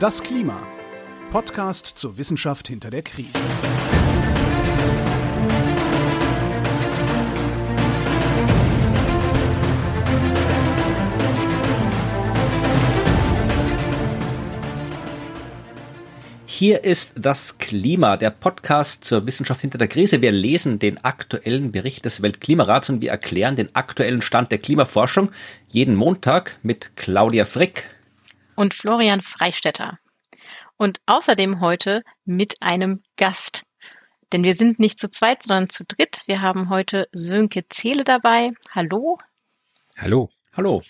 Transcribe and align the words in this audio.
Das 0.00 0.24
Klima. 0.24 0.60
Podcast 1.30 1.86
zur 1.86 2.18
Wissenschaft 2.18 2.66
hinter 2.66 2.90
der 2.90 3.02
Krise. 3.02 3.30
Hier 16.44 16.82
ist 16.82 17.12
das 17.14 17.58
Klima, 17.58 18.16
der 18.16 18.30
Podcast 18.30 19.04
zur 19.04 19.26
Wissenschaft 19.26 19.60
hinter 19.60 19.78
der 19.78 19.86
Krise. 19.86 20.20
Wir 20.20 20.32
lesen 20.32 20.80
den 20.80 21.04
aktuellen 21.04 21.70
Bericht 21.70 22.04
des 22.04 22.20
Weltklimarats 22.20 22.90
und 22.90 23.00
wir 23.00 23.12
erklären 23.12 23.54
den 23.54 23.74
aktuellen 23.76 24.22
Stand 24.22 24.50
der 24.50 24.58
Klimaforschung 24.58 25.30
jeden 25.68 25.94
Montag 25.94 26.58
mit 26.64 26.96
Claudia 26.96 27.44
Frick 27.44 27.93
und 28.56 28.74
Florian 28.74 29.22
Freistetter. 29.22 29.98
Und 30.76 31.00
außerdem 31.06 31.60
heute 31.60 32.02
mit 32.24 32.60
einem 32.60 33.02
Gast. 33.16 33.62
Denn 34.32 34.42
wir 34.42 34.54
sind 34.54 34.78
nicht 34.78 34.98
zu 34.98 35.08
zweit, 35.08 35.42
sondern 35.42 35.68
zu 35.68 35.84
dritt. 35.84 36.22
Wir 36.26 36.40
haben 36.40 36.68
heute 36.68 37.08
Sönke 37.12 37.68
Zehle 37.68 38.04
dabei. 38.04 38.52
Hallo. 38.70 39.18
Hallo. 39.96 40.30
Hallo. 40.52 40.82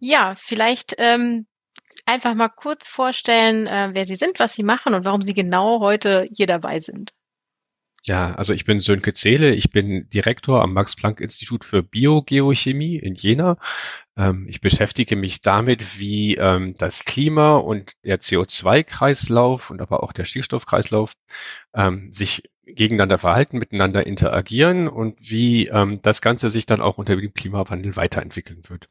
Ja, 0.00 0.34
vielleicht 0.36 0.94
ähm, 0.98 1.46
einfach 2.04 2.34
mal 2.34 2.48
kurz 2.48 2.88
vorstellen, 2.88 3.66
äh, 3.66 3.90
wer 3.92 4.04
Sie 4.04 4.16
sind, 4.16 4.38
was 4.38 4.54
Sie 4.54 4.62
machen 4.62 4.94
und 4.94 5.04
warum 5.04 5.22
Sie 5.22 5.34
genau 5.34 5.80
heute 5.80 6.28
hier 6.30 6.46
dabei 6.46 6.80
sind. 6.80 7.12
Ja, 8.06 8.32
also 8.32 8.52
ich 8.52 8.66
bin 8.66 8.80
Sönke 8.80 9.14
Zehle, 9.14 9.54
ich 9.54 9.70
bin 9.70 10.10
Direktor 10.10 10.62
am 10.62 10.74
Max-Planck-Institut 10.74 11.64
für 11.64 11.82
Biogeochemie 11.82 12.96
in 12.96 13.14
Jena. 13.14 13.56
Ähm, 14.16 14.46
ich 14.48 14.60
beschäftige 14.60 15.16
mich 15.16 15.40
damit, 15.40 15.98
wie 15.98 16.36
ähm, 16.36 16.74
das 16.78 17.04
Klima 17.04 17.56
und 17.56 17.92
der 18.04 18.20
CO2-Kreislauf 18.20 19.70
und 19.70 19.80
aber 19.80 20.02
auch 20.02 20.12
der 20.12 20.24
Stickstoffkreislauf 20.24 21.12
ähm, 21.74 22.12
sich 22.12 22.44
gegeneinander 22.66 23.18
verhalten, 23.18 23.58
miteinander 23.58 24.06
interagieren 24.06 24.88
und 24.88 25.18
wie 25.20 25.66
ähm, 25.68 26.00
das 26.02 26.20
Ganze 26.22 26.50
sich 26.50 26.66
dann 26.66 26.80
auch 26.80 26.98
unter 26.98 27.16
dem 27.16 27.34
Klimawandel 27.34 27.96
weiterentwickeln 27.96 28.62
wird. 28.68 28.88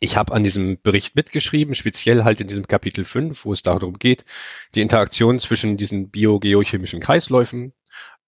Ich 0.00 0.16
habe 0.16 0.32
an 0.32 0.42
diesem 0.42 0.80
Bericht 0.80 1.16
mitgeschrieben, 1.16 1.74
speziell 1.74 2.24
halt 2.24 2.40
in 2.40 2.46
diesem 2.46 2.66
Kapitel 2.66 3.04
5, 3.04 3.44
wo 3.44 3.52
es 3.52 3.62
darum 3.62 3.98
geht, 3.98 4.24
die 4.74 4.80
Interaktion 4.80 5.38
zwischen 5.38 5.76
diesen 5.76 6.10
biogeochemischen 6.10 7.00
Kreisläufen 7.00 7.74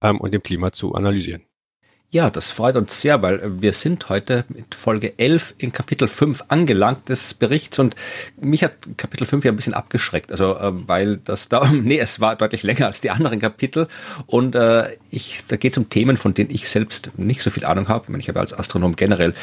ähm, 0.03 0.21
und 0.21 0.33
dem 0.33 0.43
Klima 0.43 0.73
zu 0.73 0.95
analysieren. 0.95 1.45
Ja, 2.15 2.31
das 2.31 2.53
freut 2.53 2.77
uns 2.77 3.01
sehr, 3.01 3.23
weil 3.23 3.61
wir 3.61 3.73
sind 3.73 4.09
heute 4.09 4.45
mit 4.47 4.77
Folge 4.77 5.19
11 5.19 5.57
in 5.59 5.73
Kapitel 5.73 6.07
5 6.07 6.45
angelangt 6.47 7.09
des 7.09 7.35
Berichts 7.35 7.81
und 7.81 7.97
mich 8.41 8.63
hat 8.63 8.73
Kapitel 8.97 9.27
5 9.27 9.45
ja 9.45 9.51
ein 9.51 9.57
bisschen 9.57 9.75
abgeschreckt, 9.75 10.31
also 10.31 10.55
äh, 10.55 10.71
weil 10.87 11.17
das 11.17 11.49
da, 11.49 11.69
nee, 11.73 11.99
es 11.99 12.21
war 12.21 12.37
deutlich 12.37 12.63
länger 12.63 12.87
als 12.87 13.01
die 13.01 13.11
anderen 13.11 13.41
Kapitel 13.41 13.89
und 14.27 14.55
äh, 14.55 14.97
ich, 15.11 15.41
da 15.49 15.57
geht 15.57 15.73
es 15.73 15.79
um 15.79 15.91
Themen, 15.91 16.17
von 16.17 16.35
denen 16.35 16.51
ich 16.51 16.69
selbst 16.69 17.11
nicht 17.17 17.43
so 17.43 17.51
viel 17.51 17.65
Ahnung 17.65 17.89
habe. 17.89 18.05
Ich, 18.05 18.11
meine, 18.11 18.21
ich 18.21 18.29
habe 18.29 18.39
als 18.39 18.57
Astronom 18.57 18.95
generell 18.95 19.35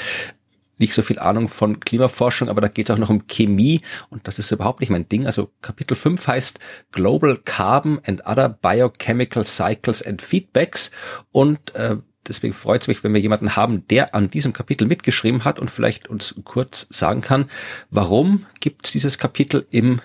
nicht 0.78 0.94
so 0.94 1.02
viel 1.02 1.20
Ahnung 1.20 1.50
von 1.50 1.82
Klimaforschung, 1.82 2.48
aber 2.48 2.62
da 2.62 2.70
geht 2.70 2.90
es 2.90 2.96
auch 2.96 3.00
noch 3.00 3.10
um 3.10 3.28
Chemie 3.28 3.82
und 4.10 4.30
das 4.30 4.40
ist 4.40 4.50
überhaupt 4.50 4.80
nicht 4.80 4.92
mein 4.92 5.10
Ding. 5.10 5.26
Also 5.26 5.52
Kapitel 5.62 5.96
5 5.96 6.26
heißt 6.26 6.60
Global 6.94 7.38
Carbon 7.44 8.00
and 8.06 8.26
Other 8.26 8.48
Biochemical 8.48 9.46
Cycles 9.46 10.02
and 10.02 10.22
Feedbacks 10.22 10.90
und 11.34 11.76
äh, 11.76 11.98
deswegen 12.28 12.54
freut 12.54 12.82
es 12.82 12.88
mich, 12.88 13.04
wenn 13.04 13.14
wir 13.14 13.22
jemanden 13.22 13.56
haben, 13.56 13.88
der 13.88 14.16
an 14.16 14.30
diesem 14.30 14.54
Kapitel 14.54 14.88
mitgeschrieben 14.88 15.44
hat 15.44 15.60
und 15.60 15.72
vielleicht 15.72 16.08
uns 16.08 16.36
kurz 16.44 16.88
sagen 16.90 17.22
kann, 17.22 17.50
warum 17.90 18.46
gibt 18.60 18.86
es 18.86 18.92
dieses 18.92 19.18
Kapitel 19.18 19.66
im 19.72 20.02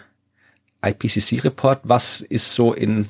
IPCC-Report? 0.83 1.81
Was 1.85 2.21
ist 2.21 2.53
so 2.53 2.73
in 2.73 3.09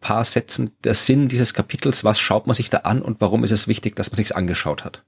paar 0.00 0.24
Sätzen 0.24 0.70
der 0.84 0.94
Sinn 0.94 1.28
dieses 1.28 1.54
Kapitels? 1.54 2.04
Was 2.04 2.18
schaut 2.18 2.46
man 2.46 2.54
sich 2.54 2.70
da 2.70 2.78
an 2.78 3.02
und 3.02 3.20
warum 3.20 3.44
ist 3.44 3.50
es 3.50 3.68
wichtig, 3.68 3.96
dass 3.96 4.10
man 4.10 4.16
sich's 4.16 4.32
angeschaut 4.32 4.84
hat? 4.84 5.02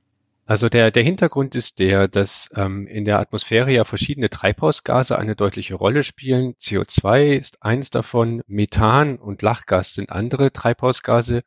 Also 0.50 0.68
der, 0.68 0.90
der 0.90 1.04
Hintergrund 1.04 1.54
ist 1.54 1.78
der, 1.78 2.08
dass 2.08 2.50
ähm, 2.56 2.88
in 2.88 3.04
der 3.04 3.20
Atmosphäre 3.20 3.70
ja 3.70 3.84
verschiedene 3.84 4.30
Treibhausgase 4.30 5.16
eine 5.16 5.36
deutliche 5.36 5.76
Rolle 5.76 6.02
spielen. 6.02 6.54
CO2 6.54 7.36
ist 7.38 7.62
eins 7.62 7.90
davon, 7.90 8.42
Methan 8.48 9.16
und 9.20 9.42
Lachgas 9.42 9.94
sind 9.94 10.10
andere 10.10 10.50
Treibhausgase. 10.52 11.44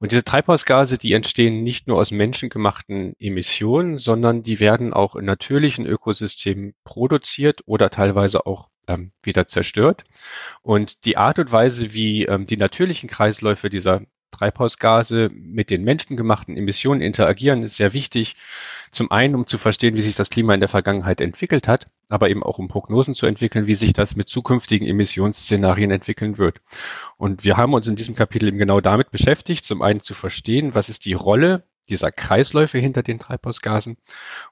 Und 0.00 0.10
diese 0.10 0.24
Treibhausgase, 0.24 0.98
die 0.98 1.12
entstehen 1.12 1.62
nicht 1.62 1.86
nur 1.86 1.98
aus 1.98 2.10
menschengemachten 2.10 3.14
Emissionen, 3.20 3.98
sondern 3.98 4.42
die 4.42 4.58
werden 4.58 4.92
auch 4.92 5.14
in 5.14 5.26
natürlichen 5.26 5.86
Ökosystemen 5.86 6.74
produziert 6.82 7.60
oder 7.66 7.88
teilweise 7.88 8.46
auch 8.46 8.68
ähm, 8.88 9.12
wieder 9.22 9.46
zerstört. 9.46 10.02
Und 10.62 11.04
die 11.04 11.16
Art 11.16 11.38
und 11.38 11.52
Weise, 11.52 11.92
wie 11.92 12.24
ähm, 12.24 12.48
die 12.48 12.56
natürlichen 12.56 13.08
Kreisläufe 13.08 13.70
dieser 13.70 14.02
Treibhausgase 14.30 15.30
mit 15.32 15.70
den 15.70 15.84
menschengemachten 15.84 16.56
Emissionen 16.56 17.00
interagieren, 17.00 17.62
ist 17.62 17.76
sehr 17.76 17.92
wichtig. 17.92 18.36
Zum 18.90 19.10
einen, 19.10 19.34
um 19.34 19.46
zu 19.46 19.58
verstehen, 19.58 19.94
wie 19.94 20.00
sich 20.00 20.14
das 20.14 20.30
Klima 20.30 20.54
in 20.54 20.60
der 20.60 20.68
Vergangenheit 20.68 21.20
entwickelt 21.20 21.68
hat, 21.68 21.88
aber 22.08 22.28
eben 22.28 22.42
auch 22.42 22.58
um 22.58 22.68
Prognosen 22.68 23.14
zu 23.14 23.26
entwickeln, 23.26 23.66
wie 23.66 23.74
sich 23.74 23.92
das 23.92 24.16
mit 24.16 24.28
zukünftigen 24.28 24.86
Emissionsszenarien 24.86 25.90
entwickeln 25.90 26.38
wird. 26.38 26.60
Und 27.16 27.44
wir 27.44 27.56
haben 27.56 27.74
uns 27.74 27.86
in 27.86 27.96
diesem 27.96 28.16
Kapitel 28.16 28.48
eben 28.48 28.58
genau 28.58 28.80
damit 28.80 29.10
beschäftigt, 29.10 29.64
zum 29.64 29.82
einen 29.82 30.00
zu 30.00 30.14
verstehen, 30.14 30.74
was 30.74 30.88
ist 30.88 31.04
die 31.04 31.14
Rolle 31.14 31.64
dieser 31.90 32.10
Kreisläufe 32.10 32.78
hinter 32.78 33.02
den 33.02 33.18
Treibhausgasen 33.18 33.96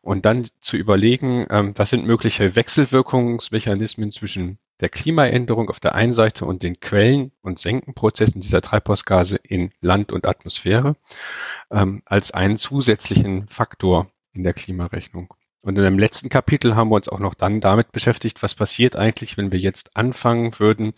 und 0.01 0.27
dann 0.27 0.49
zu 0.61 0.77
überlegen, 0.77 1.47
ähm, 1.51 1.73
was 1.77 1.91
sind 1.91 2.05
mögliche 2.05 2.57
Wechselwirkungsmechanismen 2.57 4.13
zwischen 4.13 4.59
der 4.81 4.89
Klimaänderung 4.89 5.71
auf 5.71 5.81
der 5.81 5.95
einen 5.95 6.13
Seite 6.13 6.45
und 6.45 6.63
den 6.63 6.81
Quellen- 6.81 7.33
und 7.43 7.59
Senkenprozessen 7.59 8.41
dieser 8.41 8.61
Treibhausgase 8.61 9.37
in 9.37 9.73
Land 9.81 10.13
und 10.13 10.27
Atmosphäre 10.27 10.97
ähm, 11.71 12.03
als 12.05 12.31
einen 12.31 12.59
zusätzlichen 12.59 13.49
Faktor 13.49 14.09
in 14.33 14.45
der 14.45 14.55
Klimarechnung. 14.55 15.35
Und 15.65 15.77
in 15.77 15.83
dem 15.83 15.99
letzten 15.99 16.29
Kapitel 16.29 16.77
haben 16.77 16.91
wir 16.91 16.95
uns 16.95 17.09
auch 17.09 17.19
noch 17.19 17.35
dann 17.35 17.61
damit 17.61 17.91
beschäftigt, 17.91 18.43
was 18.43 18.55
passiert 18.55 18.95
eigentlich, 18.95 19.37
wenn 19.37 19.51
wir 19.51 19.59
jetzt 19.59 19.97
anfangen 19.97 20.57
würden, 20.61 20.93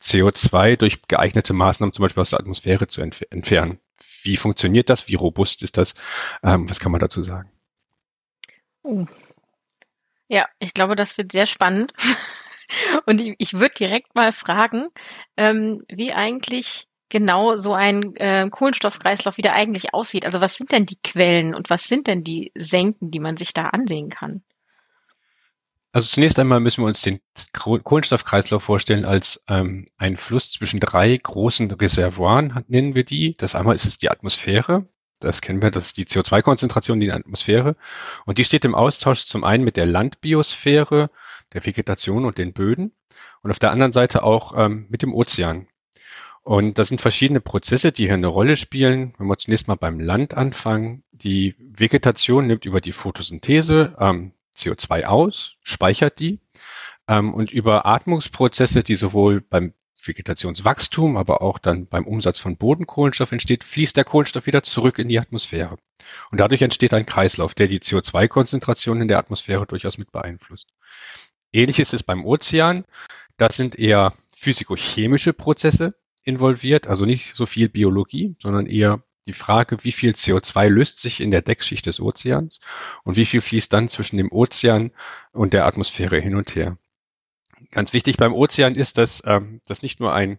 CO2 0.00 0.76
durch 0.76 1.02
geeignete 1.06 1.52
Maßnahmen 1.52 1.92
zum 1.92 2.02
Beispiel 2.02 2.22
aus 2.22 2.30
der 2.30 2.40
Atmosphäre 2.40 2.88
zu 2.88 3.02
entf 3.02 3.22
entfernen. 3.28 3.78
Wie 4.22 4.36
funktioniert 4.36 4.90
das? 4.90 5.08
Wie 5.08 5.14
robust 5.14 5.62
ist 5.62 5.76
das? 5.76 5.94
Ähm, 6.42 6.68
was 6.68 6.80
kann 6.80 6.92
man 6.92 7.00
dazu 7.00 7.22
sagen? 7.22 7.50
Oh. 8.82 9.06
Ja, 10.28 10.46
ich 10.58 10.74
glaube, 10.74 10.96
das 10.96 11.16
wird 11.18 11.32
sehr 11.32 11.46
spannend. 11.46 11.92
Und 13.06 13.20
ich, 13.20 13.34
ich 13.38 13.52
würde 13.54 13.74
direkt 13.78 14.14
mal 14.14 14.32
fragen, 14.32 14.88
ähm, 15.36 15.84
wie 15.88 16.12
eigentlich 16.12 16.88
genau 17.08 17.56
so 17.56 17.74
ein 17.74 18.16
äh, 18.16 18.48
Kohlenstoffkreislauf 18.50 19.36
wieder 19.36 19.52
eigentlich 19.52 19.94
aussieht. 19.94 20.26
Also 20.26 20.40
was 20.40 20.54
sind 20.54 20.72
denn 20.72 20.86
die 20.86 20.98
Quellen 21.02 21.54
und 21.54 21.70
was 21.70 21.84
sind 21.84 22.08
denn 22.08 22.24
die 22.24 22.50
Senken, 22.56 23.10
die 23.10 23.20
man 23.20 23.36
sich 23.36 23.52
da 23.54 23.66
ansehen 23.66 24.08
kann? 24.08 24.42
Also 25.96 26.08
zunächst 26.08 26.38
einmal 26.38 26.60
müssen 26.60 26.82
wir 26.82 26.88
uns 26.88 27.00
den 27.00 27.20
Kohlenstoffkreislauf 27.54 28.62
vorstellen 28.62 29.06
als 29.06 29.42
ähm, 29.48 29.88
ein 29.96 30.18
Fluss 30.18 30.52
zwischen 30.52 30.78
drei 30.78 31.16
großen 31.16 31.70
Reservoiren, 31.70 32.62
nennen 32.68 32.94
wir 32.94 33.02
die. 33.02 33.34
Das 33.38 33.54
einmal 33.54 33.76
ist 33.76 33.86
es 33.86 33.96
die 33.96 34.10
Atmosphäre, 34.10 34.84
das 35.20 35.40
kennen 35.40 35.62
wir, 35.62 35.70
das 35.70 35.86
ist 35.86 35.96
die 35.96 36.04
CO2-Konzentration 36.04 37.00
in 37.00 37.08
der 37.08 37.16
Atmosphäre. 37.16 37.76
Und 38.26 38.36
die 38.36 38.44
steht 38.44 38.66
im 38.66 38.74
Austausch 38.74 39.24
zum 39.24 39.42
einen 39.42 39.64
mit 39.64 39.78
der 39.78 39.86
Landbiosphäre, 39.86 41.08
der 41.54 41.64
Vegetation 41.64 42.26
und 42.26 42.36
den 42.36 42.52
Böden 42.52 42.92
und 43.40 43.50
auf 43.50 43.58
der 43.58 43.70
anderen 43.70 43.92
Seite 43.92 44.22
auch 44.22 44.52
ähm, 44.54 44.84
mit 44.90 45.00
dem 45.00 45.14
Ozean. 45.14 45.66
Und 46.42 46.78
das 46.78 46.88
sind 46.88 47.00
verschiedene 47.00 47.40
Prozesse, 47.40 47.90
die 47.90 48.04
hier 48.04 48.12
eine 48.12 48.26
Rolle 48.26 48.56
spielen. 48.56 49.14
Wenn 49.16 49.28
wir 49.28 49.38
zunächst 49.38 49.66
mal 49.66 49.76
beim 49.76 49.98
Land 49.98 50.34
anfangen, 50.34 51.04
die 51.10 51.54
Vegetation 51.58 52.48
nimmt 52.48 52.66
über 52.66 52.82
die 52.82 52.92
Photosynthese 52.92 53.96
ähm, 53.98 54.32
CO2 54.56 55.04
aus, 55.04 55.56
speichert 55.62 56.18
die 56.18 56.40
ähm, 57.08 57.34
und 57.34 57.50
über 57.50 57.86
Atmungsprozesse, 57.86 58.82
die 58.82 58.94
sowohl 58.94 59.40
beim 59.40 59.74
Vegetationswachstum, 60.04 61.16
aber 61.16 61.42
auch 61.42 61.58
dann 61.58 61.86
beim 61.86 62.06
Umsatz 62.06 62.38
von 62.38 62.56
Bodenkohlenstoff 62.56 63.32
entsteht, 63.32 63.64
fließt 63.64 63.96
der 63.96 64.04
Kohlenstoff 64.04 64.46
wieder 64.46 64.62
zurück 64.62 64.98
in 64.98 65.08
die 65.08 65.18
Atmosphäre. 65.18 65.78
Und 66.30 66.40
dadurch 66.40 66.62
entsteht 66.62 66.94
ein 66.94 67.06
Kreislauf, 67.06 67.54
der 67.54 67.66
die 67.66 67.80
CO2-Konzentration 67.80 69.00
in 69.00 69.08
der 69.08 69.18
Atmosphäre 69.18 69.66
durchaus 69.66 69.98
mit 69.98 70.12
beeinflusst. 70.12 70.68
Ähnlich 71.52 71.80
ist 71.80 71.94
es 71.94 72.02
beim 72.02 72.24
Ozean. 72.24 72.84
Das 73.36 73.56
sind 73.56 73.78
eher 73.78 74.14
physikochemische 74.36 75.32
Prozesse 75.32 75.94
involviert, 76.22 76.86
also 76.86 77.04
nicht 77.04 77.34
so 77.36 77.46
viel 77.46 77.68
Biologie, 77.68 78.36
sondern 78.40 78.66
eher 78.66 79.02
die 79.26 79.32
Frage, 79.32 79.78
wie 79.82 79.92
viel 79.92 80.12
CO2 80.12 80.68
löst 80.68 81.00
sich 81.00 81.20
in 81.20 81.30
der 81.30 81.42
Deckschicht 81.42 81.86
des 81.86 82.00
Ozeans 82.00 82.60
und 83.04 83.16
wie 83.16 83.26
viel 83.26 83.40
fließt 83.40 83.72
dann 83.72 83.88
zwischen 83.88 84.16
dem 84.16 84.30
Ozean 84.30 84.92
und 85.32 85.52
der 85.52 85.66
Atmosphäre 85.66 86.20
hin 86.20 86.36
und 86.36 86.54
her. 86.54 86.78
Ganz 87.70 87.92
wichtig 87.92 88.16
beim 88.16 88.32
Ozean 88.32 88.74
ist, 88.74 88.98
dass 88.98 89.22
ähm, 89.26 89.60
das 89.66 89.82
nicht 89.82 89.98
nur 89.98 90.14
ein 90.14 90.38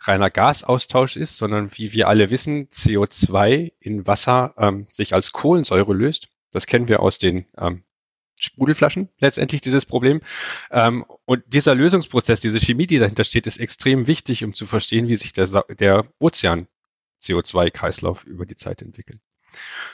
reiner 0.00 0.30
Gasaustausch 0.30 1.16
ist, 1.16 1.36
sondern 1.36 1.70
wie 1.76 1.92
wir 1.92 2.08
alle 2.08 2.30
wissen, 2.30 2.68
CO2 2.68 3.72
in 3.80 4.06
Wasser 4.06 4.54
ähm, 4.58 4.86
sich 4.90 5.14
als 5.14 5.32
Kohlensäure 5.32 5.94
löst. 5.94 6.28
Das 6.52 6.66
kennen 6.66 6.88
wir 6.88 7.00
aus 7.00 7.18
den 7.18 7.46
ähm, 7.56 7.84
Sprudelflaschen 8.38 9.08
letztendlich 9.18 9.60
dieses 9.60 9.86
Problem. 9.86 10.20
Ähm, 10.70 11.04
und 11.24 11.42
dieser 11.46 11.74
Lösungsprozess, 11.74 12.40
diese 12.40 12.60
Chemie, 12.60 12.86
die 12.86 12.98
dahinter 12.98 13.24
steht, 13.24 13.46
ist 13.46 13.58
extrem 13.58 14.06
wichtig, 14.06 14.44
um 14.44 14.52
zu 14.52 14.66
verstehen, 14.66 15.08
wie 15.08 15.16
sich 15.16 15.32
der, 15.32 15.46
der 15.78 16.06
Ozean 16.18 16.68
CO2-Kreislauf 17.24 18.24
über 18.24 18.46
die 18.46 18.56
Zeit 18.56 18.82
entwickelt. 18.82 19.20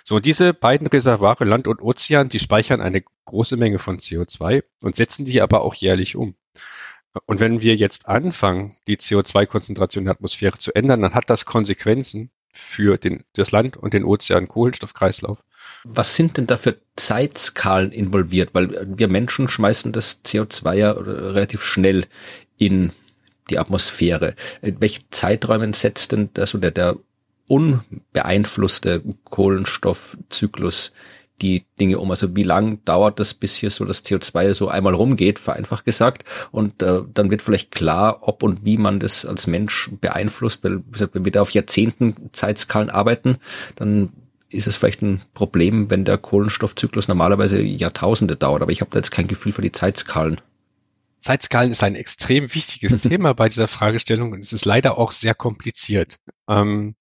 So, 0.05 0.21
diese 0.21 0.55
beiden 0.55 0.87
Reservoire, 0.87 1.44
Land 1.44 1.69
und 1.69 1.82
Ozean, 1.82 2.29
die 2.29 2.38
speichern 2.38 2.81
eine 2.81 3.03
große 3.27 3.56
Menge 3.56 3.79
von 3.79 3.99
CO2 3.99 4.62
und 4.82 4.97
setzen 4.97 5.25
die 5.25 5.41
aber 5.43 5.62
auch 5.62 5.75
jährlich 5.75 6.17
um. 6.17 6.35
Und 7.27 7.41
wenn 7.41 7.61
wir 7.61 7.75
jetzt 7.75 8.06
anfangen, 8.06 8.77
die 8.87 8.97
CO2-Konzentration 8.97 10.05
der 10.05 10.15
Atmosphäre 10.15 10.59
zu 10.59 10.73
ändern, 10.75 11.03
dann 11.03 11.15
hat 11.15 11.29
das 11.29 11.44
Konsequenzen 11.44 12.31
für 12.53 12.99
den, 12.99 13.25
das 13.35 13.50
Land 13.50 13.76
und 13.76 13.94
den 13.94 14.05
Ozean-Kohlenstoffkreislauf. 14.05 15.38
Was 15.85 16.15
sind 16.15 16.37
denn 16.37 16.47
da 16.47 16.56
für 16.56 16.81
Zeitskalen 16.97 17.91
involviert? 17.91 18.50
Weil 18.53 18.97
wir 18.97 19.09
Menschen 19.09 19.49
schmeißen 19.49 19.93
das 19.93 20.25
CO2 20.25 20.75
ja 20.75 20.91
relativ 20.93 21.65
schnell 21.65 22.06
in 22.59 22.93
die 23.50 23.59
Atmosphäre. 23.59 24.35
In 24.62 24.81
welchen 24.81 25.05
Zeiträumen 25.11 25.73
setzt 25.73 26.12
denn 26.12 26.31
das 26.35 26.55
oder 26.55 26.71
der 26.71 26.97
unbeeinflusste 27.50 29.02
Kohlenstoffzyklus 29.25 30.93
die 31.43 31.64
Dinge 31.81 31.99
um? 31.99 32.11
Also 32.11 32.37
wie 32.37 32.44
lang 32.44 32.85
dauert 32.85 33.19
das, 33.19 33.35
bis 33.35 33.56
hier 33.56 33.70
so 33.70 33.85
das 33.85 34.05
CO2 34.05 34.55
so 34.55 34.69
einmal 34.69 34.94
rumgeht, 34.94 35.38
vereinfacht 35.38 35.85
gesagt? 35.85 36.25
Und 36.52 36.82
äh, 36.82 37.02
dann 37.12 37.31
wird 37.31 37.43
vielleicht 37.43 37.73
klar, 37.73 38.19
ob 38.23 38.43
und 38.43 38.64
wie 38.64 38.76
man 38.76 39.00
das 39.00 39.26
als 39.26 39.47
Mensch 39.47 39.91
beeinflusst, 40.00 40.62
weil 40.62 40.79
wie 40.79 40.93
gesagt, 40.93 41.14
wenn 41.14 41.25
wir 41.25 41.32
da 41.32 41.43
auf 41.43 41.50
Jahrzehnten 41.50 42.31
Zeitskalen 42.32 42.91
arbeiten, 42.91 43.38
dann 43.75 44.11
ist 44.49 44.67
es 44.67 44.76
vielleicht 44.76 45.02
ein 45.02 45.23
Problem, 45.35 45.91
wenn 45.91 46.05
der 46.05 46.19
Kohlenstoffzyklus 46.19 47.08
normalerweise 47.08 47.61
Jahrtausende 47.62 48.37
dauert. 48.37 48.62
Aber 48.62 48.73
ich 48.73 48.81
habe 48.81 48.91
da 48.91 48.99
jetzt 48.99 49.11
kein 49.11 49.29
Gefühl 49.29 49.52
für 49.52 49.62
die 49.62 49.73
Zeitskalen. 49.73 50.41
Zeitskalen 51.23 51.70
ist 51.70 51.82
ein 51.82 51.94
extrem 51.94 52.55
wichtiges 52.55 52.99
Thema 53.00 53.35
bei 53.35 53.49
dieser 53.49 53.69
Fragestellung 53.69 54.32
und 54.32 54.41
es 54.41 54.52
ist 54.52 54.64
leider 54.64 54.99
auch 54.99 55.12
sehr 55.12 55.35
kompliziert, 55.35 56.17
ähm, 56.49 56.94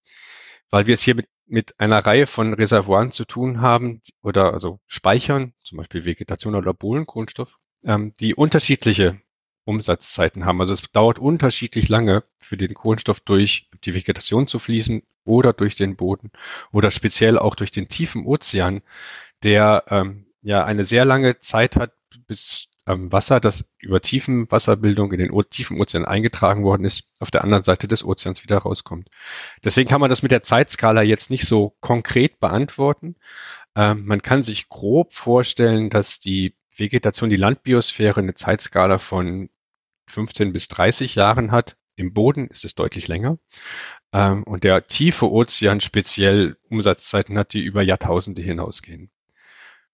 weil 0.70 0.88
wir 0.88 0.94
es 0.94 1.02
hier 1.02 1.16
mit 1.16 1.28
mit 1.50 1.80
einer 1.80 2.06
Reihe 2.06 2.28
von 2.28 2.54
Reservoiren 2.54 3.12
zu 3.12 3.26
tun 3.26 3.60
haben 3.62 4.02
oder 4.22 4.54
also 4.54 4.80
Speichern, 4.86 5.54
zum 5.58 5.80
Beispiel 5.80 6.06
Vegetation 6.06 6.56
oder 6.56 6.74
Bohlenkohlenstoff, 6.74 7.58
ähm, 7.84 8.14
die 8.20 8.36
unterschiedliche 8.36 9.20
Umsatzzeiten 9.66 10.46
haben. 10.46 10.62
Also 10.62 10.74
es 10.74 10.82
dauert 10.92 11.20
unterschiedlich 11.20 11.90
lange 11.90 12.24
für 12.40 12.56
den 12.56 12.74
Kohlenstoff 12.74 13.20
durch 13.20 13.70
die 13.84 13.94
Vegetation 13.94 14.48
zu 14.48 14.60
fließen 14.60 15.04
oder 15.26 15.54
durch 15.54 15.76
den 15.76 15.96
Boden 15.96 16.32
oder 16.72 16.92
speziell 16.92 17.38
auch 17.38 17.56
durch 17.56 17.72
den 17.72 17.88
tiefen 17.88 18.26
Ozean, 18.26 18.82
der 19.44 19.86
ähm, 19.90 20.28
ja 20.42 20.64
eine 20.66 20.86
sehr 20.86 21.06
lange 21.06 21.40
Zeit 21.40 21.76
hat, 21.76 21.94
bis 22.28 22.69
ähm, 22.90 23.12
Wasser, 23.12 23.40
das 23.40 23.74
über 23.78 24.02
tiefen 24.02 24.52
Wasserbildung 24.52 25.12
in 25.14 25.20
den 25.20 25.32
o 25.32 25.44
tiefen 25.44 25.80
Ozean 25.80 26.06
eingetragen 26.06 26.64
worden 26.64 26.86
ist, 26.86 27.04
auf 27.20 27.32
der 27.32 27.44
anderen 27.44 27.64
Seite 27.64 27.88
des 27.88 28.04
Ozeans 28.04 28.44
wieder 28.44 28.58
rauskommt. 28.58 29.10
Deswegen 29.64 29.88
kann 29.88 30.02
man 30.02 30.10
das 30.10 30.24
mit 30.24 30.32
der 30.32 30.44
Zeitskala 30.44 31.04
jetzt 31.04 31.30
nicht 31.30 31.46
so 31.46 31.76
konkret 31.80 32.40
beantworten. 32.40 33.16
Ähm, 33.76 34.06
man 34.06 34.22
kann 34.22 34.44
sich 34.44 34.70
grob 34.70 35.14
vorstellen, 35.14 35.90
dass 35.90 36.20
die 36.20 36.56
Vegetation, 36.76 37.30
die 37.30 37.36
Landbiosphäre 37.36 38.22
eine 38.22 38.34
Zeitskala 38.34 38.98
von 39.00 39.50
15 40.08 40.52
bis 40.52 40.68
30 40.68 41.16
Jahren 41.16 41.52
hat. 41.52 41.78
Im 41.96 42.14
Boden 42.14 42.48
ist 42.48 42.66
es 42.66 42.74
deutlich 42.76 43.08
länger. 43.08 43.38
Ähm, 44.14 44.44
und 44.44 44.64
der 44.64 44.88
tiefe 44.88 45.30
Ozean 45.30 45.82
speziell 45.82 46.58
Umsatzzeiten 46.70 47.38
hat, 47.38 47.54
die 47.54 47.62
über 47.62 47.84
Jahrtausende 47.84 48.42
hinausgehen. 48.42 49.12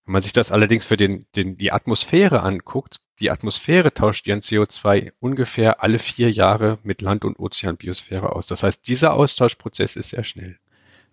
Wenn 0.05 0.13
man 0.13 0.21
sich 0.21 0.33
das 0.33 0.51
allerdings 0.51 0.85
für 0.85 0.97
den, 0.97 1.25
den, 1.35 1.57
die 1.57 1.71
Atmosphäre 1.71 2.41
anguckt, 2.43 2.99
die 3.19 3.31
Atmosphäre 3.31 3.93
tauscht 3.93 4.27
ihren 4.27 4.41
CO2 4.41 5.13
ungefähr 5.19 5.81
alle 5.81 5.99
vier 5.99 6.29
Jahre 6.29 6.77
mit 6.83 7.01
Land- 7.01 7.25
und 7.25 7.39
Ozeanbiosphäre 7.39 8.35
aus. 8.35 8.45
Das 8.45 8.61
heißt, 8.61 8.87
dieser 8.87 9.13
Austauschprozess 9.13 9.95
ist 9.95 10.09
sehr 10.09 10.23
schnell. 10.23 10.59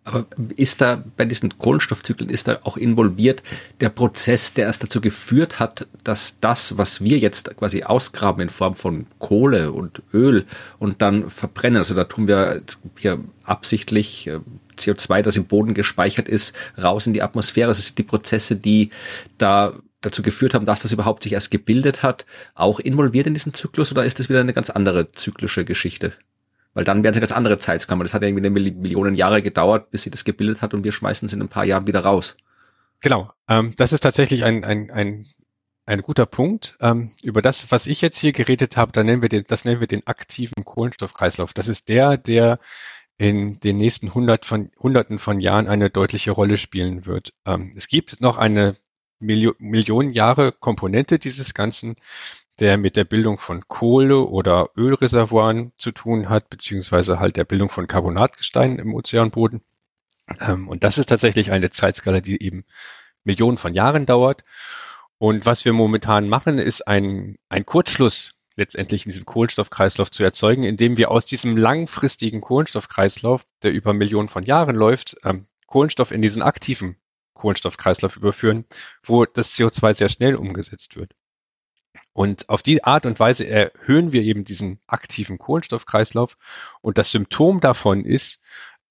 Aber 0.05 0.27
ist 0.57 0.81
da 0.81 1.05
bei 1.17 1.25
diesen 1.25 1.59
Kohlenstoffzyklen 1.59 2.29
ist 2.29 2.49
da 2.49 2.59
auch 2.65 2.77
involviert 2.77 3.45
der 3.81 3.89
Prozess, 3.89 4.53
der 4.53 4.67
erst 4.67 4.83
dazu 4.83 5.01
geführt 5.01 5.61
hat, 5.61 5.87
dass 6.03 6.41
das, 6.41 6.77
was 6.77 7.03
wir 7.03 7.19
jetzt 7.19 7.57
quasi 7.57 7.85
ausgraben 7.85 8.43
in 8.43 8.49
Form 8.49 8.75
von 8.75 9.07
Kohle 9.21 9.71
und 9.71 10.03
Öl 10.13 10.45
und 10.81 11.03
dann 11.03 11.31
verbrennen, 11.31 11.79
also 11.79 11.95
da 11.95 12.03
tun 12.03 12.27
wir 12.27 12.63
hier 12.97 13.21
absichtlich 13.45 14.27
äh, 14.27 14.41
CO2, 14.79 15.23
das 15.23 15.37
im 15.37 15.47
Boden 15.47 15.75
gespeichert 15.75 16.29
ist, 16.29 16.55
raus 16.81 17.07
in 17.07 17.13
die 17.13 17.23
Atmosphäre. 17.23 17.69
Also 17.69 17.83
sind 17.83 17.99
die 17.99 18.03
Prozesse, 18.03 18.57
die 18.57 18.91
da 19.39 19.75
dazu 20.03 20.23
geführt 20.23 20.55
haben, 20.55 20.67
dass 20.67 20.81
das 20.81 20.93
überhaupt 20.93 21.23
sich 21.23 21.33
erst 21.33 21.51
gebildet 21.51 22.03
hat, 22.03 22.27
auch 22.55 22.81
involviert 22.81 23.27
in 23.27 23.35
diesen 23.35 23.55
Zyklus 23.55 23.91
oder 23.93 24.05
ist 24.05 24.19
das 24.19 24.29
wieder 24.29 24.41
eine 24.41 24.53
ganz 24.53 24.69
andere 24.69 25.13
zyklische 25.13 25.65
Geschichte? 25.65 26.13
Weil 26.75 26.85
dann 26.85 27.03
wären 27.03 27.13
es 27.13 27.17
ja 27.17 27.21
ganz 27.21 27.33
andere 27.33 27.59
Zeitskalen. 27.59 28.01
Das 28.01 28.15
hat 28.15 28.23
ja 28.23 28.29
irgendwie 28.29 28.47
eine 28.47 28.73
Millionen 28.73 29.15
Jahre 29.15 29.43
gedauert, 29.43 29.91
bis 29.91 30.03
sie 30.03 30.11
das 30.11 30.25
gebildet 30.25 30.63
hat 30.63 30.75
und 30.75 30.85
wir 30.85 30.93
schmeißen 30.93 31.27
es 31.27 31.33
in 31.33 31.43
ein 31.43 31.49
paar 31.49 31.65
Jahren 31.65 31.87
wieder 31.87 32.01
raus. 32.01 32.37
Genau. 33.01 33.31
Ähm, 33.49 33.75
das 33.77 33.93
ist 33.93 34.01
tatsächlich 34.01 34.45
ein, 34.45 34.65
ein, 34.65 34.91
ein, 34.91 35.27
ein 35.85 36.03
guter 36.03 36.25
Punkt. 36.25 36.77
Ähm, 36.81 37.11
über 37.23 37.43
das, 37.43 37.71
was 37.71 37.87
ich 37.87 38.01
jetzt 38.01 38.19
hier 38.19 38.33
geredet 38.33 38.77
habe, 38.77 38.93
da 38.93 39.05
nennen 39.05 39.23
wir 39.23 39.29
den, 39.29 39.45
das 39.47 39.65
nennen 39.65 39.81
wir 39.81 39.87
den 39.87 40.07
aktiven 40.07 40.65
Kohlenstoffkreislauf. 40.65 41.53
Das 41.53 41.69
ist 41.69 41.89
der, 41.89 42.17
der 42.17 42.59
in 43.23 43.61
den 43.61 43.77
nächsten 43.77 44.15
hundert 44.15 44.47
von, 44.47 44.73
Hunderten 44.81 45.21
von 45.21 45.39
Jahren 45.39 45.69
eine 45.69 45.91
deutliche 45.91 46.33
Rolle 46.33 46.57
spielen 46.57 47.07
wird. 47.07 47.33
Ähm, 47.47 47.73
es 47.77 47.87
gibt 47.87 48.21
noch 48.21 48.37
eine 48.37 48.77
Milio 49.21 49.55
Millionen 49.61 50.11
Jahre 50.11 50.51
Komponente 50.51 51.21
dieses 51.21 51.55
Ganzen, 51.55 51.95
der 52.59 52.79
mit 52.79 52.97
der 52.97 53.05
Bildung 53.05 53.39
von 53.39 53.69
Kohle- 53.69 54.27
oder 54.27 54.71
Ölreservoiren 54.77 55.71
zu 55.79 55.93
tun 55.93 56.29
hat, 56.29 56.51
beziehungsweise 56.51 57.21
halt 57.21 57.37
der 57.37 57.45
Bildung 57.45 57.69
von 57.69 57.87
Carbonatgesteinen 57.87 58.81
im 58.81 58.93
Ozeanboden. 58.93 59.63
Ähm, 60.41 60.67
und 60.69 60.83
das 60.83 60.99
ist 60.99 61.09
tatsächlich 61.09 61.53
eine 61.53 61.71
Zeitskala, 61.71 62.21
die 62.21 62.43
eben 62.43 62.65
Millionen 63.23 63.57
von 63.57 63.73
Jahren 63.73 64.05
dauert. 64.05 64.43
Und 65.19 65.47
was 65.47 65.65
wir 65.65 65.73
momentan 65.73 66.29
machen, 66.29 66.59
ist 66.59 66.89
ein, 66.89 67.37
ein 67.49 67.65
Kurzschluss 67.67 68.35
letztendlich 68.57 69.07
in 69.07 69.11
diesem 69.11 69.27
Kohlenstoffkreislauf 69.27 70.11
zu 70.11 70.23
erzeugen, 70.23 70.65
indem 70.65 70.97
wir 70.97 71.11
aus 71.11 71.27
diesem 71.27 71.57
langfristigen 71.57 72.41
Kohlenstoffkreislauf, 72.41 73.45
der 73.63 73.73
über 73.73 73.93
Millionen 73.93 74.29
von 74.29 74.45
Jahren 74.45 74.77
läuft, 74.77 75.17
ähm, 75.25 75.47
Kohlenstoff 75.67 76.11
in 76.11 76.23
diesen 76.23 76.43
aktiven 76.43 76.97
Kohlenstoffkreislauf 77.35 78.17
überführen, 78.17 78.67
wo 79.03 79.25
das 79.25 79.55
CO2 79.55 79.95
sehr 79.95 80.09
schnell 80.09 80.37
umgesetzt 80.37 80.97
wird. 80.97 81.13
Und 82.13 82.49
auf 82.49 82.63
die 82.63 82.85
Art 82.85 83.07
und 83.07 83.19
Weise 83.19 83.47
erhöhen 83.47 84.13
wir 84.13 84.23
eben 84.23 84.45
diesen 84.45 84.81
aktiven 84.87 85.39
Kohlenstoffkreislauf. 85.39 86.37
Und 86.83 86.99
das 86.99 87.11
Symptom 87.11 87.61
davon 87.61 88.05
ist 88.05 88.41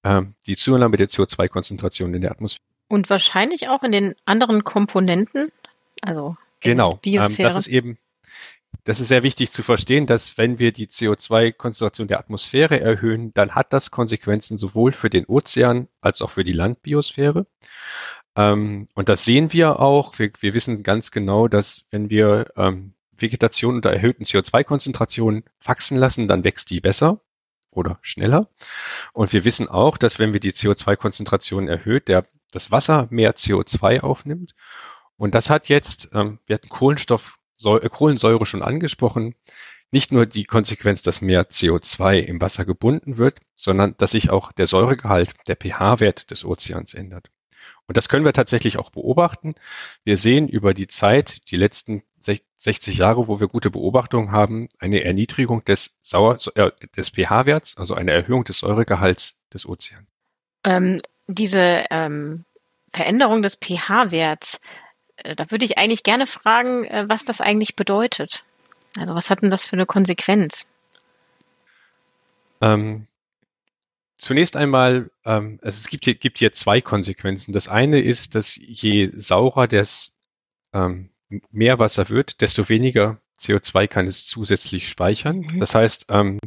äh, 0.02 0.22
die 0.46 0.56
Zunahme 0.56 0.96
der 0.96 1.08
CO2-Konzentration 1.08 2.14
in 2.14 2.22
der 2.22 2.32
Atmosphäre. 2.32 2.64
Und 2.88 3.08
wahrscheinlich 3.10 3.68
auch 3.68 3.82
in 3.82 3.92
den 3.92 4.14
anderen 4.24 4.64
Komponenten, 4.64 5.50
also 6.02 6.36
genau, 6.60 6.98
ähm, 7.04 7.36
das 7.38 7.56
ist 7.56 7.68
eben 7.68 7.96
das 8.84 9.00
ist 9.00 9.08
sehr 9.08 9.22
wichtig 9.22 9.52
zu 9.52 9.62
verstehen, 9.62 10.06
dass 10.06 10.36
wenn 10.38 10.58
wir 10.58 10.72
die 10.72 10.88
CO2-Konzentration 10.88 12.08
der 12.08 12.18
Atmosphäre 12.18 12.80
erhöhen, 12.80 13.32
dann 13.34 13.54
hat 13.54 13.72
das 13.72 13.90
Konsequenzen 13.90 14.58
sowohl 14.58 14.92
für 14.92 15.10
den 15.10 15.26
Ozean 15.26 15.88
als 16.00 16.20
auch 16.20 16.30
für 16.30 16.44
die 16.44 16.52
Landbiosphäre. 16.52 17.46
Ähm, 18.34 18.88
und 18.94 19.08
das 19.08 19.24
sehen 19.24 19.52
wir 19.52 19.78
auch. 19.80 20.18
Wir, 20.18 20.30
wir, 20.40 20.54
wissen 20.54 20.82
ganz 20.82 21.10
genau, 21.10 21.48
dass 21.48 21.86
wenn 21.90 22.10
wir 22.10 22.50
ähm, 22.56 22.94
Vegetation 23.12 23.76
unter 23.76 23.90
erhöhten 23.90 24.24
CO2-Konzentrationen 24.24 25.44
wachsen 25.62 25.96
lassen, 25.96 26.28
dann 26.28 26.44
wächst 26.44 26.70
die 26.70 26.80
besser 26.80 27.20
oder 27.70 27.98
schneller. 28.02 28.48
Und 29.12 29.32
wir 29.32 29.44
wissen 29.44 29.68
auch, 29.68 29.96
dass 29.96 30.18
wenn 30.18 30.32
wir 30.32 30.40
die 30.40 30.52
CO2-Konzentration 30.52 31.68
erhöht, 31.68 32.08
der, 32.08 32.26
das 32.50 32.70
Wasser 32.70 33.06
mehr 33.10 33.36
CO2 33.36 34.00
aufnimmt. 34.00 34.54
Und 35.16 35.34
das 35.34 35.50
hat 35.50 35.68
jetzt, 35.68 36.10
ähm, 36.14 36.38
wir 36.46 36.54
hatten 36.54 36.68
Kohlenstoff, 36.68 37.38
Kohlensäure 37.62 38.46
schon 38.46 38.62
angesprochen, 38.62 39.34
nicht 39.90 40.10
nur 40.10 40.24
die 40.26 40.44
Konsequenz, 40.44 41.02
dass 41.02 41.20
mehr 41.20 41.50
CO2 41.50 42.18
im 42.18 42.40
Wasser 42.40 42.64
gebunden 42.64 43.18
wird, 43.18 43.38
sondern 43.54 43.94
dass 43.98 44.12
sich 44.12 44.30
auch 44.30 44.50
der 44.52 44.66
Säuregehalt, 44.66 45.34
der 45.46 45.56
pH-Wert 45.56 46.30
des 46.30 46.44
Ozeans 46.44 46.94
ändert. 46.94 47.28
Und 47.86 47.96
das 47.96 48.08
können 48.08 48.24
wir 48.24 48.32
tatsächlich 48.32 48.78
auch 48.78 48.90
beobachten. 48.90 49.54
Wir 50.04 50.16
sehen 50.16 50.48
über 50.48 50.72
die 50.72 50.86
Zeit, 50.86 51.50
die 51.50 51.56
letzten 51.56 52.02
60 52.58 52.96
Jahre, 52.96 53.26
wo 53.26 53.40
wir 53.40 53.48
gute 53.48 53.70
Beobachtungen 53.70 54.30
haben, 54.30 54.68
eine 54.78 55.02
Erniedrigung 55.02 55.64
des, 55.64 55.90
äh, 56.12 56.70
des 56.96 57.10
pH-Werts, 57.10 57.76
also 57.76 57.94
eine 57.94 58.12
Erhöhung 58.12 58.44
des 58.44 58.58
Säuregehalts 58.58 59.36
des 59.52 59.66
Ozeans. 59.66 60.06
Ähm, 60.64 61.02
diese 61.26 61.84
ähm, 61.90 62.44
Veränderung 62.92 63.42
des 63.42 63.56
pH-Werts, 63.56 64.60
da 65.36 65.50
würde 65.50 65.64
ich 65.64 65.78
eigentlich 65.78 66.02
gerne 66.02 66.26
fragen, 66.26 66.84
äh, 66.84 67.08
was 67.08 67.24
das 67.24 67.40
eigentlich 67.40 67.76
bedeutet. 67.76 68.44
Also 68.98 69.14
was 69.14 69.30
hat 69.30 69.42
denn 69.42 69.50
das 69.50 69.64
für 69.64 69.76
eine 69.76 69.86
Konsequenz? 69.86 70.66
Ähm, 72.60 73.06
zunächst 74.18 74.56
einmal, 74.56 75.10
ähm, 75.24 75.58
also 75.62 75.78
es 75.78 75.88
gibt 75.88 76.04
hier, 76.04 76.14
gibt 76.14 76.38
hier 76.38 76.52
zwei 76.52 76.80
Konsequenzen. 76.80 77.52
Das 77.52 77.68
eine 77.68 78.00
ist, 78.00 78.34
dass 78.34 78.56
je 78.56 79.10
saurer 79.16 79.66
das 79.66 80.12
ähm, 80.72 81.10
mehr 81.50 81.78
Wasser 81.78 82.08
wird, 82.08 82.40
desto 82.40 82.68
weniger 82.68 83.18
CO2 83.40 83.88
kann 83.88 84.06
es 84.06 84.26
zusätzlich 84.26 84.88
speichern. 84.88 85.38
Mhm. 85.38 85.60
Das 85.60 85.74
heißt, 85.74 86.06
ähm, 86.10 86.38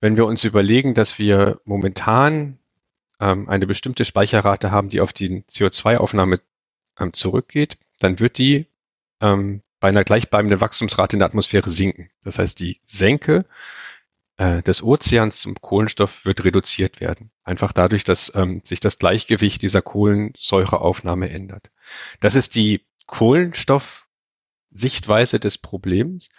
wenn 0.00 0.16
wir 0.16 0.26
uns 0.26 0.44
überlegen, 0.44 0.94
dass 0.94 1.18
wir 1.18 1.60
momentan 1.64 2.58
ähm, 3.20 3.48
eine 3.48 3.66
bestimmte 3.66 4.04
Speicherrate 4.04 4.70
haben, 4.70 4.88
die 4.88 5.00
auf 5.00 5.12
die 5.12 5.42
CO2-Aufnahme 5.50 6.40
ähm, 6.98 7.12
zurückgeht, 7.12 7.78
dann 8.00 8.20
wird 8.20 8.38
die 8.38 8.66
ähm, 9.20 9.62
bei 9.80 9.88
einer 9.88 10.04
gleichbleibenden 10.04 10.60
Wachstumsrate 10.60 11.16
in 11.16 11.20
der 11.20 11.28
Atmosphäre 11.28 11.70
sinken. 11.70 12.10
Das 12.22 12.38
heißt, 12.38 12.58
die 12.58 12.80
Senke 12.86 13.46
äh, 14.36 14.62
des 14.62 14.82
Ozeans 14.82 15.40
zum 15.40 15.54
Kohlenstoff 15.56 16.24
wird 16.24 16.44
reduziert 16.44 17.00
werden. 17.00 17.30
Einfach 17.44 17.72
dadurch, 17.72 18.04
dass 18.04 18.32
ähm, 18.34 18.62
sich 18.64 18.80
das 18.80 18.98
Gleichgewicht 18.98 19.62
dieser 19.62 19.82
Kohlensäureaufnahme 19.82 21.30
ändert. 21.30 21.70
Das 22.20 22.34
ist 22.34 22.54
die 22.54 22.84
Kohlenstoffsichtweise 23.06 25.38
des 25.38 25.58
Problems. 25.58 26.30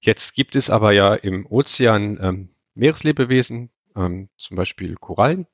Jetzt 0.00 0.34
gibt 0.34 0.56
es 0.56 0.68
aber 0.68 0.92
ja 0.92 1.14
im 1.14 1.46
Ozean 1.46 2.18
ähm, 2.20 2.50
Meereslebewesen, 2.74 3.70
ähm, 3.96 4.28
zum 4.36 4.56
Beispiel 4.56 4.96
Korallen, 4.96 5.46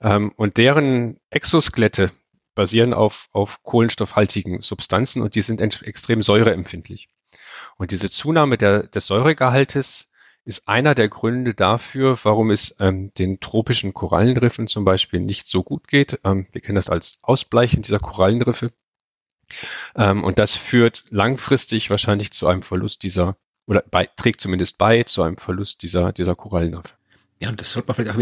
ähm, 0.00 0.32
und 0.36 0.56
deren 0.56 1.20
Exoskelette 1.30 2.10
basieren 2.54 2.94
auf, 2.94 3.28
auf 3.32 3.62
kohlenstoffhaltigen 3.62 4.60
Substanzen 4.60 5.22
und 5.22 5.34
die 5.34 5.42
sind 5.42 5.60
extrem 5.60 6.22
säureempfindlich. 6.22 7.08
Und 7.76 7.90
diese 7.90 8.10
Zunahme 8.10 8.58
der, 8.58 8.84
des 8.84 9.06
Säuregehaltes 9.06 10.10
ist 10.44 10.68
einer 10.68 10.94
der 10.94 11.08
Gründe 11.08 11.54
dafür, 11.54 12.18
warum 12.22 12.50
es 12.50 12.74
ähm, 12.80 13.12
den 13.18 13.40
tropischen 13.40 13.94
Korallenriffen 13.94 14.68
zum 14.68 14.84
Beispiel 14.84 15.20
nicht 15.20 15.48
so 15.48 15.62
gut 15.62 15.86
geht. 15.86 16.20
Ähm, 16.24 16.46
wir 16.52 16.60
kennen 16.60 16.76
das 16.76 16.88
als 16.88 17.18
Ausbleichen 17.22 17.82
dieser 17.82 17.98
Korallenriffe. 17.98 18.72
Ähm, 19.94 20.24
und 20.24 20.38
das 20.38 20.56
führt 20.56 21.04
langfristig 21.10 21.90
wahrscheinlich 21.90 22.32
zu 22.32 22.46
einem 22.46 22.62
Verlust 22.62 23.02
dieser, 23.02 23.36
oder 23.66 23.84
bei, 23.90 24.06
trägt 24.06 24.40
zumindest 24.40 24.78
bei 24.78 25.04
zu 25.04 25.22
einem 25.22 25.36
Verlust 25.36 25.82
dieser, 25.82 26.12
dieser 26.12 26.34
Korallenriffe. 26.34 26.94
Ja, 27.38 27.50
und 27.50 27.60
das 27.60 27.72
sollte 27.72 27.88
man 27.88 27.94
vielleicht 27.96 28.14
auch 28.14 28.18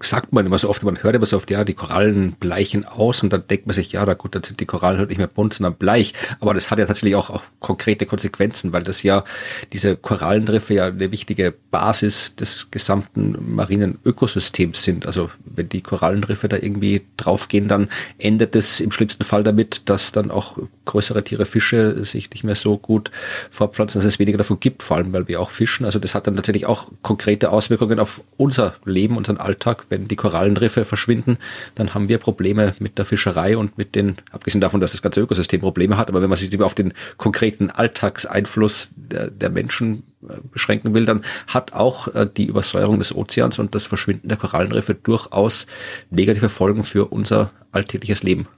sagt 0.00 0.32
man 0.32 0.46
immer 0.46 0.58
so 0.58 0.68
oft, 0.68 0.82
man 0.84 1.02
hört 1.02 1.16
immer 1.16 1.26
so 1.26 1.36
oft, 1.36 1.50
ja, 1.50 1.64
die 1.64 1.74
Korallen 1.74 2.32
bleichen 2.32 2.84
aus 2.84 3.22
und 3.22 3.32
dann 3.32 3.46
denkt 3.48 3.66
man 3.66 3.74
sich, 3.74 3.92
ja, 3.92 4.04
da 4.04 4.14
gut, 4.14 4.34
dann 4.34 4.44
sind 4.44 4.60
die 4.60 4.66
Korallen 4.66 4.98
halt 4.98 5.08
nicht 5.08 5.18
mehr 5.18 5.26
bunt, 5.26 5.54
sondern 5.54 5.74
bleich. 5.74 6.14
Aber 6.40 6.54
das 6.54 6.70
hat 6.70 6.78
ja 6.78 6.86
tatsächlich 6.86 7.16
auch, 7.16 7.30
auch 7.30 7.42
konkrete 7.58 8.06
Konsequenzen, 8.06 8.72
weil 8.72 8.82
das 8.82 9.02
ja, 9.02 9.24
diese 9.72 9.96
Korallenriffe 9.96 10.74
ja 10.74 10.86
eine 10.86 11.10
wichtige 11.10 11.52
Basis 11.70 12.36
des 12.36 12.70
gesamten 12.70 13.54
marinen 13.54 13.98
Ökosystems 14.04 14.82
sind. 14.84 15.06
Also 15.06 15.30
wenn 15.44 15.68
die 15.68 15.82
Korallenriffe 15.82 16.48
da 16.48 16.56
irgendwie 16.56 17.02
draufgehen, 17.16 17.66
dann 17.66 17.88
endet 18.18 18.54
es 18.54 18.80
im 18.80 18.92
schlimmsten 18.92 19.24
Fall 19.24 19.42
damit, 19.42 19.88
dass 19.88 20.12
dann 20.12 20.30
auch 20.30 20.58
größere 20.84 21.24
Tiere, 21.24 21.44
Fische 21.44 22.04
sich 22.04 22.30
nicht 22.30 22.44
mehr 22.44 22.54
so 22.54 22.78
gut 22.78 23.10
fortpflanzen, 23.50 24.00
dass 24.00 24.06
es 24.06 24.18
weniger 24.18 24.38
davon 24.38 24.60
gibt, 24.60 24.82
vor 24.82 24.96
allem 24.96 25.12
weil 25.12 25.28
wir 25.28 25.40
auch 25.40 25.50
fischen. 25.50 25.84
Also 25.84 25.98
das 25.98 26.14
hat 26.14 26.26
dann 26.26 26.36
tatsächlich 26.36 26.66
auch 26.66 26.90
konkrete 27.02 27.50
Auswirkungen 27.50 27.98
auf 27.98 28.20
unser 28.36 28.74
Leben, 28.84 29.16
unseren 29.16 29.38
Alltag 29.38 29.87
wenn 29.88 30.08
die 30.08 30.16
Korallenriffe 30.16 30.84
verschwinden, 30.84 31.38
dann 31.74 31.94
haben 31.94 32.08
wir 32.08 32.18
Probleme 32.18 32.74
mit 32.78 32.98
der 32.98 33.04
Fischerei 33.04 33.56
und 33.56 33.78
mit 33.78 33.94
den, 33.94 34.16
abgesehen 34.32 34.60
davon, 34.60 34.80
dass 34.80 34.92
das 34.92 35.02
ganze 35.02 35.20
Ökosystem 35.20 35.60
Probleme 35.60 35.96
hat, 35.96 36.08
aber 36.08 36.22
wenn 36.22 36.28
man 36.28 36.38
sich 36.38 36.60
auf 36.60 36.74
den 36.74 36.92
konkreten 37.16 37.70
Alltagseinfluss 37.70 38.90
der, 38.96 39.30
der 39.30 39.50
Menschen 39.50 40.04
äh, 40.22 40.34
beschränken 40.52 40.94
will, 40.94 41.06
dann 41.06 41.24
hat 41.46 41.72
auch 41.72 42.08
äh, 42.14 42.28
die 42.34 42.46
Übersäuerung 42.46 42.98
des 42.98 43.14
Ozeans 43.14 43.58
und 43.58 43.74
das 43.74 43.86
Verschwinden 43.86 44.28
der 44.28 44.36
Korallenriffe 44.36 44.94
durchaus 44.94 45.66
negative 46.10 46.48
Folgen 46.48 46.84
für 46.84 47.06
unser 47.06 47.52
alltägliches 47.72 48.22
Leben. 48.22 48.48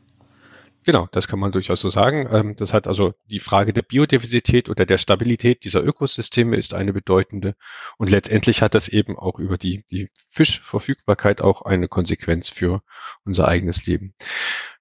Genau, 0.83 1.09
das 1.13 1.29
kann 1.29 1.39
man 1.39 1.53
durchaus 1.53 1.81
so 1.81 1.91
sagen. 1.91 2.27
Ähm, 2.33 2.57
das 2.57 2.73
hat 2.73 2.87
also 2.87 3.13
die 3.27 3.39
Frage 3.41 3.75
der 3.75 3.83
Biodiversität 3.83 4.71
oder 4.71 4.87
der 4.87 4.97
Stabilität 4.97 5.65
dieser 5.65 5.85
Ökosysteme 5.85 6.57
ist 6.57 6.73
eine 6.73 6.95
bedeutende. 6.95 7.55
Und 7.99 8.11
letztendlich 8.11 8.63
hat 8.63 8.75
das 8.75 8.89
eben 8.89 9.19
auch 9.19 9.39
über 9.39 9.59
die, 9.59 9.85
die 9.91 10.09
Fischverfügbarkeit 10.31 11.43
auch 11.43 11.63
eine 11.63 11.89
Konsequenz 11.89 12.49
für 12.49 12.83
unser 13.25 13.47
eigenes 13.47 13.85
Leben. 13.87 14.15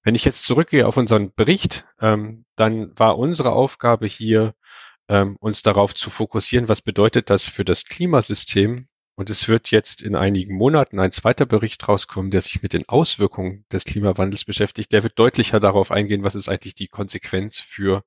Wenn 0.01 0.15
ich 0.15 0.23
jetzt 0.23 0.45
zurückgehe 0.45 0.87
auf 0.87 0.95
unseren 0.95 1.33
Bericht, 1.33 1.85
ähm, 1.99 2.45
dann 2.55 2.97
war 2.97 3.17
unsere 3.17 3.51
Aufgabe 3.51 4.07
hier, 4.07 4.53
ähm, 5.09 5.35
uns 5.41 5.63
darauf 5.63 5.93
zu 5.95 6.09
fokussieren, 6.09 6.69
was 6.69 6.81
bedeutet 6.81 7.29
das 7.29 7.47
für 7.47 7.65
das 7.65 7.83
Klimasystem 7.83 8.87
und 9.19 9.29
es 9.29 9.49
wird 9.49 9.69
jetzt 9.69 10.01
in 10.01 10.15
einigen 10.15 10.55
Monaten 10.55 10.97
ein 10.97 11.11
zweiter 11.11 11.45
Bericht 11.45 11.85
rauskommen, 11.85 12.31
der 12.31 12.41
sich 12.41 12.63
mit 12.63 12.71
den 12.71 12.87
Auswirkungen 12.87 13.65
des 13.69 13.83
Klimawandels 13.83 14.45
beschäftigt. 14.45 14.93
Der 14.93 15.03
wird 15.03 15.19
deutlicher 15.19 15.59
darauf 15.59 15.91
eingehen, 15.91 16.23
was 16.23 16.35
ist 16.35 16.47
eigentlich 16.47 16.73
die 16.73 16.87
Konsequenz 16.87 17.59
für 17.59 18.05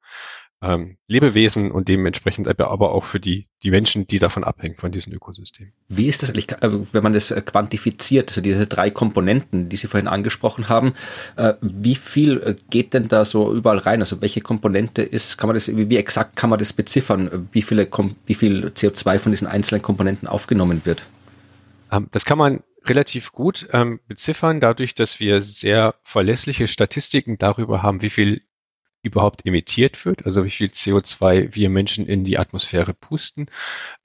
ähm, 0.63 0.97
Lebewesen 1.09 1.73
und 1.73 1.89
dementsprechend 1.89 2.49
aber 2.61 2.93
auch 2.93 3.05
für 3.05 3.19
die, 3.19 3.47
die 3.65 3.71
Menschen, 3.71 4.07
die 4.07 4.21
davon 4.21 4.45
abhängen, 4.45 4.77
von 4.77 4.93
diesem 4.93 5.13
Ökosystem. 5.13 5.73
Wie 5.89 6.07
ist 6.07 6.23
das 6.23 6.31
eigentlich, 6.31 6.53
äh, 6.53 6.71
wenn 6.93 7.03
man 7.03 7.13
das 7.13 7.33
äh, 7.33 7.43
quantifiziert, 7.43 8.31
also 8.31 8.41
diese 8.41 8.69
drei 8.69 8.91
Komponenten, 8.91 9.69
die 9.69 9.77
Sie 9.77 9.89
vorhin 9.89 10.07
angesprochen 10.07 10.69
haben, 10.69 10.95
äh, 11.37 11.55
wie 11.61 11.97
viel 11.97 12.57
geht 12.71 12.95
denn 12.95 13.09
da 13.09 13.25
so 13.25 13.53
überall 13.53 13.79
rein? 13.79 14.01
Also 14.01 14.23
welche 14.23 14.41
Komponente 14.41 15.03
ist, 15.03 15.37
kann 15.37 15.49
man 15.49 15.55
das, 15.55 15.69
wie 15.77 15.97
exakt 15.97 16.37
kann 16.37 16.49
man 16.49 16.61
das 16.61 16.73
beziffern, 16.73 17.49
wie 17.51 17.63
viele, 17.63 17.89
wie 18.27 18.35
viel 18.35 18.69
CO2 18.69 19.19
von 19.19 19.33
diesen 19.33 19.49
einzelnen 19.49 19.83
Komponenten 19.83 20.29
aufgenommen 20.29 20.83
wird? 20.85 21.03
Ähm, 21.91 22.09
das 22.13 22.25
kann 22.25 22.39
man 22.39 22.63
relativ 22.85 23.33
gut 23.33 23.69
ähm, 23.73 24.01
beziffern, 24.07 24.61
dadurch, 24.61 24.95
dass 24.95 25.19
wir 25.19 25.43
sehr 25.43 25.95
verlässliche 26.03 26.69
Statistiken 26.69 27.39
darüber 27.39 27.83
haben, 27.83 28.03
wie 28.03 28.11
viel 28.11 28.43
überhaupt 29.03 29.45
emittiert 29.45 30.05
wird, 30.05 30.25
also 30.27 30.45
wie 30.45 30.51
viel 30.51 30.69
CO2 30.69 31.55
wir 31.55 31.69
Menschen 31.69 32.07
in 32.07 32.25
die 32.25 32.39
Atmosphäre 32.39 32.95
pusten. 32.95 33.47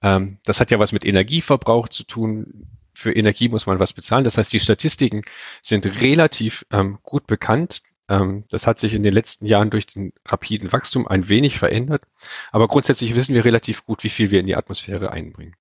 Ähm, 0.02 0.38
das 0.44 0.60
hat 0.60 0.70
ja 0.70 0.78
was 0.78 0.92
mit 0.92 1.04
Energieverbrauch 1.04 1.88
zu 1.88 2.04
tun. 2.04 2.66
Für 2.94 3.12
Energie 3.12 3.48
muss 3.48 3.66
man 3.66 3.78
was 3.78 3.92
bezahlen. 3.92 4.24
Das 4.24 4.38
heißt, 4.38 4.52
die 4.52 4.60
Statistiken 4.60 5.22
sind 5.62 5.86
relativ 5.86 6.66
ähm, 6.72 6.98
gut 7.02 7.26
bekannt. 7.28 7.82
Ähm, 8.08 8.44
das 8.50 8.66
hat 8.66 8.80
sich 8.80 8.94
in 8.94 9.04
den 9.04 9.14
letzten 9.14 9.46
Jahren 9.46 9.70
durch 9.70 9.86
den 9.86 10.12
rapiden 10.26 10.72
Wachstum 10.72 11.06
ein 11.06 11.28
wenig 11.28 11.58
verändert. 11.58 12.02
Aber 12.50 12.66
grundsätzlich 12.66 13.14
wissen 13.14 13.34
wir 13.34 13.44
relativ 13.44 13.84
gut, 13.84 14.02
wie 14.02 14.08
viel 14.08 14.30
wir 14.32 14.40
in 14.40 14.46
die 14.46 14.56
Atmosphäre 14.56 15.12
einbringen. 15.12 15.54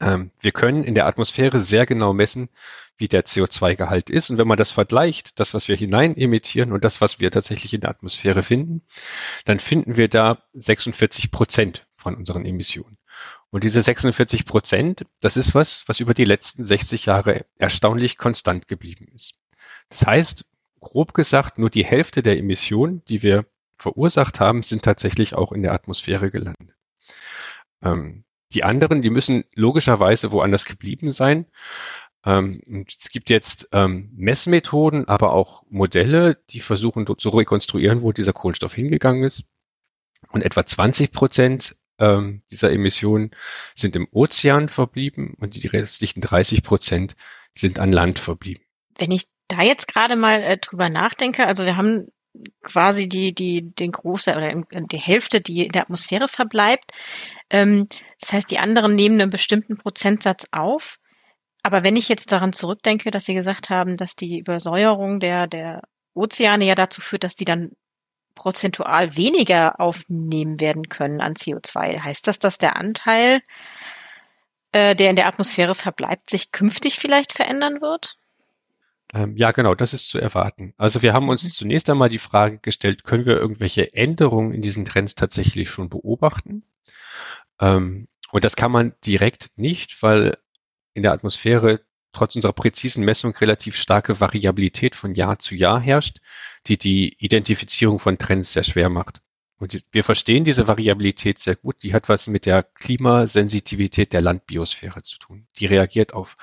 Ähm, 0.00 0.30
wir 0.40 0.52
können 0.52 0.84
in 0.84 0.94
der 0.94 1.06
Atmosphäre 1.06 1.60
sehr 1.60 1.86
genau 1.86 2.12
messen, 2.12 2.48
wie 2.96 3.08
der 3.08 3.24
CO2-Gehalt 3.24 4.10
ist. 4.10 4.30
Und 4.30 4.38
wenn 4.38 4.48
man 4.48 4.58
das 4.58 4.72
vergleicht, 4.72 5.40
das, 5.40 5.54
was 5.54 5.68
wir 5.68 5.76
hinein 5.76 6.16
emittieren 6.16 6.72
und 6.72 6.84
das, 6.84 7.00
was 7.00 7.18
wir 7.18 7.30
tatsächlich 7.30 7.74
in 7.74 7.80
der 7.80 7.90
Atmosphäre 7.90 8.42
finden, 8.42 8.82
dann 9.44 9.58
finden 9.58 9.96
wir 9.96 10.08
da 10.08 10.42
46 10.52 11.30
Prozent 11.30 11.86
von 11.96 12.14
unseren 12.14 12.44
Emissionen. 12.44 12.98
Und 13.50 13.64
diese 13.64 13.82
46 13.82 14.46
Prozent, 14.46 15.04
das 15.20 15.36
ist 15.36 15.54
was, 15.54 15.88
was 15.88 16.00
über 16.00 16.14
die 16.14 16.24
letzten 16.24 16.64
60 16.64 17.06
Jahre 17.06 17.46
erstaunlich 17.58 18.16
konstant 18.16 18.68
geblieben 18.68 19.08
ist. 19.14 19.34
Das 19.88 20.06
heißt, 20.06 20.44
grob 20.78 21.14
gesagt, 21.14 21.58
nur 21.58 21.70
die 21.70 21.84
Hälfte 21.84 22.22
der 22.22 22.38
Emissionen, 22.38 23.02
die 23.06 23.22
wir 23.22 23.46
verursacht 23.76 24.40
haben, 24.40 24.62
sind 24.62 24.82
tatsächlich 24.82 25.34
auch 25.34 25.52
in 25.52 25.62
der 25.62 25.72
Atmosphäre 25.72 26.30
gelandet. 26.30 26.76
Ähm, 27.82 28.24
die 28.52 28.64
anderen, 28.64 29.02
die 29.02 29.10
müssen 29.10 29.44
logischerweise 29.54 30.32
woanders 30.32 30.64
geblieben 30.64 31.12
sein. 31.12 31.46
Ähm, 32.24 32.60
es 32.86 33.10
gibt 33.10 33.30
jetzt 33.30 33.68
ähm, 33.72 34.10
Messmethoden, 34.14 35.08
aber 35.08 35.32
auch 35.32 35.62
Modelle, 35.70 36.36
die 36.50 36.60
versuchen 36.60 37.06
zu 37.18 37.28
rekonstruieren, 37.30 38.02
wo 38.02 38.12
dieser 38.12 38.32
Kohlenstoff 38.32 38.74
hingegangen 38.74 39.22
ist. 39.22 39.44
Und 40.30 40.42
etwa 40.42 40.66
20 40.66 41.12
Prozent 41.12 41.76
ähm, 41.98 42.42
dieser 42.50 42.72
Emissionen 42.72 43.30
sind 43.74 43.96
im 43.96 44.08
Ozean 44.10 44.68
verblieben 44.68 45.34
und 45.38 45.54
die 45.54 45.66
restlichen 45.66 46.20
30 46.20 46.62
Prozent 46.62 47.16
sind 47.54 47.78
an 47.78 47.92
Land 47.92 48.18
verblieben. 48.18 48.62
Wenn 48.96 49.10
ich 49.10 49.24
da 49.48 49.62
jetzt 49.62 49.88
gerade 49.88 50.16
mal 50.16 50.42
äh, 50.42 50.58
drüber 50.58 50.88
nachdenke, 50.88 51.46
also 51.46 51.64
wir 51.64 51.76
haben 51.76 52.08
quasi 52.62 53.08
die, 53.08 53.34
die, 53.34 53.74
den 53.74 53.92
große 53.92 54.34
oder 54.36 54.52
die 54.70 54.98
Hälfte, 54.98 55.40
die 55.40 55.66
in 55.66 55.72
der 55.72 55.82
Atmosphäre 55.82 56.28
verbleibt. 56.28 56.92
Ähm, 57.50 57.86
das 58.20 58.32
heißt, 58.32 58.50
die 58.50 58.58
anderen 58.58 58.94
nehmen 58.94 59.20
einen 59.20 59.30
bestimmten 59.30 59.76
Prozentsatz 59.76 60.46
auf. 60.52 60.98
Aber 61.62 61.82
wenn 61.82 61.96
ich 61.96 62.08
jetzt 62.08 62.32
daran 62.32 62.52
zurückdenke, 62.52 63.10
dass 63.10 63.26
Sie 63.26 63.34
gesagt 63.34 63.70
haben, 63.70 63.96
dass 63.96 64.16
die 64.16 64.38
Übersäuerung 64.38 65.20
der, 65.20 65.46
der 65.46 65.82
Ozeane 66.14 66.64
ja 66.64 66.74
dazu 66.74 67.00
führt, 67.00 67.24
dass 67.24 67.34
die 67.34 67.44
dann 67.44 67.72
prozentual 68.34 69.16
weniger 69.16 69.78
aufnehmen 69.80 70.60
werden 70.60 70.88
können 70.88 71.20
an 71.20 71.34
CO2, 71.34 72.00
heißt 72.00 72.26
das, 72.26 72.38
dass 72.38 72.56
der 72.56 72.76
Anteil, 72.76 73.42
äh, 74.72 74.96
der 74.96 75.10
in 75.10 75.16
der 75.16 75.26
Atmosphäre 75.26 75.74
verbleibt, 75.74 76.30
sich 76.30 76.50
künftig 76.50 76.98
vielleicht 76.98 77.34
verändern 77.34 77.82
wird? 77.82 78.16
Ähm, 79.12 79.36
ja, 79.36 79.50
genau, 79.50 79.74
das 79.74 79.92
ist 79.92 80.08
zu 80.08 80.18
erwarten. 80.18 80.72
Also 80.76 81.02
wir 81.02 81.12
haben 81.12 81.28
uns 81.28 81.42
mhm. 81.42 81.48
zunächst 81.48 81.90
einmal 81.90 82.08
die 82.08 82.18
Frage 82.18 82.58
gestellt, 82.58 83.04
können 83.04 83.26
wir 83.26 83.36
irgendwelche 83.36 83.92
Änderungen 83.92 84.52
in 84.52 84.62
diesen 84.62 84.84
Trends 84.84 85.14
tatsächlich 85.14 85.70
schon 85.70 85.88
beobachten? 85.88 86.64
Ähm, 87.60 88.08
und 88.30 88.44
das 88.44 88.56
kann 88.56 88.70
man 88.70 88.94
direkt 89.04 89.50
nicht, 89.56 90.02
weil 90.02 90.38
in 90.94 91.02
der 91.02 91.12
Atmosphäre 91.12 91.80
trotz 92.12 92.34
unserer 92.34 92.52
präzisen 92.52 93.04
Messung 93.04 93.34
relativ 93.36 93.76
starke 93.76 94.20
Variabilität 94.20 94.96
von 94.96 95.14
Jahr 95.14 95.38
zu 95.38 95.54
Jahr 95.54 95.80
herrscht, 95.80 96.18
die 96.66 96.76
die 96.76 97.16
Identifizierung 97.18 97.98
von 97.98 98.18
Trends 98.18 98.52
sehr 98.52 98.64
schwer 98.64 98.88
macht. 98.88 99.22
Und 99.58 99.84
wir 99.92 100.04
verstehen 100.04 100.44
diese 100.44 100.68
Variabilität 100.68 101.38
sehr 101.38 101.54
gut. 101.54 101.82
Die 101.82 101.92
hat 101.92 102.08
was 102.08 102.26
mit 102.26 102.46
der 102.46 102.62
Klimasensitivität 102.62 104.12
der 104.12 104.22
Landbiosphäre 104.22 105.02
zu 105.02 105.18
tun. 105.18 105.46
Die 105.58 105.66
reagiert 105.66 106.14
auf 106.14 106.36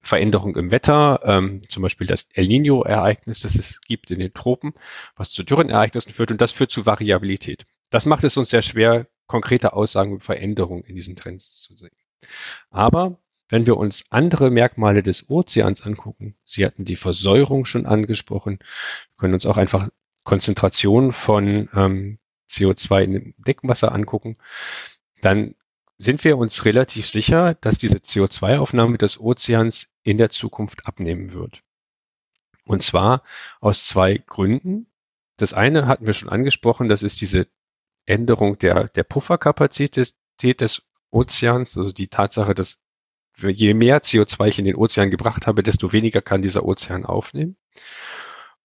Veränderung 0.00 0.56
im 0.56 0.70
Wetter, 0.70 1.20
ähm, 1.24 1.62
zum 1.68 1.82
Beispiel 1.82 2.06
das 2.06 2.26
El 2.32 2.46
Nino-Ereignis, 2.48 3.40
das 3.40 3.54
es 3.54 3.80
gibt 3.82 4.10
in 4.10 4.18
den 4.18 4.32
Tropen, 4.32 4.72
was 5.14 5.30
zu 5.30 5.42
Dürrenereignissen 5.42 6.12
führt 6.12 6.30
und 6.30 6.40
das 6.40 6.52
führt 6.52 6.70
zu 6.70 6.86
Variabilität. 6.86 7.64
Das 7.90 8.06
macht 8.06 8.24
es 8.24 8.36
uns 8.36 8.50
sehr 8.50 8.62
schwer, 8.62 9.06
konkrete 9.26 9.74
Aussagen 9.74 10.12
über 10.12 10.20
Veränderungen 10.20 10.84
in 10.84 10.96
diesen 10.96 11.16
Trends 11.16 11.60
zu 11.60 11.76
sehen. 11.76 11.94
Aber 12.70 13.18
wenn 13.48 13.66
wir 13.66 13.76
uns 13.76 14.04
andere 14.10 14.50
Merkmale 14.50 15.02
des 15.02 15.28
Ozeans 15.28 15.82
angucken, 15.82 16.36
Sie 16.44 16.64
hatten 16.64 16.84
die 16.84 16.96
Versäuerung 16.96 17.64
schon 17.64 17.84
angesprochen, 17.84 18.58
können 19.18 19.34
uns 19.34 19.44
auch 19.44 19.56
einfach 19.56 19.88
Konzentrationen 20.24 21.12
von 21.12 21.68
ähm, 21.74 22.18
CO2 22.48 23.02
in 23.02 23.12
dem 23.12 23.34
Deckwasser 23.38 23.92
angucken, 23.92 24.36
dann 25.20 25.54
sind 26.00 26.24
wir 26.24 26.38
uns 26.38 26.64
relativ 26.64 27.06
sicher, 27.06 27.54
dass 27.60 27.76
diese 27.76 27.98
CO2-Aufnahme 27.98 28.96
des 28.96 29.20
Ozeans 29.20 29.86
in 30.02 30.16
der 30.16 30.30
Zukunft 30.30 30.86
abnehmen 30.86 31.34
wird. 31.34 31.60
Und 32.64 32.82
zwar 32.82 33.22
aus 33.60 33.84
zwei 33.84 34.16
Gründen. 34.16 34.86
Das 35.36 35.52
eine 35.52 35.86
hatten 35.86 36.06
wir 36.06 36.14
schon 36.14 36.30
angesprochen, 36.30 36.88
das 36.88 37.02
ist 37.02 37.20
diese 37.20 37.48
Änderung 38.06 38.58
der, 38.58 38.88
der 38.88 39.04
Pufferkapazität 39.04 40.10
des 40.38 40.82
Ozeans, 41.10 41.76
also 41.76 41.92
die 41.92 42.08
Tatsache, 42.08 42.54
dass 42.54 42.78
je 43.36 43.74
mehr 43.74 44.02
CO2 44.02 44.48
ich 44.48 44.58
in 44.58 44.64
den 44.64 44.76
Ozean 44.76 45.10
gebracht 45.10 45.46
habe, 45.46 45.62
desto 45.62 45.92
weniger 45.92 46.22
kann 46.22 46.40
dieser 46.40 46.64
Ozean 46.64 47.04
aufnehmen. 47.04 47.56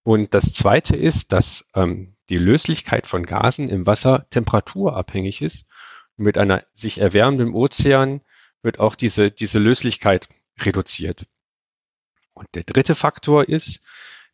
Und 0.04 0.34
das 0.34 0.54
zweite 0.54 0.96
ist, 0.96 1.34
dass 1.34 1.68
ähm, 1.74 2.16
die 2.30 2.38
Löslichkeit 2.38 3.08
von 3.08 3.26
Gasen 3.26 3.68
im 3.68 3.86
Wasser 3.86 4.26
temperaturabhängig 4.30 5.42
ist 5.42 5.66
mit 6.18 6.38
einer 6.38 6.64
sich 6.74 7.00
erwärmenden 7.00 7.54
Ozean 7.54 8.22
wird 8.62 8.80
auch 8.80 8.96
diese, 8.96 9.32
diese 9.32 9.60
Löslichkeit 9.60 10.28
reduziert. 10.60 11.28
Und 12.34 12.48
der 12.54 12.64
dritte 12.64 12.96
Faktor 12.96 13.48
ist, 13.48 13.82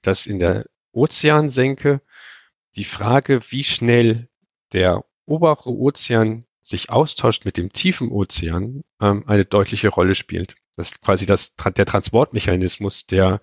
dass 0.02 0.26
in 0.26 0.40
der 0.40 0.66
Ozeansenke 0.92 2.02
die 2.76 2.84
Frage, 2.84 3.42
wie 3.50 3.64
schnell 3.64 4.30
der 4.74 5.04
obere 5.26 5.70
Ozean 5.70 6.46
sich 6.64 6.90
austauscht 6.90 7.46
mit 7.46 7.58
dem 7.58 7.74
tiefen 7.74 8.10
Ozean, 8.12 8.84
ähm, 9.00 9.24
eine 9.28 9.46
deutliche 9.46 9.90
Rolle 9.90 10.16
spielt. 10.16 10.56
Das 10.76 10.92
ist 10.92 11.02
quasi 11.02 11.26
das, 11.26 11.56
der 11.56 11.86
Transportmechanismus, 11.86 13.06
der 13.08 13.42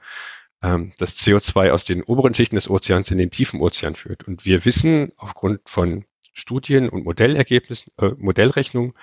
ähm, 0.62 0.92
das 0.98 1.16
CO2 1.18 1.70
aus 1.70 1.84
den 1.84 2.02
oberen 2.02 2.34
Schichten 2.34 2.56
des 2.56 2.70
Ozeans 2.70 3.10
in 3.10 3.18
den 3.18 3.30
tiefen 3.30 3.60
Ozean 3.60 3.94
führt. 3.94 4.26
Und 4.26 4.44
wir 4.44 4.64
wissen 4.64 5.12
aufgrund 5.16 5.60
von 5.66 6.04
Studien 6.38 6.88
und 6.88 7.04
Modellergebnissen, 7.04 7.92
äh, 7.98 8.10
Modellrechnungen, 8.16 8.94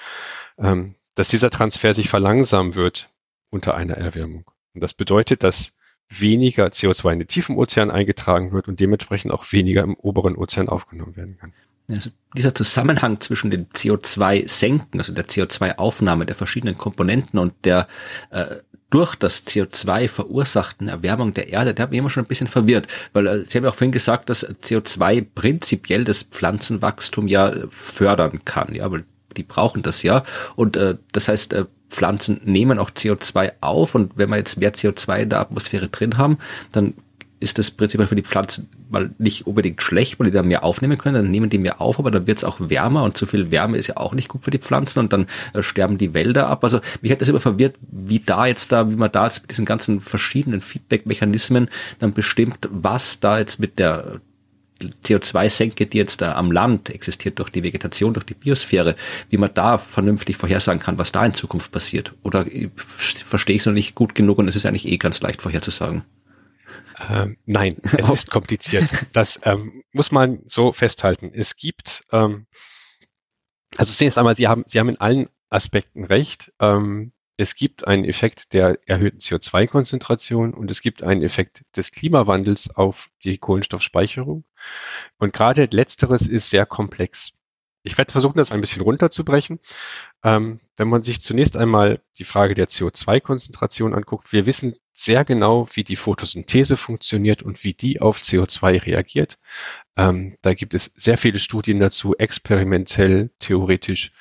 ähm, 0.57 0.95
dass 1.15 1.27
dieser 1.27 1.49
Transfer 1.49 1.93
sich 1.93 2.09
verlangsamen 2.09 2.75
wird 2.75 3.09
unter 3.49 3.75
einer 3.75 3.95
Erwärmung. 3.95 4.49
Und 4.73 4.81
das 4.81 4.93
bedeutet, 4.93 5.43
dass 5.43 5.77
weniger 6.09 6.67
CO2 6.67 7.13
in 7.13 7.19
den 7.19 7.27
tiefen 7.27 7.57
Ozean 7.57 7.91
eingetragen 7.91 8.51
wird 8.51 8.67
und 8.67 8.79
dementsprechend 8.79 9.31
auch 9.31 9.51
weniger 9.51 9.83
im 9.83 9.95
oberen 9.95 10.35
Ozean 10.35 10.69
aufgenommen 10.69 11.15
werden 11.15 11.37
kann. 11.37 11.53
Also 11.89 12.09
dieser 12.35 12.55
Zusammenhang 12.55 13.21
zwischen 13.21 13.51
den 13.51 13.67
CO2-Senken, 13.69 14.99
also 14.99 15.13
der 15.13 15.27
CO2-Aufnahme 15.27 16.25
der 16.25 16.35
verschiedenen 16.35 16.77
Komponenten 16.77 17.37
und 17.39 17.53
der 17.63 17.87
äh, 18.31 18.45
durch 18.89 19.15
das 19.15 19.45
CO2 19.45 20.07
verursachten 20.07 20.87
Erwärmung 20.87 21.33
der 21.33 21.49
Erde, 21.49 21.73
der 21.73 21.83
hat 21.83 21.91
mich 21.91 21.99
immer 21.99 22.09
schon 22.09 22.23
ein 22.23 22.27
bisschen 22.27 22.47
verwirrt, 22.47 22.87
weil 23.13 23.27
äh, 23.27 23.45
Sie 23.45 23.57
haben 23.57 23.65
ja 23.65 23.71
auch 23.71 23.75
vorhin 23.75 23.91
gesagt, 23.91 24.29
dass 24.29 24.47
CO2 24.47 25.25
prinzipiell 25.35 26.03
das 26.03 26.23
Pflanzenwachstum 26.23 27.27
ja 27.27 27.53
fördern 27.69 28.45
kann, 28.45 28.73
ja, 28.73 28.89
weil 28.91 29.05
die 29.35 29.43
brauchen 29.43 29.83
das 29.83 30.01
ja. 30.01 30.23
Und 30.55 30.77
äh, 30.77 30.97
das 31.11 31.27
heißt, 31.27 31.53
äh, 31.53 31.65
Pflanzen 31.89 32.41
nehmen 32.43 32.79
auch 32.79 32.89
CO2 32.89 33.53
auf 33.61 33.95
und 33.95 34.17
wenn 34.17 34.29
wir 34.29 34.37
jetzt 34.37 34.57
mehr 34.57 34.73
CO2 34.73 35.17
in 35.19 35.29
der 35.29 35.41
Atmosphäre 35.41 35.87
drin 35.87 36.17
haben, 36.17 36.37
dann 36.71 36.93
ist 37.45 37.59
das 37.59 37.69
prinzipiell 37.69 38.07
für 38.07 38.15
die 38.15 38.23
Pflanzen 38.23 38.67
mal 38.89 39.11
nicht 39.19 39.45
unbedingt 39.45 39.81
schlecht, 39.81 40.19
weil 40.19 40.25
die 40.25 40.33
da 40.33 40.41
mehr 40.41 40.63
aufnehmen 40.63 40.97
können, 40.97 41.15
dann 41.15 41.31
nehmen 41.31 41.49
die 41.49 41.59
mehr 41.59 41.79
auf, 41.79 41.99
aber 41.99 42.09
dann 42.09 42.25
wird 42.25 42.39
es 42.39 42.43
auch 42.43 42.57
wärmer 42.59 43.03
und 43.03 43.15
zu 43.15 43.27
viel 43.27 43.51
Wärme 43.51 43.77
ist 43.77 43.85
ja 43.85 43.97
auch 43.97 44.13
nicht 44.13 44.29
gut 44.29 44.43
für 44.43 44.49
die 44.49 44.57
Pflanzen 44.57 44.99
und 44.99 45.13
dann 45.13 45.27
äh, 45.53 45.61
sterben 45.61 45.99
die 45.99 46.15
Wälder 46.15 46.47
ab. 46.47 46.63
Also 46.63 46.81
mich 47.01 47.11
hat 47.11 47.21
das 47.21 47.29
immer 47.29 47.39
verwirrt, 47.39 47.77
wie 47.91 48.19
da 48.19 48.47
jetzt 48.47 48.71
da, 48.71 48.89
wie 48.89 48.95
man 48.95 49.11
da 49.11 49.25
jetzt 49.25 49.43
mit 49.43 49.51
diesen 49.51 49.65
ganzen 49.65 50.01
verschiedenen 50.01 50.59
Feedback-Mechanismen 50.59 51.69
dann 51.99 52.13
bestimmt, 52.13 52.67
was 52.71 53.19
da 53.19 53.37
jetzt 53.37 53.59
mit 53.59 53.77
der 53.77 54.21
CO2-Senke, 55.05 55.85
die 55.85 55.99
jetzt 55.99 56.21
da 56.21 56.33
am 56.33 56.51
Land 56.51 56.89
existiert 56.89 57.37
durch 57.37 57.51
die 57.51 57.61
Vegetation, 57.61 58.13
durch 58.13 58.25
die 58.25 58.33
Biosphäre, 58.33 58.95
wie 59.29 59.37
man 59.37 59.51
da 59.53 59.77
vernünftig 59.77 60.35
vorhersagen 60.35 60.81
kann, 60.81 60.97
was 60.97 61.11
da 61.11 61.23
in 61.23 61.35
Zukunft 61.35 61.71
passiert. 61.71 62.11
Oder 62.23 62.51
äh, 62.51 62.69
verstehe 62.75 63.55
ich 63.55 63.61
es 63.61 63.65
noch 63.67 63.73
nicht 63.73 63.93
gut 63.93 64.15
genug 64.15 64.39
und 64.39 64.47
es 64.47 64.55
ist 64.55 64.65
eigentlich 64.65 64.87
eh 64.87 64.97
ganz 64.97 65.21
leicht 65.21 65.43
vorherzusagen. 65.43 66.01
Ähm, 67.09 67.37
nein, 67.45 67.75
es 67.97 68.09
ist 68.09 68.29
kompliziert. 68.31 68.89
Das 69.13 69.39
ähm, 69.43 69.83
muss 69.91 70.11
man 70.11 70.43
so 70.47 70.71
festhalten. 70.71 71.31
Es 71.33 71.55
gibt, 71.55 72.03
ähm, 72.11 72.47
also 73.77 73.93
zunächst 73.93 74.17
einmal, 74.17 74.35
Sie 74.35 74.47
haben, 74.47 74.63
Sie 74.67 74.79
haben 74.79 74.89
in 74.89 74.99
allen 74.99 75.29
Aspekten 75.49 76.05
recht. 76.05 76.53
Ähm, 76.59 77.11
es 77.37 77.55
gibt 77.55 77.85
einen 77.85 78.05
Effekt 78.05 78.53
der 78.53 78.79
erhöhten 78.87 79.19
CO2-Konzentration 79.19 80.53
und 80.53 80.71
es 80.71 80.81
gibt 80.81 81.03
einen 81.03 81.21
Effekt 81.21 81.63
des 81.75 81.91
Klimawandels 81.91 82.69
auf 82.75 83.09
die 83.23 83.37
Kohlenstoffspeicherung. 83.37 84.45
Und 85.17 85.33
gerade 85.33 85.67
letzteres 85.69 86.21
ist 86.27 86.49
sehr 86.49 86.65
komplex. 86.65 87.31
Ich 87.83 87.97
werde 87.97 88.11
versuchen, 88.11 88.37
das 88.37 88.51
ein 88.51 88.61
bisschen 88.61 88.81
runterzubrechen. 88.81 89.59
Ähm, 90.23 90.59
wenn 90.77 90.87
man 90.87 91.03
sich 91.03 91.21
zunächst 91.21 91.57
einmal 91.57 92.01
die 92.17 92.23
Frage 92.23 92.55
der 92.55 92.67
CO2-Konzentration 92.67 93.93
anguckt, 93.93 94.31
wir 94.31 94.45
wissen 94.45 94.75
sehr 94.97 95.25
genau, 95.25 95.67
wie 95.73 95.83
die 95.83 95.97
Photosynthese 95.97 96.77
funktioniert 96.77 97.43
und 97.43 97.63
wie 97.65 97.73
die 97.73 97.99
auf 97.99 98.19
CO2 98.19 98.85
reagiert. 98.85 99.37
Ähm, 99.97 100.37
da 100.41 100.53
gibt 100.53 100.73
es 100.73 100.91
sehr 100.95 101.17
viele 101.17 101.39
Studien 101.39 101.79
dazu, 101.79 102.15
experimentell, 102.15 103.29
theoretisch. 103.39 104.13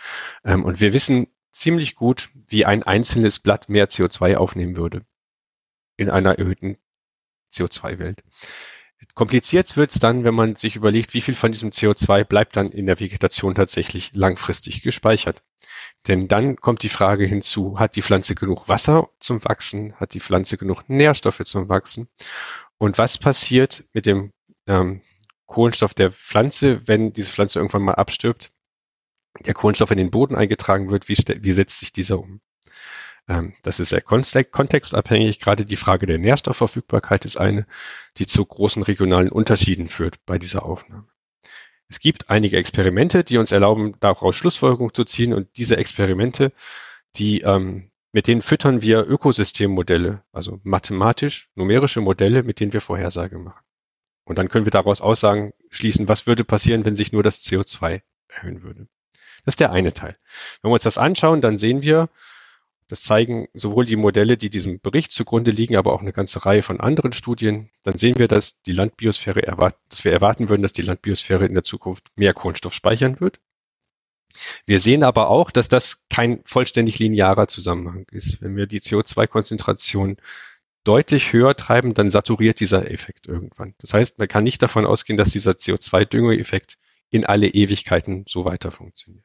Ähm, 0.44 0.64
und 0.64 0.80
wir 0.80 0.92
wissen 0.92 1.28
ziemlich 1.52 1.94
gut, 1.94 2.30
wie 2.48 2.64
ein 2.64 2.82
einzelnes 2.82 3.38
Blatt 3.38 3.68
mehr 3.68 3.88
CO2 3.88 4.34
aufnehmen 4.34 4.76
würde 4.76 5.06
in 5.96 6.10
einer 6.10 6.38
erhöhten 6.40 6.76
CO2-Welt. 7.52 8.24
Kompliziert 9.14 9.76
wird 9.76 9.90
es 9.90 9.98
dann, 9.98 10.24
wenn 10.24 10.34
man 10.34 10.56
sich 10.56 10.76
überlegt, 10.76 11.14
wie 11.14 11.20
viel 11.20 11.34
von 11.34 11.52
diesem 11.52 11.70
CO2 11.70 12.24
bleibt 12.24 12.56
dann 12.56 12.70
in 12.70 12.86
der 12.86 13.00
Vegetation 13.00 13.54
tatsächlich 13.54 14.12
langfristig 14.14 14.82
gespeichert. 14.82 15.42
Denn 16.06 16.28
dann 16.28 16.56
kommt 16.56 16.82
die 16.82 16.88
Frage 16.88 17.24
hinzu, 17.24 17.78
hat 17.78 17.96
die 17.96 18.02
Pflanze 18.02 18.34
genug 18.34 18.68
Wasser 18.68 19.08
zum 19.20 19.44
Wachsen? 19.44 19.94
Hat 19.94 20.14
die 20.14 20.20
Pflanze 20.20 20.58
genug 20.58 20.88
Nährstoffe 20.88 21.42
zum 21.44 21.68
Wachsen? 21.68 22.08
Und 22.78 22.98
was 22.98 23.18
passiert 23.18 23.84
mit 23.92 24.06
dem 24.06 24.32
ähm, 24.66 25.02
Kohlenstoff 25.46 25.94
der 25.94 26.12
Pflanze, 26.12 26.86
wenn 26.86 27.12
diese 27.12 27.30
Pflanze 27.30 27.58
irgendwann 27.58 27.82
mal 27.82 27.94
abstirbt? 27.94 28.52
Der 29.46 29.54
Kohlenstoff 29.54 29.90
in 29.90 29.98
den 29.98 30.10
Boden 30.10 30.36
eingetragen 30.36 30.90
wird, 30.90 31.08
wie, 31.08 31.16
wie 31.16 31.52
setzt 31.52 31.80
sich 31.80 31.92
dieser 31.92 32.18
um? 32.18 32.40
Ähm, 33.28 33.54
das 33.62 33.80
ist 33.80 33.90
sehr 33.90 34.02
kontextabhängig. 34.02 35.40
Gerade 35.40 35.64
die 35.64 35.76
Frage 35.76 36.06
der 36.06 36.18
Nährstoffverfügbarkeit 36.18 37.24
ist 37.24 37.36
eine, 37.36 37.66
die 38.18 38.26
zu 38.26 38.44
großen 38.44 38.82
regionalen 38.82 39.30
Unterschieden 39.30 39.88
führt 39.88 40.24
bei 40.26 40.38
dieser 40.38 40.64
Aufnahme. 40.64 41.08
Es 41.88 42.00
gibt 42.00 42.30
einige 42.30 42.56
Experimente, 42.56 43.24
die 43.24 43.38
uns 43.38 43.52
erlauben, 43.52 43.94
daraus 44.00 44.36
Schlussfolgerungen 44.36 44.94
zu 44.94 45.04
ziehen 45.04 45.32
und 45.32 45.48
diese 45.56 45.76
Experimente, 45.76 46.52
die 47.16 47.40
ähm, 47.40 47.90
mit 48.12 48.26
denen 48.26 48.42
füttern 48.42 48.80
wir 48.80 49.06
Ökosystemmodelle, 49.06 50.22
also 50.32 50.60
mathematisch 50.62 51.50
numerische 51.56 52.00
Modelle, 52.00 52.42
mit 52.42 52.60
denen 52.60 52.72
wir 52.72 52.80
Vorhersage 52.80 53.38
machen. 53.38 53.64
Und 54.24 54.38
dann 54.38 54.48
können 54.48 54.64
wir 54.64 54.70
daraus 54.70 55.00
Aussagen 55.00 55.52
schließen, 55.70 56.08
was 56.08 56.26
würde 56.26 56.44
passieren, 56.44 56.84
wenn 56.84 56.96
sich 56.96 57.12
nur 57.12 57.22
das 57.22 57.42
CO2 57.42 58.02
erhöhen 58.28 58.62
würde. 58.62 58.86
Das 59.44 59.54
ist 59.54 59.60
der 59.60 59.72
eine 59.72 59.92
Teil. 59.92 60.16
Wenn 60.62 60.70
wir 60.70 60.74
uns 60.74 60.84
das 60.84 60.96
anschauen, 60.96 61.40
dann 61.40 61.58
sehen 61.58 61.82
wir, 61.82 62.08
das 62.94 63.02
zeigen 63.02 63.48
sowohl 63.54 63.86
die 63.86 63.96
Modelle, 63.96 64.36
die 64.36 64.50
diesem 64.50 64.78
Bericht 64.78 65.10
zugrunde 65.10 65.50
liegen, 65.50 65.74
aber 65.74 65.92
auch 65.92 66.00
eine 66.00 66.12
ganze 66.12 66.46
Reihe 66.46 66.62
von 66.62 66.78
anderen 66.78 67.12
Studien. 67.12 67.70
Dann 67.82 67.98
sehen 67.98 68.18
wir, 68.18 68.28
dass 68.28 68.62
die 68.62 68.72
Landbiosphäre 68.72 69.42
erwarten, 69.42 69.80
dass 69.88 70.04
wir 70.04 70.12
erwarten 70.12 70.48
würden, 70.48 70.62
dass 70.62 70.74
die 70.74 70.82
Landbiosphäre 70.82 71.44
in 71.44 71.54
der 71.54 71.64
Zukunft 71.64 72.06
mehr 72.14 72.34
Kohlenstoff 72.34 72.72
speichern 72.72 73.18
wird. 73.18 73.40
Wir 74.64 74.78
sehen 74.78 75.02
aber 75.02 75.28
auch, 75.28 75.50
dass 75.50 75.66
das 75.66 76.04
kein 76.08 76.40
vollständig 76.44 77.00
linearer 77.00 77.48
Zusammenhang 77.48 78.06
ist. 78.12 78.40
Wenn 78.40 78.54
wir 78.54 78.68
die 78.68 78.80
CO2-Konzentration 78.80 80.18
deutlich 80.84 81.32
höher 81.32 81.56
treiben, 81.56 81.94
dann 81.94 82.12
saturiert 82.12 82.60
dieser 82.60 82.88
Effekt 82.92 83.26
irgendwann. 83.26 83.74
Das 83.78 83.92
heißt, 83.92 84.20
man 84.20 84.28
kann 84.28 84.44
nicht 84.44 84.62
davon 84.62 84.86
ausgehen, 84.86 85.16
dass 85.16 85.30
dieser 85.30 85.52
CO2-Düngeeffekt 85.52 86.78
in 87.10 87.26
alle 87.26 87.48
Ewigkeiten 87.48 88.24
so 88.28 88.44
weiter 88.44 88.70
funktioniert. 88.70 89.24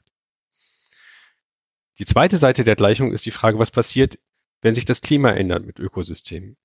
Die 1.99 2.05
zweite 2.05 2.37
Seite 2.37 2.63
der 2.63 2.77
Gleichung 2.77 3.11
ist 3.11 3.25
die 3.25 3.31
Frage, 3.31 3.59
was 3.59 3.71
passiert, 3.71 4.17
wenn 4.61 4.73
sich 4.73 4.85
das 4.85 5.01
Klima 5.01 5.31
ändert 5.31 5.65
mit 5.65 5.79
Ökosystemen. 5.79 6.55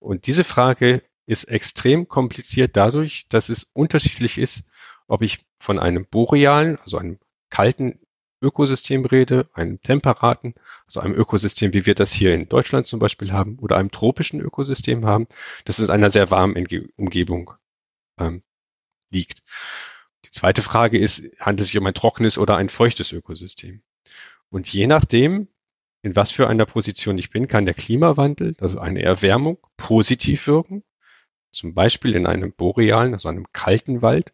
Und 0.00 0.26
diese 0.26 0.42
Frage 0.42 1.02
ist 1.26 1.44
extrem 1.44 2.08
kompliziert 2.08 2.76
dadurch, 2.76 3.26
dass 3.28 3.48
es 3.48 3.68
unterschiedlich 3.72 4.36
ist, 4.36 4.64
ob 5.06 5.22
ich 5.22 5.46
von 5.58 5.78
einem 5.78 6.06
borealen, 6.06 6.78
also 6.78 6.98
einem 6.98 7.18
kalten 7.50 8.00
Ökosystem 8.42 9.04
rede, 9.04 9.48
einem 9.54 9.80
temperaten, 9.80 10.54
also 10.86 11.00
einem 11.00 11.14
Ökosystem, 11.14 11.72
wie 11.72 11.86
wir 11.86 11.94
das 11.94 12.12
hier 12.12 12.34
in 12.34 12.48
Deutschland 12.48 12.86
zum 12.86 12.98
Beispiel 12.98 13.32
haben, 13.32 13.58
oder 13.60 13.76
einem 13.76 13.90
tropischen 13.92 14.40
Ökosystem 14.40 15.06
haben, 15.06 15.28
das 15.64 15.78
in 15.78 15.88
einer 15.88 16.10
sehr 16.10 16.30
warmen 16.30 16.66
Umgebung 16.96 17.54
ähm, 18.18 18.42
liegt. 19.10 19.42
Die 20.26 20.30
zweite 20.30 20.62
Frage 20.62 20.98
ist, 20.98 21.22
handelt 21.38 21.66
es 21.66 21.68
sich 21.68 21.78
um 21.78 21.86
ein 21.86 21.94
trockenes 21.94 22.38
oder 22.38 22.56
ein 22.56 22.68
feuchtes 22.68 23.12
Ökosystem? 23.12 23.82
Und 24.54 24.72
je 24.72 24.86
nachdem, 24.86 25.48
in 26.02 26.14
was 26.14 26.30
für 26.30 26.46
einer 26.46 26.64
Position 26.64 27.18
ich 27.18 27.30
bin, 27.30 27.48
kann 27.48 27.64
der 27.64 27.74
Klimawandel, 27.74 28.54
also 28.60 28.78
eine 28.78 29.02
Erwärmung, 29.02 29.58
positiv 29.76 30.46
wirken. 30.46 30.84
Zum 31.50 31.74
Beispiel 31.74 32.14
in 32.14 32.24
einem 32.24 32.52
borealen, 32.52 33.14
also 33.14 33.28
einem 33.28 33.46
kalten 33.52 34.00
Wald, 34.00 34.32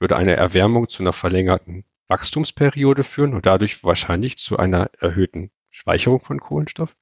würde 0.00 0.16
eine 0.16 0.34
Erwärmung 0.34 0.88
zu 0.88 1.04
einer 1.04 1.12
verlängerten 1.12 1.84
Wachstumsperiode 2.08 3.04
führen 3.04 3.34
und 3.34 3.46
dadurch 3.46 3.84
wahrscheinlich 3.84 4.36
zu 4.36 4.56
einer 4.56 4.90
erhöhten 4.98 5.52
Speicherung 5.70 6.18
von 6.18 6.40
Kohlenstoff, 6.40 6.96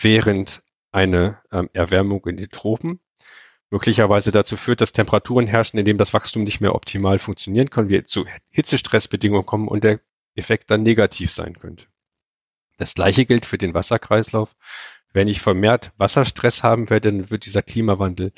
während 0.00 0.62
eine 0.92 1.40
ähm, 1.50 1.70
Erwärmung 1.72 2.24
in 2.28 2.36
den 2.36 2.50
Tropen 2.50 3.00
möglicherweise 3.70 4.30
dazu 4.30 4.56
führt, 4.56 4.80
dass 4.80 4.92
Temperaturen 4.92 5.48
herrschen, 5.48 5.80
in 5.80 5.84
denen 5.84 5.98
das 5.98 6.14
Wachstum 6.14 6.44
nicht 6.44 6.60
mehr 6.60 6.76
optimal 6.76 7.18
funktionieren 7.18 7.68
kann, 7.68 7.88
wir 7.88 8.04
zu 8.04 8.26
Hitzestressbedingungen 8.50 9.44
kommen 9.44 9.66
und 9.66 9.82
der 9.82 9.98
Effekt 10.34 10.70
dann 10.70 10.82
negativ 10.82 11.32
sein 11.32 11.54
könnte. 11.54 11.86
Das 12.76 12.94
gleiche 12.94 13.24
gilt 13.24 13.46
für 13.46 13.58
den 13.58 13.74
Wasserkreislauf. 13.74 14.54
Wenn 15.12 15.28
ich 15.28 15.40
vermehrt 15.40 15.92
Wasserstress 15.96 16.62
haben 16.62 16.90
werde, 16.90 17.12
dann 17.12 17.30
wird 17.30 17.46
dieser 17.46 17.62
Klimawandel 17.62 18.32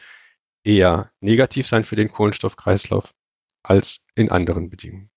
eher 0.62 1.10
negativ 1.20 1.66
sein 1.66 1.84
für 1.84 1.96
den 1.96 2.08
Kohlenstoffkreislauf 2.08 3.14
als 3.62 4.04
in 4.14 4.30
anderen 4.30 4.68
Bedingungen. 4.68 5.10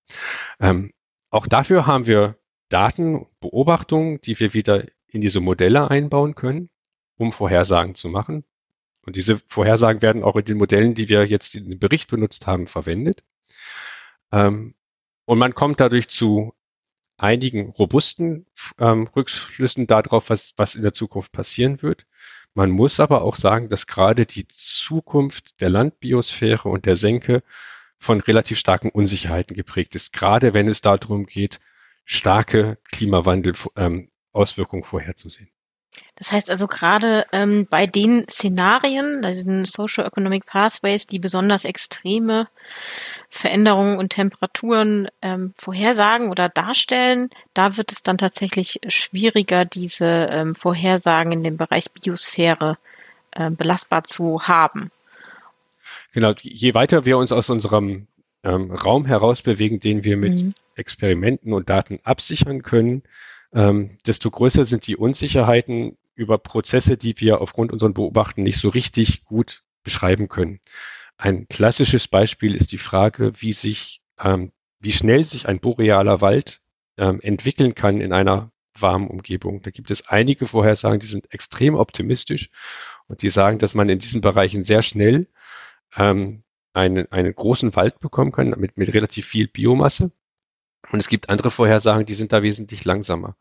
Ähm, 0.60 0.94
auch 1.30 1.48
dafür 1.48 1.86
haben 1.86 2.06
wir 2.06 2.38
Daten, 2.70 3.28
Beobachtungen, 3.40 4.22
die 4.22 4.40
wir 4.40 4.54
wieder 4.54 4.86
in 5.08 5.22
diese 5.22 5.40
Modelle 5.40 5.90
einbauen 5.90 6.36
können, 6.36 6.70
um 7.18 7.32
Vorhersagen 7.32 7.96
zu 7.96 8.10
machen. 8.10 8.46
Und 9.06 9.16
diese 9.16 9.40
Vorhersagen 9.48 10.02
werden 10.02 10.24
auch 10.24 10.36
in 10.36 10.46
den 10.46 10.58
Modellen, 10.58 10.94
die 10.94 11.10
wir 11.10 11.26
jetzt 11.26 11.56
in 11.56 11.70
dem 11.70 11.80
Bericht 11.80 12.10
benutzt 12.10 12.48
haben, 12.48 12.68
verwendet. 12.68 13.24
Ähm, 14.32 14.76
und 15.26 15.40
man 15.40 15.56
kommt 15.56 15.80
dadurch 15.80 16.10
zu 16.10 16.54
einigen 17.20 17.70
robusten 17.70 18.46
ähm, 18.80 19.08
Rückschlüssen 19.16 19.88
darauf, 19.88 20.30
was, 20.30 20.54
was 20.58 20.76
in 20.76 20.82
der 20.82 20.94
Zukunft 20.94 21.32
passieren 21.32 21.82
wird. 21.82 22.06
Man 22.54 22.72
muss 22.72 23.00
aber 23.00 23.22
auch 23.22 23.36
sagen, 23.36 23.70
dass 23.70 23.88
gerade 23.88 24.26
die 24.26 24.48
Zukunft 24.48 25.62
der 25.62 25.70
Landbiosphäre 25.70 26.70
und 26.70 26.86
der 26.86 26.96
Senke 26.96 27.44
von 28.00 28.22
relativ 28.22 28.58
starken 28.58 28.90
Unsicherheiten 28.90 29.56
geprägt 29.56 29.96
ist, 29.96 30.14
gerade 30.14 30.54
wenn 30.54 30.68
es 30.68 30.82
darum 30.82 31.26
geht, 31.26 31.60
starke 32.06 32.78
Klimawandel-Auswirkungen 32.92 34.84
ähm, 34.84 34.90
vorherzusehen. 34.90 35.50
Das 36.16 36.32
heißt 36.32 36.52
also 36.52 36.68
gerade 36.68 37.26
ähm, 37.32 37.66
bei 37.70 37.86
den 37.88 38.28
Szenarien, 38.30 39.22
diesen 39.22 39.66
Socio-Economic 39.66 40.46
Pathways, 40.46 41.08
die 41.08 41.20
besonders 41.20 41.66
extreme 41.66 42.48
Veränderungen 43.30 43.98
und 43.98 44.10
Temperaturen 44.10 45.08
ähm, 45.22 45.54
vorhersagen 45.56 46.30
oder 46.30 46.50
darstellen, 46.50 47.30
da 47.54 47.78
wird 47.78 47.92
es 47.92 48.02
dann 48.04 48.18
tatsächlich 48.18 48.82
schwieriger, 48.88 49.66
diese 49.66 50.28
ähm, 50.32 50.56
Vorhersagen 50.56 51.32
in 51.32 51.44
dem 51.44 51.58
Bereich 51.58 51.92
Biosphäre 51.92 52.78
äh, 53.32 53.50
belastbar 53.50 54.04
zu 54.04 54.42
haben. 54.42 54.92
Genau, 56.12 56.34
je 56.42 56.74
weiter 56.74 57.06
wir 57.06 57.18
uns 57.18 57.32
aus 57.32 57.50
unserem 57.50 58.08
ähm, 58.44 58.72
Raum 58.72 59.06
heraus 59.06 59.42
bewegen, 59.42 59.80
den 59.80 60.04
wir 60.04 60.18
mit 60.18 60.34
mhm. 60.34 60.54
Experimenten 60.76 61.54
und 61.54 61.70
Daten 61.70 62.00
absichern 62.04 62.62
können, 62.62 63.04
ähm, 63.54 63.98
desto 64.06 64.30
größer 64.30 64.66
sind 64.66 64.88
die 64.88 64.96
Unsicherheiten 64.96 65.98
über 66.16 66.38
Prozesse, 66.38 66.98
die 66.98 67.20
wir 67.20 67.42
aufgrund 67.42 67.72
unseren 67.72 67.94
Beobachten 67.94 68.44
nicht 68.44 68.60
so 68.60 68.70
richtig 68.70 69.24
gut 69.24 69.64
beschreiben 69.84 70.28
können. 70.28 70.60
Ein 71.18 71.48
klassisches 71.48 72.08
Beispiel 72.08 72.56
ist 72.56 72.72
die 72.72 72.78
Frage, 72.78 73.34
wie 73.38 73.54
sich, 73.54 74.02
ähm, 74.20 74.52
wie 74.80 74.92
schnell 74.92 75.24
sich 75.26 75.48
ein 75.48 75.60
borealer 75.60 76.22
Wald 76.22 76.62
ähm, 76.98 77.20
entwickeln 77.22 77.76
kann 77.76 78.02
in 78.02 78.14
einer 78.14 78.52
warmen 78.78 79.08
Umgebung. 79.08 79.62
Da 79.62 79.72
gibt 79.72 79.92
es 79.92 80.08
einige 80.08 80.48
Vorhersagen, 80.48 81.00
die 81.00 81.08
sind 81.08 81.34
extrem 81.34 81.76
optimistisch 81.76 82.50
und 83.08 83.22
die 83.22 83.30
sagen, 83.30 83.60
dass 83.60 83.74
man 83.74 83.90
in 83.90 84.00
diesen 84.00 84.22
Bereichen 84.22 84.64
sehr 84.64 84.82
schnell 84.82 85.28
ähm, 85.96 86.44
einen, 86.74 87.12
einen 87.12 87.34
großen 87.34 87.76
Wald 87.76 88.00
bekommen 88.00 88.32
kann 88.32 88.50
mit, 88.58 88.78
mit 88.78 88.94
relativ 88.94 89.26
viel 89.26 89.48
Biomasse. 89.48 90.12
Und 90.92 91.00
es 91.00 91.08
gibt 91.08 91.30
andere 91.30 91.52
Vorhersagen, 91.52 92.06
die 92.06 92.16
sind 92.16 92.32
da 92.32 92.42
wesentlich 92.42 92.86
langsamer. 92.86 93.36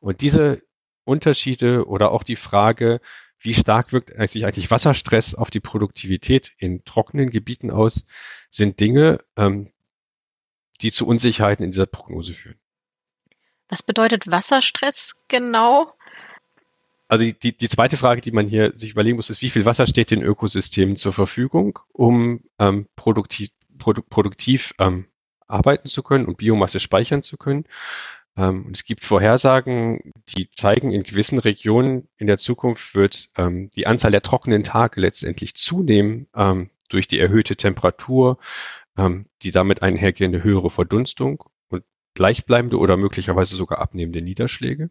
Und 0.00 0.20
diese 0.20 0.62
Unterschiede 1.04 1.86
oder 1.86 2.12
auch 2.12 2.22
die 2.22 2.36
Frage, 2.36 3.00
wie 3.38 3.54
stark 3.54 3.92
wirkt 3.92 4.10
sich 4.30 4.46
eigentlich 4.46 4.70
Wasserstress 4.70 5.34
auf 5.34 5.50
die 5.50 5.60
Produktivität 5.60 6.54
in 6.58 6.84
trockenen 6.84 7.30
Gebieten 7.30 7.70
aus, 7.70 8.06
sind 8.50 8.80
Dinge, 8.80 9.18
ähm, 9.36 9.70
die 10.80 10.92
zu 10.92 11.06
Unsicherheiten 11.06 11.64
in 11.64 11.72
dieser 11.72 11.86
Prognose 11.86 12.32
führen. 12.32 12.58
Was 13.68 13.82
bedeutet 13.82 14.30
Wasserstress 14.30 15.16
genau? 15.28 15.92
Also 17.08 17.24
die, 17.24 17.56
die 17.56 17.68
zweite 17.68 17.96
Frage, 17.96 18.20
die 18.20 18.32
man 18.32 18.48
hier 18.48 18.72
sich 18.74 18.92
überlegen 18.92 19.16
muss, 19.16 19.30
ist, 19.30 19.42
wie 19.42 19.50
viel 19.50 19.66
Wasser 19.66 19.86
steht 19.86 20.10
den 20.10 20.22
Ökosystemen 20.22 20.96
zur 20.96 21.12
Verfügung, 21.12 21.78
um 21.92 22.42
ähm, 22.58 22.88
produktiv, 22.96 23.50
produ 23.78 24.02
produktiv 24.02 24.74
ähm, 24.78 25.06
arbeiten 25.46 25.88
zu 25.88 26.02
können 26.02 26.26
und 26.26 26.38
Biomasse 26.38 26.80
speichern 26.80 27.22
zu 27.22 27.36
können. 27.36 27.64
Ähm, 28.36 28.66
und 28.66 28.76
es 28.76 28.84
gibt 28.84 29.04
Vorhersagen, 29.04 30.12
die 30.28 30.50
zeigen, 30.50 30.92
in 30.92 31.02
gewissen 31.02 31.38
Regionen 31.38 32.08
in 32.16 32.26
der 32.26 32.38
Zukunft 32.38 32.94
wird 32.94 33.30
ähm, 33.36 33.70
die 33.70 33.86
Anzahl 33.86 34.10
der 34.10 34.22
trockenen 34.22 34.64
Tage 34.64 35.00
letztendlich 35.00 35.54
zunehmen 35.54 36.28
ähm, 36.34 36.70
durch 36.88 37.08
die 37.08 37.18
erhöhte 37.18 37.56
Temperatur, 37.56 38.38
ähm, 38.96 39.26
die 39.42 39.52
damit 39.52 39.82
einhergehende 39.82 40.42
höhere 40.42 40.70
Verdunstung 40.70 41.44
und 41.68 41.84
gleichbleibende 42.14 42.78
oder 42.78 42.96
möglicherweise 42.96 43.56
sogar 43.56 43.78
abnehmende 43.78 44.22
Niederschläge. 44.22 44.90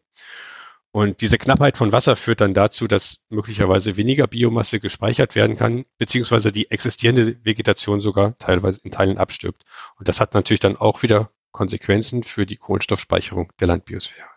Und 0.95 1.21
diese 1.21 1.39
Knappheit 1.39 1.75
von 1.75 1.91
Wasser 1.91 2.15
führt 2.15 2.39
dann 2.39 2.53
dazu, 2.53 2.87
dass 2.87 3.17
möglicherweise 3.31 3.97
weniger 3.97 4.27
Biomasse 4.27 4.79
gespeichert 4.79 5.33
werden 5.33 5.57
kann, 5.57 5.85
beziehungsweise 5.97 6.51
die 6.51 6.69
existierende 6.69 7.35
Vegetation 7.43 7.99
sogar 7.99 8.37
teilweise 8.37 8.79
in 8.83 8.91
Teilen 8.91 9.17
abstirbt. 9.17 9.65
Und 9.97 10.07
das 10.07 10.19
hat 10.19 10.35
natürlich 10.35 10.59
dann 10.59 10.77
auch 10.77 11.01
wieder 11.01 11.31
Konsequenzen 11.51 12.21
für 12.21 12.45
die 12.45 12.57
Kohlenstoffspeicherung 12.57 13.51
der 13.59 13.69
Landbiosphäre. 13.69 14.27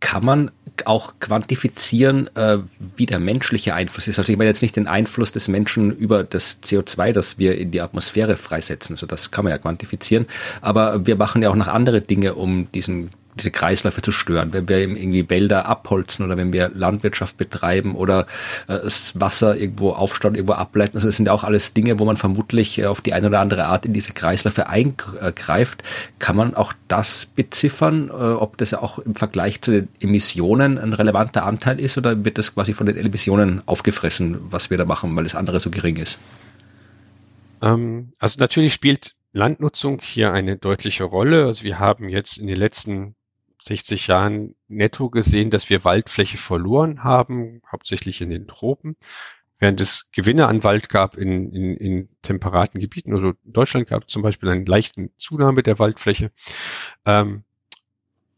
Kann 0.00 0.24
man 0.24 0.50
auch 0.86 1.20
quantifizieren, 1.20 2.34
äh, 2.34 2.58
wie 2.96 3.06
der 3.06 3.20
menschliche 3.20 3.74
Einfluss 3.74 4.08
ist? 4.08 4.18
Also 4.18 4.32
ich 4.32 4.38
meine 4.38 4.50
jetzt 4.50 4.62
nicht 4.62 4.74
den 4.74 4.88
Einfluss 4.88 5.30
des 5.30 5.46
Menschen 5.46 5.96
über 5.96 6.24
das 6.24 6.64
CO2, 6.64 7.12
das 7.12 7.38
wir 7.38 7.56
in 7.56 7.70
die 7.70 7.80
Atmosphäre 7.80 8.36
freisetzen, 8.36 8.96
so 8.96 9.06
das 9.06 9.30
kann 9.30 9.44
man 9.44 9.52
ja 9.52 9.58
quantifizieren, 9.58 10.26
aber 10.62 11.06
wir 11.06 11.14
machen 11.14 11.42
ja 11.42 11.50
auch 11.50 11.54
noch 11.54 11.68
andere 11.68 12.00
Dinge, 12.00 12.34
um 12.34 12.72
diesen 12.72 13.10
diese 13.36 13.50
Kreisläufe 13.50 14.02
zu 14.02 14.12
stören. 14.12 14.52
Wenn 14.52 14.68
wir 14.68 14.78
irgendwie 14.78 15.28
Wälder 15.28 15.66
abholzen 15.66 16.24
oder 16.24 16.36
wenn 16.36 16.52
wir 16.52 16.70
Landwirtschaft 16.74 17.36
betreiben 17.36 17.94
oder 17.94 18.26
äh, 18.68 18.78
das 18.82 19.18
Wasser 19.20 19.56
irgendwo 19.56 19.90
aufstauen, 19.90 20.34
irgendwo 20.34 20.54
ableiten. 20.54 20.96
Also 20.96 21.08
das 21.08 21.16
sind 21.16 21.26
ja 21.26 21.32
auch 21.32 21.44
alles 21.44 21.74
Dinge, 21.74 21.98
wo 21.98 22.04
man 22.04 22.16
vermutlich 22.16 22.78
äh, 22.78 22.86
auf 22.86 23.00
die 23.00 23.12
eine 23.12 23.28
oder 23.28 23.40
andere 23.40 23.66
Art 23.66 23.86
in 23.86 23.92
diese 23.92 24.12
Kreisläufe 24.12 24.68
eingreift. 24.68 25.82
Kann 26.18 26.36
man 26.36 26.54
auch 26.54 26.72
das 26.88 27.26
beziffern, 27.26 28.08
äh, 28.08 28.12
ob 28.12 28.56
das 28.58 28.70
ja 28.70 28.82
auch 28.82 28.98
im 28.98 29.14
Vergleich 29.14 29.60
zu 29.60 29.70
den 29.70 29.88
Emissionen 30.00 30.78
ein 30.78 30.92
relevanter 30.92 31.44
Anteil 31.44 31.80
ist 31.80 31.98
oder 31.98 32.24
wird 32.24 32.38
das 32.38 32.54
quasi 32.54 32.74
von 32.74 32.86
den 32.86 32.96
Emissionen 32.96 33.62
aufgefressen, 33.66 34.38
was 34.50 34.70
wir 34.70 34.78
da 34.78 34.84
machen, 34.84 35.14
weil 35.16 35.24
das 35.24 35.34
andere 35.34 35.60
so 35.60 35.70
gering 35.70 35.96
ist? 35.96 36.18
Ähm, 37.62 38.12
also 38.18 38.38
natürlich 38.38 38.74
spielt 38.74 39.14
Landnutzung 39.32 39.98
hier 40.00 40.32
eine 40.32 40.56
deutliche 40.56 41.04
Rolle. 41.04 41.46
Also 41.46 41.64
wir 41.64 41.78
haben 41.78 42.08
jetzt 42.08 42.38
in 42.38 42.46
den 42.46 42.56
letzten 42.56 43.16
60 43.64 44.08
Jahren 44.08 44.54
netto 44.68 45.08
gesehen, 45.08 45.50
dass 45.50 45.70
wir 45.70 45.84
Waldfläche 45.84 46.36
verloren 46.36 47.02
haben, 47.02 47.62
hauptsächlich 47.70 48.20
in 48.20 48.28
den 48.28 48.46
Tropen, 48.46 48.96
während 49.58 49.80
es 49.80 50.10
Gewinne 50.12 50.46
an 50.46 50.64
Wald 50.64 50.90
gab 50.90 51.16
in, 51.16 51.50
in, 51.52 51.76
in 51.76 52.08
temperaten 52.20 52.78
Gebieten. 52.78 53.14
Also 53.14 53.32
Deutschland 53.44 53.88
gab 53.88 54.10
zum 54.10 54.22
Beispiel 54.22 54.50
eine 54.50 54.64
leichte 54.64 55.10
Zunahme 55.16 55.62
der 55.62 55.78
Waldfläche. 55.78 56.30
Ähm, 57.06 57.44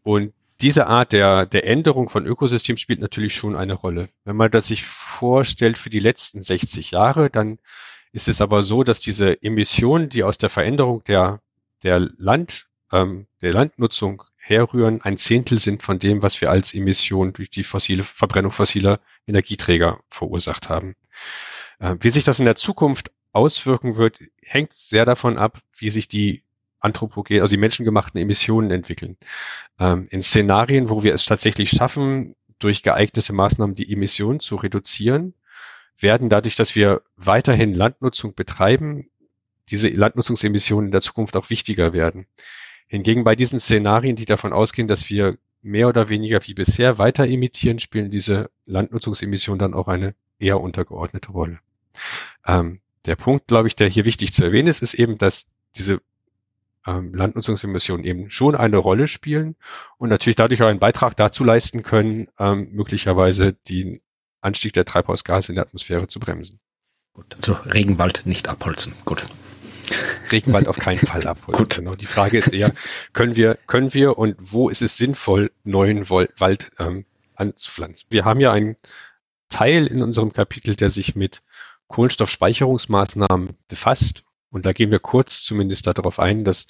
und 0.05 0.33
diese 0.61 0.87
Art 0.87 1.13
der, 1.13 1.45
der 1.45 1.67
Änderung 1.67 2.09
von 2.09 2.25
Ökosystemen 2.25 2.79
spielt 2.79 3.01
natürlich 3.01 3.35
schon 3.35 3.57
eine 3.57 3.75
Rolle. 3.75 4.09
Wenn 4.25 4.37
man 4.37 4.51
das 4.51 4.69
sich 4.69 4.87
vorstellt 4.87 5.77
für 5.77 5.91
die 5.91 6.01
letzten 6.01 6.41
60 6.41 6.93
Jahre, 6.93 7.31
dann 7.31 7.59
ist 8.13 8.29
es 8.29 8.41
aber 8.41 8.63
so, 8.63 8.85
dass 8.85 9.01
diese 9.01 9.43
Emissionen, 9.43 10.09
die 10.09 10.23
aus 10.23 10.39
der 10.39 10.51
Veränderung 10.51 11.03
der, 11.05 11.41
der 11.83 11.99
Land, 11.99 12.69
ähm, 12.93 13.27
der 13.43 13.53
Landnutzung 13.53 14.23
herrühren, 14.49 15.03
ein 15.03 15.19
Zehntel 15.19 15.59
sind 15.59 15.83
von 15.83 15.99
dem, 15.99 16.23
was 16.23 16.41
wir 16.41 16.51
als 16.51 16.73
Emission 16.73 17.33
durch 17.33 17.51
die 17.51 17.65
fossile 17.65 18.05
Verbrennung 18.05 18.53
fossiler 18.53 19.01
Energieträger 19.27 20.01
verursacht 20.09 20.69
haben. 20.69 20.95
Äh, 21.81 21.97
wie 22.01 22.11
sich 22.11 22.25
das 22.25 22.39
in 22.39 22.45
der 22.45 22.57
Zukunft 22.57 23.11
auswirken 23.33 23.97
wird, 23.97 24.19
hängt 24.41 24.73
sehr 24.73 25.05
davon 25.05 25.37
ab, 25.37 25.59
wie 25.79 25.91
sich 25.91 26.07
die 26.07 26.45
anthropogen, 26.79 27.41
also 27.41 27.55
die 27.55 27.61
menschengemachten 27.61 28.21
Emissionen 28.21 28.71
entwickeln. 28.71 29.17
Ähm, 29.81 30.07
in 30.11 30.23
Szenarien, 30.23 30.89
wo 30.91 31.03
wir 31.03 31.13
es 31.13 31.25
tatsächlich 31.25 31.71
schaffen, 31.71 32.37
durch 32.59 32.83
geeignete 32.85 33.33
Maßnahmen 33.33 33.75
die 33.75 33.93
Emissionen 33.93 34.41
zu 34.41 34.57
reduzieren, 34.57 35.35
werden 35.99 36.29
dadurch, 36.29 36.55
dass 36.55 36.77
wir 36.77 37.03
weiterhin 37.17 37.75
Landnutzung 37.75 38.35
betreiben, 38.35 39.11
diese 39.71 39.89
Landnutzungsemissionen 39.89 40.87
in 40.87 40.93
der 40.93 41.01
Zukunft 41.01 41.37
auch 41.37 41.51
wichtiger 41.51 41.93
werden. 41.93 42.29
Hingegen 42.87 43.25
bei 43.25 43.35
diesen 43.35 43.59
Szenarien, 43.59 44.17
die 44.17 44.25
davon 44.25 44.53
ausgehen, 44.53 44.89
dass 44.89 45.11
wir 45.11 45.39
mehr 45.63 45.89
oder 45.89 46.09
weniger 46.09 46.41
wie 46.47 46.55
bisher 46.55 46.99
weiter 46.99 47.27
emittieren, 47.27 47.79
spielen 47.79 48.11
diese 48.11 48.51
Landnutzungsemissionen 48.67 49.59
dann 49.59 49.75
auch 49.75 49.89
eine 49.89 50.15
eher 50.39 50.61
untergeordnete 50.61 51.33
Rolle. 51.33 51.59
Ähm, 52.47 52.81
der 53.07 53.17
Punkt, 53.17 53.49
glaube 53.49 53.69
ich, 53.69 53.77
der 53.77 53.89
hier 53.89 54.05
wichtig 54.05 54.33
zu 54.33 54.45
erwähnen 54.45 54.69
ist, 54.69 54.83
ist 54.83 54.95
eben, 54.95 55.19
dass 55.19 55.47
diese 55.77 56.01
ähm, 56.87 57.15
Landnutzungsemissionen 57.15 58.05
eben 58.05 58.31
schon 58.31 58.55
eine 58.55 58.77
Rolle 58.77 59.09
spielen 59.09 59.57
und 59.99 60.09
natürlich 60.09 60.37
dadurch 60.37 60.63
auch 60.63 60.69
einen 60.69 60.79
Beitrag 60.79 61.17
dazu 61.17 61.45
leisten 61.45 61.83
können, 61.83 62.29
ähm, 62.39 62.69
möglicherweise 62.73 63.55
den 63.69 64.01
Anstieg 64.41 64.73
der 64.73 64.85
Treibhausgase 64.85 65.51
in 65.51 65.57
der 65.57 65.65
Atmosphäre 65.65 66.07
zu 66.07 66.21
bremsen. 66.21 66.61
Gut, 67.13 67.35
also 67.37 67.55
Regenwald 67.65 68.27
nicht 68.27 68.49
abholzen. 68.49 68.95
Gut. 69.05 69.27
Regenwald 70.31 70.69
auf 70.69 70.79
keinen 70.79 70.99
Fall 70.99 71.27
abholzen. 71.27 71.59
Gut. 71.59 71.77
Genau. 71.77 71.95
Die 71.95 72.07
Frage 72.07 72.39
ist 72.39 72.53
eher, 72.53 72.73
können 73.13 73.37
wir, 73.37 73.59
können 73.67 73.95
wir 73.95 74.19
und 74.19 74.37
wo 74.39 74.69
ist 74.69 74.83
es 74.83 74.97
sinnvoll, 74.97 75.51
neuen 75.65 76.09
Wald 76.11 76.73
ähm, 76.79 77.05
anzupflanzen? 77.35 78.07
Wir 78.11 78.25
haben 78.25 78.41
ja 78.41 78.53
einen 78.53 78.77
Teil 79.49 79.87
in 79.87 80.03
unserem 80.03 80.33
Kapitel, 80.33 80.75
der 80.75 80.91
sich 80.91 81.15
mit 81.15 81.43
Kohlenstoffspeicherungsmaßnahmen 81.89 83.57
befasst. 83.69 84.25
Und 84.51 84.67
da 84.67 84.73
gehen 84.73 84.91
wir 84.91 84.99
kurz 84.99 85.43
zumindest 85.43 85.87
darauf 85.87 86.19
ein, 86.19 86.45
dass 86.45 86.67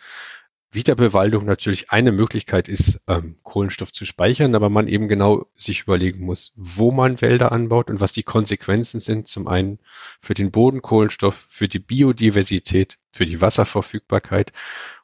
Wiederbewaldung 0.77 1.45
natürlich 1.45 1.91
eine 1.91 2.13
Möglichkeit 2.13 2.69
ist, 2.69 3.01
ähm, 3.09 3.37
Kohlenstoff 3.43 3.93
zu 3.93 4.05
speichern, 4.05 4.55
aber 4.55 4.71
man 4.71 4.87
eben 4.87 5.09
genau 5.09 5.47
sich 5.57 5.83
überlegen 5.83 6.25
muss, 6.25 6.53
wo 6.55 6.93
man 6.93 7.21
Wälder 7.21 7.51
anbaut 7.51 7.91
und 7.91 8.01
was 8.01 8.13
die 8.13 8.23
Konsequenzen 8.23 9.01
sind. 9.01 9.27
Zum 9.27 9.49
einen 9.49 9.81
für 10.21 10.35
den 10.35 10.53
Bodenkohlenstoff, 10.53 11.35
für 11.51 11.67
die 11.67 11.81
Biodiversität, 11.81 12.99
für 13.11 13.27
die 13.27 13.41
Wasserverfügbarkeit 13.41 14.53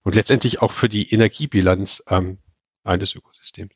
und 0.04 0.14
letztendlich 0.14 0.62
auch 0.62 0.70
für 0.70 0.88
die 0.88 1.12
Energiebilanz 1.12 2.04
ähm, 2.08 2.38
eines 2.84 3.16
Ökosystems. 3.16 3.72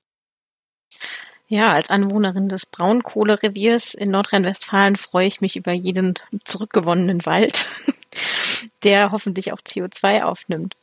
Ja, 1.49 1.73
als 1.73 1.91
Anwohnerin 1.91 2.49
des 2.49 2.67
Braunkohlereviers 2.67 3.95
in 3.95 4.11
Nordrhein-Westfalen 4.11 4.97
freue 4.97 5.29
ich 5.29 5.41
mich 5.41 5.57
über 5.57 5.73
jeden 5.73 6.15
zurückgewonnenen 6.45 7.25
Wald, 7.25 7.67
der 8.83 9.13
hoffentlich 9.13 9.53
auch 9.53 9.61
CO2 9.61 10.23
aufnimmt. 10.23 10.77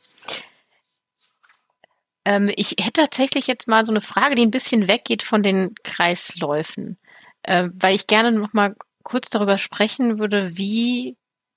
Ähm, 2.24 2.50
ich 2.56 2.76
hätte 2.80 3.02
tatsächlich 3.02 3.46
jetzt 3.46 3.68
mal 3.68 3.84
so 3.84 3.92
eine 3.92 4.00
Frage, 4.00 4.34
die 4.34 4.42
ein 4.42 4.50
bisschen 4.50 4.88
weggeht 4.88 5.22
von 5.22 5.42
den 5.42 5.74
Kreisläufen, 5.84 6.98
äh, 7.42 7.68
weil 7.74 7.94
ich 7.94 8.06
gerne 8.06 8.32
noch 8.32 8.52
mal 8.52 8.74
kurz 9.02 9.30
darüber 9.30 9.58
sprechen 9.58 10.18
würde, 10.18 10.56
wie 10.56 11.16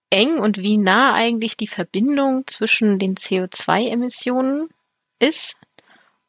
eng 0.09 0.39
und 0.39 0.57
wie 0.57 0.77
nah 0.77 1.13
eigentlich 1.13 1.57
die 1.57 1.67
Verbindung 1.67 2.45
zwischen 2.47 2.99
den 2.99 3.15
CO2-Emissionen 3.15 4.69
ist 5.19 5.57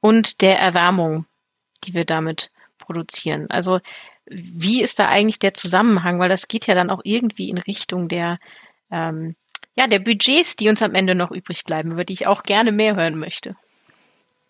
und 0.01 0.41
der 0.41 0.59
Erwärmung, 0.59 1.27
die 1.85 1.95
wir 1.95 2.05
damit 2.05 2.51
produzieren. 2.79 3.51
Also 3.51 3.81
wie 4.27 4.83
ist 4.83 4.99
da 4.99 5.09
eigentlich 5.09 5.39
der 5.39 5.55
Zusammenhang? 5.55 6.19
Weil 6.19 6.29
das 6.29 6.49
geht 6.49 6.67
ja 6.67 6.75
dann 6.75 6.91
auch 6.91 7.01
irgendwie 7.05 7.49
in 7.49 7.59
Richtung 7.59 8.09
der, 8.09 8.39
ähm, 8.91 9.37
ja, 9.75 9.87
der 9.87 10.01
Budgets, 10.01 10.57
die 10.57 10.69
uns 10.69 10.83
am 10.83 10.95
Ende 10.95 11.15
noch 11.15 11.31
übrig 11.31 11.65
bleiben, 11.65 11.93
über 11.93 12.05
die 12.05 12.13
ich 12.13 12.27
auch 12.27 12.43
gerne 12.43 12.73
mehr 12.73 12.97
hören 12.97 13.19
möchte. 13.19 13.57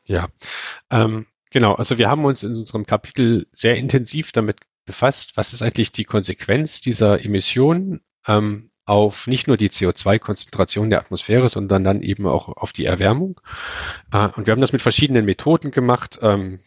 Ja, 0.09 0.29
ähm, 0.91 1.27
genau. 1.51 1.75
Also 1.75 1.99
wir 1.99 2.09
haben 2.09 2.25
uns 2.25 2.43
in 2.43 2.55
unserem 2.55 2.87
Kapitel 2.87 3.47
sehr 3.53 3.77
intensiv 3.77 4.33
damit 4.33 4.57
befasst, 4.87 5.37
was 5.37 5.53
ist 5.53 5.63
eigentlich 5.63 5.93
die 5.93 6.05
Konsequenz 6.05 6.81
dieser 6.81 7.23
Emissionen 7.25 8.01
ähm, 8.27 8.71
auf 8.87 9.27
nicht 9.27 9.47
nur 9.47 9.59
die 9.59 9.69
CO2-Konzentration 9.69 10.89
der 10.89 11.01
Atmosphäre, 11.01 11.51
sondern 11.51 11.85
dann 11.85 12.03
eben 12.03 12.27
auch 12.27 12.49
auf 12.49 12.73
die 12.73 12.87
Erwärmung. 12.87 13.39
Äh, 14.11 14.29
und 14.29 14.47
wir 14.47 14.53
haben 14.53 14.63
das 14.63 14.73
mit 14.73 14.81
verschiedenen 14.81 15.27
Methoden 15.27 15.71
gemacht. 15.71 16.19
Ähm, 16.23 16.59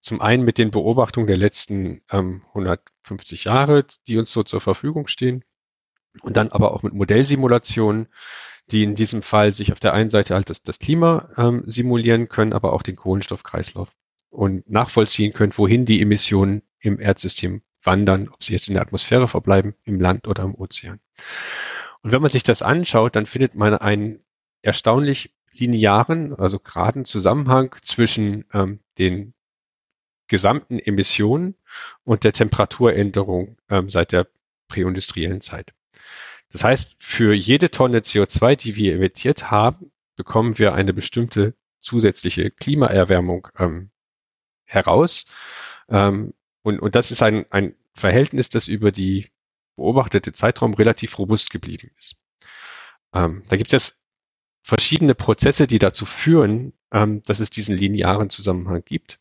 zum 0.00 0.20
einen 0.20 0.44
mit 0.44 0.58
den 0.58 0.72
Beobachtungen 0.72 1.28
der 1.28 1.36
letzten 1.36 2.02
ähm, 2.10 2.42
150 2.48 3.44
Jahre, 3.44 3.86
die 4.08 4.18
uns 4.18 4.32
so 4.32 4.42
zur 4.42 4.60
Verfügung 4.60 5.06
stehen. 5.06 5.44
Und 6.20 6.36
dann 6.36 6.50
aber 6.50 6.74
auch 6.74 6.82
mit 6.82 6.94
Modellsimulationen, 6.94 8.08
die 8.72 8.82
in 8.82 8.94
diesem 8.94 9.22
Fall 9.22 9.52
sich 9.52 9.72
auf 9.72 9.80
der 9.80 9.92
einen 9.92 10.10
Seite 10.10 10.34
halt 10.34 10.50
das, 10.50 10.62
das 10.62 10.78
Klima 10.78 11.28
ähm, 11.36 11.62
simulieren 11.66 12.28
können, 12.28 12.52
aber 12.52 12.72
auch 12.72 12.82
den 12.82 12.96
Kohlenstoffkreislauf 12.96 13.90
und 14.30 14.68
nachvollziehen 14.68 15.32
können, 15.32 15.52
wohin 15.56 15.84
die 15.84 16.00
Emissionen 16.00 16.62
im 16.80 16.98
Erdsystem 16.98 17.62
wandern, 17.82 18.28
ob 18.28 18.42
sie 18.42 18.52
jetzt 18.52 18.68
in 18.68 18.74
der 18.74 18.82
Atmosphäre 18.82 19.28
verbleiben, 19.28 19.74
im 19.84 20.00
Land 20.00 20.26
oder 20.26 20.42
im 20.44 20.54
Ozean. 20.54 21.00
Und 22.02 22.12
wenn 22.12 22.22
man 22.22 22.30
sich 22.30 22.42
das 22.42 22.62
anschaut, 22.62 23.14
dann 23.14 23.26
findet 23.26 23.54
man 23.54 23.74
einen 23.74 24.20
erstaunlich 24.62 25.34
linearen, 25.52 26.34
also 26.34 26.58
geraden 26.58 27.04
Zusammenhang 27.04 27.76
zwischen 27.82 28.46
ähm, 28.52 28.80
den 28.98 29.34
gesamten 30.28 30.78
Emissionen 30.78 31.56
und 32.04 32.24
der 32.24 32.32
Temperaturänderung 32.32 33.58
ähm, 33.68 33.90
seit 33.90 34.12
der 34.12 34.28
präindustriellen 34.68 35.42
Zeit. 35.42 35.72
Das 36.52 36.64
heißt, 36.64 36.96
für 37.02 37.34
jede 37.34 37.70
Tonne 37.70 38.00
CO2, 38.00 38.56
die 38.56 38.76
wir 38.76 38.94
emittiert 38.94 39.50
haben, 39.50 39.90
bekommen 40.16 40.58
wir 40.58 40.74
eine 40.74 40.92
bestimmte 40.92 41.54
zusätzliche 41.80 42.50
Klimaerwärmung 42.50 43.48
ähm, 43.58 43.90
heraus. 44.64 45.26
Ähm, 45.88 46.34
und, 46.62 46.78
und 46.78 46.94
das 46.94 47.10
ist 47.10 47.22
ein, 47.22 47.46
ein 47.50 47.74
Verhältnis, 47.94 48.50
das 48.50 48.68
über 48.68 48.92
die 48.92 49.30
beobachtete 49.76 50.32
Zeitraum 50.32 50.74
relativ 50.74 51.18
robust 51.18 51.50
geblieben 51.50 51.90
ist. 51.96 52.16
Ähm, 53.14 53.44
da 53.48 53.56
gibt 53.56 53.72
es 53.72 54.02
verschiedene 54.62 55.14
Prozesse, 55.14 55.66
die 55.66 55.78
dazu 55.78 56.06
führen, 56.06 56.74
ähm, 56.92 57.22
dass 57.24 57.40
es 57.40 57.50
diesen 57.50 57.76
linearen 57.76 58.30
Zusammenhang 58.30 58.84
gibt. 58.84 59.18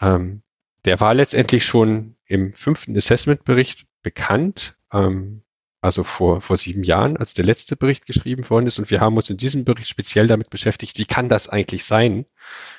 Ähm, 0.00 0.42
der 0.84 1.00
war 1.00 1.14
letztendlich 1.14 1.64
schon 1.64 2.16
im 2.26 2.52
fünften 2.52 2.96
Assessment-Bericht 2.96 3.86
bekannt, 4.02 4.76
ähm, 4.92 5.43
also 5.84 6.02
vor, 6.02 6.40
vor 6.40 6.56
sieben 6.56 6.82
Jahren, 6.82 7.18
als 7.18 7.34
der 7.34 7.44
letzte 7.44 7.76
Bericht 7.76 8.06
geschrieben 8.06 8.48
worden 8.48 8.66
ist. 8.66 8.78
Und 8.78 8.90
wir 8.90 9.00
haben 9.00 9.18
uns 9.18 9.28
in 9.28 9.36
diesem 9.36 9.66
Bericht 9.66 9.88
speziell 9.88 10.26
damit 10.26 10.48
beschäftigt, 10.48 10.96
wie 10.96 11.04
kann 11.04 11.28
das 11.28 11.46
eigentlich 11.46 11.84
sein, 11.84 12.24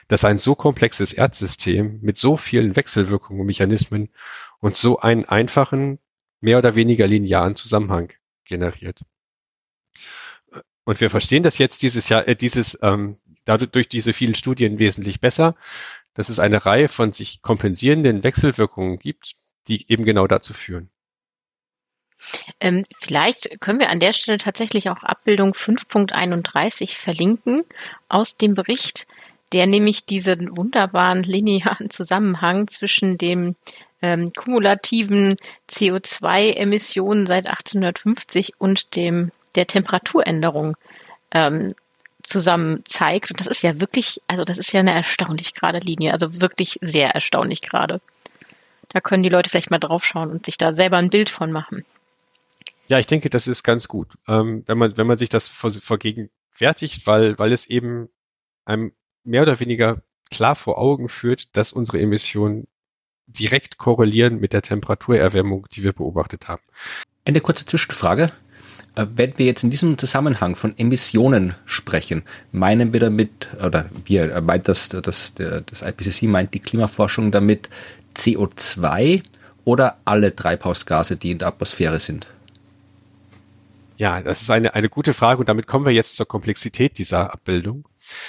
dass 0.07 0.25
ein 0.25 0.39
so 0.39 0.55
komplexes 0.55 1.13
Erdsystem 1.13 1.99
mit 2.01 2.17
so 2.17 2.35
vielen 2.35 2.75
Wechselwirkungen 2.75 3.41
und 3.41 3.45
Mechanismen 3.45 4.09
und 4.59 4.75
so 4.75 4.99
einen 4.99 5.23
einfachen, 5.25 5.99
mehr 6.41 6.57
oder 6.57 6.73
weniger 6.73 7.05
linearen 7.05 7.55
Zusammenhang 7.55 8.11
generiert. 8.43 9.01
Und 10.83 10.99
wir 10.99 11.11
verstehen 11.11 11.43
das 11.43 11.59
jetzt 11.59 11.83
dieses 11.83 12.09
Jahr, 12.09 12.27
äh, 12.27 12.35
dieses 12.35 12.77
ähm, 12.81 13.19
dadurch 13.45 13.69
durch 13.69 13.87
diese 13.87 14.13
vielen 14.13 14.35
Studien 14.35 14.79
wesentlich 14.79 15.19
besser, 15.19 15.55
dass 16.15 16.29
es 16.29 16.39
eine 16.39 16.65
Reihe 16.65 16.87
von 16.87 17.13
sich 17.13 17.43
kompensierenden 17.43 18.23
Wechselwirkungen 18.23 18.97
gibt, 18.97 19.35
die 19.67 19.91
eben 19.91 20.05
genau 20.05 20.25
dazu 20.25 20.53
führen. 20.53 20.89
Ähm, 22.59 22.85
vielleicht 22.97 23.61
können 23.61 23.79
wir 23.79 23.89
an 23.89 23.99
der 23.99 24.13
Stelle 24.13 24.37
tatsächlich 24.37 24.89
auch 24.89 25.03
Abbildung 25.03 25.53
5.31 25.53 26.95
verlinken 26.95 27.63
aus 28.09 28.37
dem 28.37 28.55
Bericht, 28.55 29.07
der 29.51 29.67
nämlich 29.67 30.05
diesen 30.05 30.57
wunderbaren 30.57 31.23
linearen 31.23 31.89
Zusammenhang 31.89 32.67
zwischen 32.67 33.17
dem 33.17 33.55
ähm, 34.01 34.33
kumulativen 34.33 35.35
CO2-Emissionen 35.69 37.25
seit 37.25 37.47
1850 37.47 38.59
und 38.59 38.95
dem 38.95 39.31
der 39.55 39.67
Temperaturänderung 39.67 40.75
ähm, 41.31 41.69
zusammen 42.21 42.81
zeigt. 42.85 43.31
Und 43.31 43.39
das 43.39 43.47
ist 43.47 43.63
ja 43.63 43.79
wirklich, 43.79 44.21
also 44.27 44.43
das 44.43 44.57
ist 44.57 44.71
ja 44.73 44.79
eine 44.79 44.93
erstaunlich 44.93 45.53
gerade 45.53 45.79
Linie, 45.79 46.11
also 46.11 46.41
wirklich 46.41 46.79
sehr 46.81 47.11
erstaunlich 47.11 47.61
gerade. 47.61 48.01
Da 48.89 48.99
können 48.99 49.23
die 49.23 49.29
Leute 49.29 49.49
vielleicht 49.49 49.71
mal 49.71 49.79
draufschauen 49.79 50.29
und 50.29 50.45
sich 50.45 50.57
da 50.57 50.73
selber 50.73 50.97
ein 50.97 51.09
Bild 51.09 51.29
von 51.29 51.51
machen. 51.51 51.85
Ja, 52.87 52.99
ich 52.99 53.07
denke, 53.07 53.29
das 53.29 53.47
ist 53.47 53.63
ganz 53.63 53.87
gut, 53.87 54.13
ähm, 54.27 54.63
wenn 54.67 54.77
man 54.77 54.97
wenn 54.97 55.07
man 55.07 55.17
sich 55.17 55.29
das 55.29 55.47
vergegenwärtigt, 55.47 57.07
weil 57.07 57.37
weil 57.39 57.51
es 57.51 57.65
eben 57.65 58.09
einem 58.65 58.91
mehr 59.23 59.41
oder 59.41 59.59
weniger 59.59 60.03
klar 60.29 60.55
vor 60.55 60.77
Augen 60.77 61.09
führt, 61.09 61.55
dass 61.57 61.73
unsere 61.73 61.99
Emissionen 61.99 62.67
direkt 63.27 63.77
korrelieren 63.77 64.39
mit 64.39 64.53
der 64.53 64.61
Temperaturerwärmung, 64.61 65.67
die 65.71 65.83
wir 65.83 65.93
beobachtet 65.93 66.47
haben. 66.47 66.61
Eine 67.25 67.41
kurze 67.41 67.65
Zwischenfrage. 67.65 68.31
Äh, 68.95 69.07
wenn 69.15 69.37
wir 69.37 69.45
jetzt 69.45 69.63
in 69.63 69.71
diesem 69.71 69.97
Zusammenhang 69.97 70.55
von 70.55 70.77
Emissionen 70.77 71.55
sprechen, 71.65 72.23
meinen 72.51 72.93
wir 72.93 72.99
damit, 72.99 73.49
oder 73.63 73.89
wir 74.05 74.35
äh, 74.35 74.41
meint 74.41 74.67
das, 74.67 74.89
das, 74.89 75.33
das 75.33 75.81
IPCC 75.81 76.23
meint 76.23 76.53
die 76.53 76.59
Klimaforschung 76.59 77.31
damit 77.31 77.69
CO2 78.15 79.23
oder 79.63 79.97
alle 80.05 80.35
Treibhausgase, 80.35 81.17
die 81.17 81.31
in 81.31 81.39
der 81.39 81.49
Atmosphäre 81.49 81.99
sind? 81.99 82.27
Ja, 83.97 84.21
das 84.21 84.41
ist 84.41 84.49
eine, 84.49 84.75
eine 84.75 84.89
gute 84.89 85.13
Frage 85.13 85.39
und 85.39 85.49
damit 85.49 85.67
kommen 85.67 85.85
wir 85.85 85.93
jetzt 85.93 86.15
zur 86.15 86.27
Komplexität 86.27 86.97
dieser 86.97 87.33
Abbildung. 87.33 87.87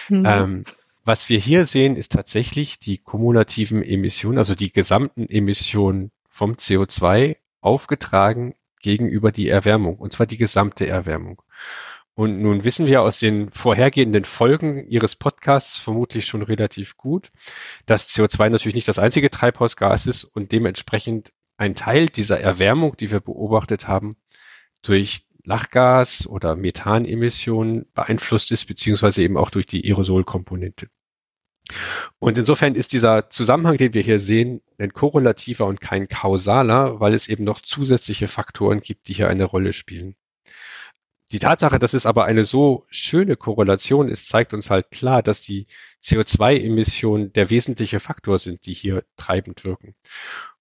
Mhm. 0.09 0.25
Ähm, 0.27 0.65
was 1.05 1.29
wir 1.29 1.39
hier 1.39 1.65
sehen, 1.65 1.97
ist 1.97 2.13
tatsächlich 2.13 2.79
die 2.81 2.99
kumulativen 2.99 3.83
Emissionen, 3.83 4.39
also 4.39 4.55
die 4.55 4.73
gesamten 4.73 5.29
Emissionen 5.29 6.11
vom 6.29 6.55
CO2 6.55 7.37
aufgetragen 7.61 8.55
gegenüber 8.81 9.33
die 9.33 9.49
Erwärmung, 9.49 9.97
und 9.97 10.13
zwar 10.13 10.27
die 10.27 10.37
gesamte 10.37 10.87
Erwärmung. 10.87 11.43
Und 12.15 12.41
nun 12.41 12.65
wissen 12.65 12.87
wir 12.87 13.03
aus 13.03 13.19
den 13.19 13.51
vorhergehenden 13.51 14.25
Folgen 14.25 14.89
Ihres 14.89 15.17
Podcasts 15.17 15.79
vermutlich 15.79 16.27
schon 16.27 16.43
relativ 16.43 16.97
gut, 16.97 17.31
dass 17.85 18.09
CO2 18.09 18.49
natürlich 18.49 18.75
nicht 18.75 18.89
das 18.89 18.99
einzige 18.99 19.31
Treibhausgas 19.31 20.07
ist 20.07 20.25
und 20.25 20.51
dementsprechend 20.51 21.33
ein 21.59 21.75
Teil 21.75 22.07
dieser 22.07 22.41
Erwärmung, 22.41 22.97
die 22.97 23.11
wir 23.11 23.21
beobachtet 23.21 23.87
haben, 23.87 24.17
durch 24.81 25.26
Lachgas 25.47 26.27
oder 26.27 26.57
Methanemissionen 26.57 27.87
beeinflusst 27.95 28.51
ist, 28.53 28.67
beziehungsweise 28.67 29.23
eben 29.23 29.37
auch 29.37 29.51
durch 29.51 29.67
die 29.67 29.85
Aerosolkomponente. 29.85 30.89
Und 32.19 32.39
insofern 32.39 32.75
ist 32.75 32.93
dieser 32.93 33.31
Zusammenhang, 33.31 33.77
den 33.77 33.95
wir 33.95 34.03
hier 34.03 34.19
sehen, 34.19 34.63
ein 34.79 34.93
korrelativer 34.93 35.67
und 35.67 35.81
kein 35.81 36.09
kausaler, 36.09 37.01
weil 37.01 37.15
es 37.15 37.29
eben 37.29 37.45
noch 37.45 37.61
zusätzliche 37.61 38.29
Faktoren 38.29 38.81
gibt, 38.81 39.09
die 39.09 39.15
hier 39.15 39.29
eine 39.29 39.45
Rolle 39.45 39.73
spielen. 39.73 40.17
Die 41.33 41.41
Tatsache, 41.41 41.81
dass 41.81 41.93
es 41.93 42.07
aber 42.07 42.25
eine 42.25 42.45
so 42.45 42.87
schöne 42.89 43.37
Korrelation 43.37 44.09
ist, 44.09 44.29
zeigt 44.29 44.55
uns 44.55 44.71
halt 44.71 44.93
klar, 44.93 45.23
dass 45.23 45.41
die 45.41 45.67
CO2-Emissionen 46.05 47.33
der 47.33 47.51
wesentliche 47.51 47.99
Faktor 47.99 48.39
sind, 48.39 48.65
die 48.67 48.75
hier 48.75 49.05
treibend 49.17 49.65
wirken. 49.65 49.97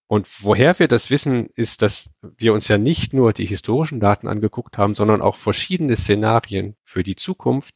Und 0.07 0.27
woher 0.43 0.77
wir 0.77 0.87
das 0.87 1.09
wissen, 1.09 1.49
ist, 1.55 1.81
dass 1.81 2.11
wir 2.37 2.53
uns 2.53 2.67
ja 2.67 2.77
nicht 2.77 3.13
nur 3.13 3.33
die 3.33 3.45
historischen 3.45 3.99
Daten 3.99 4.27
angeguckt 4.27 4.77
haben, 4.77 4.93
sondern 4.93 5.21
auch 5.21 5.35
verschiedene 5.35 5.97
Szenarien 5.97 6.75
für 6.83 7.03
die 7.03 7.15
Zukunft 7.15 7.75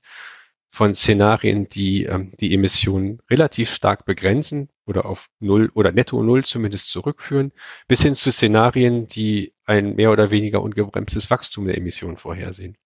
von 0.72 0.94
Szenarien, 0.94 1.68
die 1.68 2.04
ähm, 2.04 2.32
die 2.40 2.54
Emissionen 2.54 3.20
relativ 3.30 3.72
stark 3.72 4.06
begrenzen 4.06 4.70
oder 4.86 5.06
auf 5.06 5.28
Null 5.40 5.72
oder 5.74 5.92
Netto 5.92 6.22
Null 6.22 6.46
zumindest 6.46 6.90
zurückführen, 6.90 7.52
bis 7.88 8.04
hin 8.04 8.14
zu 8.14 8.32
Szenarien, 8.32 9.08
die 9.08 9.54
ein 9.66 9.96
mehr 9.96 10.12
oder 10.12 10.30
weniger 10.30 10.62
ungebremstes 10.62 11.32
Wachstum 11.32 11.66
der 11.66 11.78
Emissionen 11.78 12.18
vorhersehen. 12.18 12.78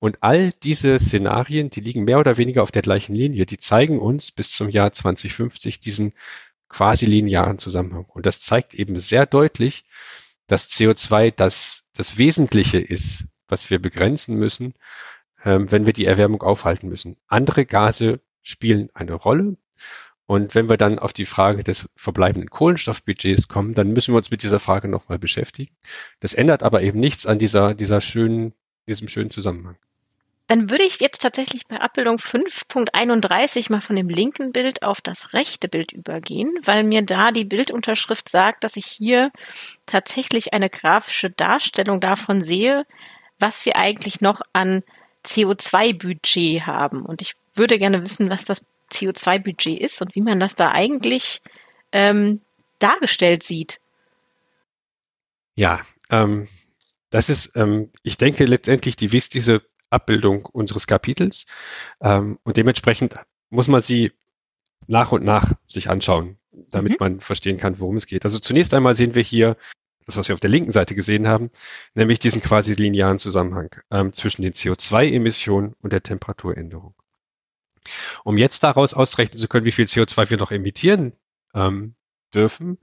Und 0.00 0.18
all 0.22 0.52
diese 0.62 0.98
Szenarien, 0.98 1.70
die 1.70 1.80
liegen 1.80 2.04
mehr 2.04 2.18
oder 2.18 2.36
weniger 2.36 2.62
auf 2.62 2.72
der 2.72 2.82
gleichen 2.82 3.14
Linie, 3.14 3.46
die 3.46 3.58
zeigen 3.58 3.98
uns 3.98 4.32
bis 4.32 4.50
zum 4.50 4.68
Jahr 4.68 4.92
2050 4.92 5.78
diesen 5.78 6.14
quasi 6.70 7.04
linearen 7.04 7.58
Zusammenhang. 7.58 8.06
Und 8.06 8.24
das 8.24 8.40
zeigt 8.40 8.74
eben 8.74 8.98
sehr 9.00 9.26
deutlich, 9.26 9.84
dass 10.46 10.70
CO2 10.70 11.32
das, 11.32 11.84
das 11.94 12.16
Wesentliche 12.16 12.78
ist, 12.78 13.26
was 13.48 13.68
wir 13.68 13.78
begrenzen 13.78 14.36
müssen, 14.36 14.74
ähm, 15.44 15.70
wenn 15.70 15.84
wir 15.84 15.92
die 15.92 16.06
Erwärmung 16.06 16.42
aufhalten 16.42 16.88
müssen. 16.88 17.16
Andere 17.26 17.66
Gase 17.66 18.20
spielen 18.42 18.88
eine 18.94 19.14
Rolle. 19.14 19.56
Und 20.26 20.54
wenn 20.54 20.68
wir 20.68 20.76
dann 20.76 21.00
auf 21.00 21.12
die 21.12 21.26
Frage 21.26 21.64
des 21.64 21.88
verbleibenden 21.96 22.50
Kohlenstoffbudgets 22.50 23.48
kommen, 23.48 23.74
dann 23.74 23.92
müssen 23.92 24.14
wir 24.14 24.18
uns 24.18 24.30
mit 24.30 24.44
dieser 24.44 24.60
Frage 24.60 24.86
nochmal 24.86 25.18
beschäftigen. 25.18 25.74
Das 26.20 26.34
ändert 26.34 26.62
aber 26.62 26.82
eben 26.82 27.00
nichts 27.00 27.26
an 27.26 27.40
dieser, 27.40 27.74
dieser 27.74 28.00
schönen, 28.00 28.54
diesem 28.86 29.08
schönen 29.08 29.30
Zusammenhang. 29.30 29.76
Dann 30.50 30.68
würde 30.68 30.82
ich 30.82 30.98
jetzt 30.98 31.22
tatsächlich 31.22 31.68
bei 31.68 31.80
Abbildung 31.80 32.16
5.31 32.16 33.70
mal 33.70 33.80
von 33.80 33.94
dem 33.94 34.08
linken 34.08 34.50
Bild 34.50 34.82
auf 34.82 35.00
das 35.00 35.32
rechte 35.32 35.68
Bild 35.68 35.92
übergehen, 35.92 36.52
weil 36.64 36.82
mir 36.82 37.02
da 37.02 37.30
die 37.30 37.44
Bildunterschrift 37.44 38.28
sagt, 38.28 38.64
dass 38.64 38.74
ich 38.74 38.86
hier 38.86 39.30
tatsächlich 39.86 40.52
eine 40.52 40.68
grafische 40.68 41.30
Darstellung 41.30 42.00
davon 42.00 42.42
sehe, 42.42 42.84
was 43.38 43.64
wir 43.64 43.76
eigentlich 43.76 44.20
noch 44.20 44.40
an 44.52 44.82
CO2-Budget 45.24 46.66
haben. 46.66 47.06
Und 47.06 47.22
ich 47.22 47.36
würde 47.54 47.78
gerne 47.78 48.02
wissen, 48.02 48.28
was 48.28 48.44
das 48.44 48.64
CO2-Budget 48.90 49.78
ist 49.78 50.02
und 50.02 50.16
wie 50.16 50.20
man 50.20 50.40
das 50.40 50.56
da 50.56 50.72
eigentlich 50.72 51.42
ähm, 51.92 52.40
dargestellt 52.80 53.44
sieht. 53.44 53.78
Ja, 55.54 55.82
ähm, 56.10 56.48
das 57.10 57.28
ist, 57.28 57.54
ähm, 57.54 57.92
ich 58.02 58.18
denke, 58.18 58.46
letztendlich 58.46 58.96
die 58.96 59.12
wichtigste 59.12 59.62
Abbildung 59.90 60.46
unseres 60.46 60.86
Kapitels. 60.86 61.46
Ähm, 62.00 62.38
und 62.42 62.56
dementsprechend 62.56 63.14
muss 63.50 63.68
man 63.68 63.82
sie 63.82 64.12
nach 64.86 65.12
und 65.12 65.24
nach 65.24 65.52
sich 65.68 65.90
anschauen, 65.90 66.38
damit 66.70 66.92
mhm. 66.92 66.96
man 67.00 67.20
verstehen 67.20 67.58
kann, 67.58 67.78
worum 67.80 67.96
es 67.96 68.06
geht. 68.06 68.24
Also 68.24 68.38
zunächst 68.38 68.72
einmal 68.74 68.96
sehen 68.96 69.14
wir 69.14 69.22
hier 69.22 69.56
das, 70.06 70.16
was 70.16 70.28
wir 70.28 70.34
auf 70.34 70.40
der 70.40 70.50
linken 70.50 70.72
Seite 70.72 70.94
gesehen 70.94 71.28
haben, 71.28 71.50
nämlich 71.94 72.18
diesen 72.18 72.42
quasi 72.42 72.72
linearen 72.72 73.18
Zusammenhang 73.18 73.70
ähm, 73.90 74.12
zwischen 74.12 74.42
den 74.42 74.54
CO2-Emissionen 74.54 75.74
und 75.82 75.92
der 75.92 76.02
Temperaturänderung. 76.02 76.94
Um 78.24 78.36
jetzt 78.36 78.62
daraus 78.62 78.94
ausrechnen 78.94 79.38
zu 79.38 79.48
können, 79.48 79.64
wie 79.64 79.72
viel 79.72 79.86
CO2 79.86 80.30
wir 80.30 80.38
noch 80.38 80.50
emittieren 80.50 81.14
ähm, 81.54 81.94
dürfen, 82.34 82.78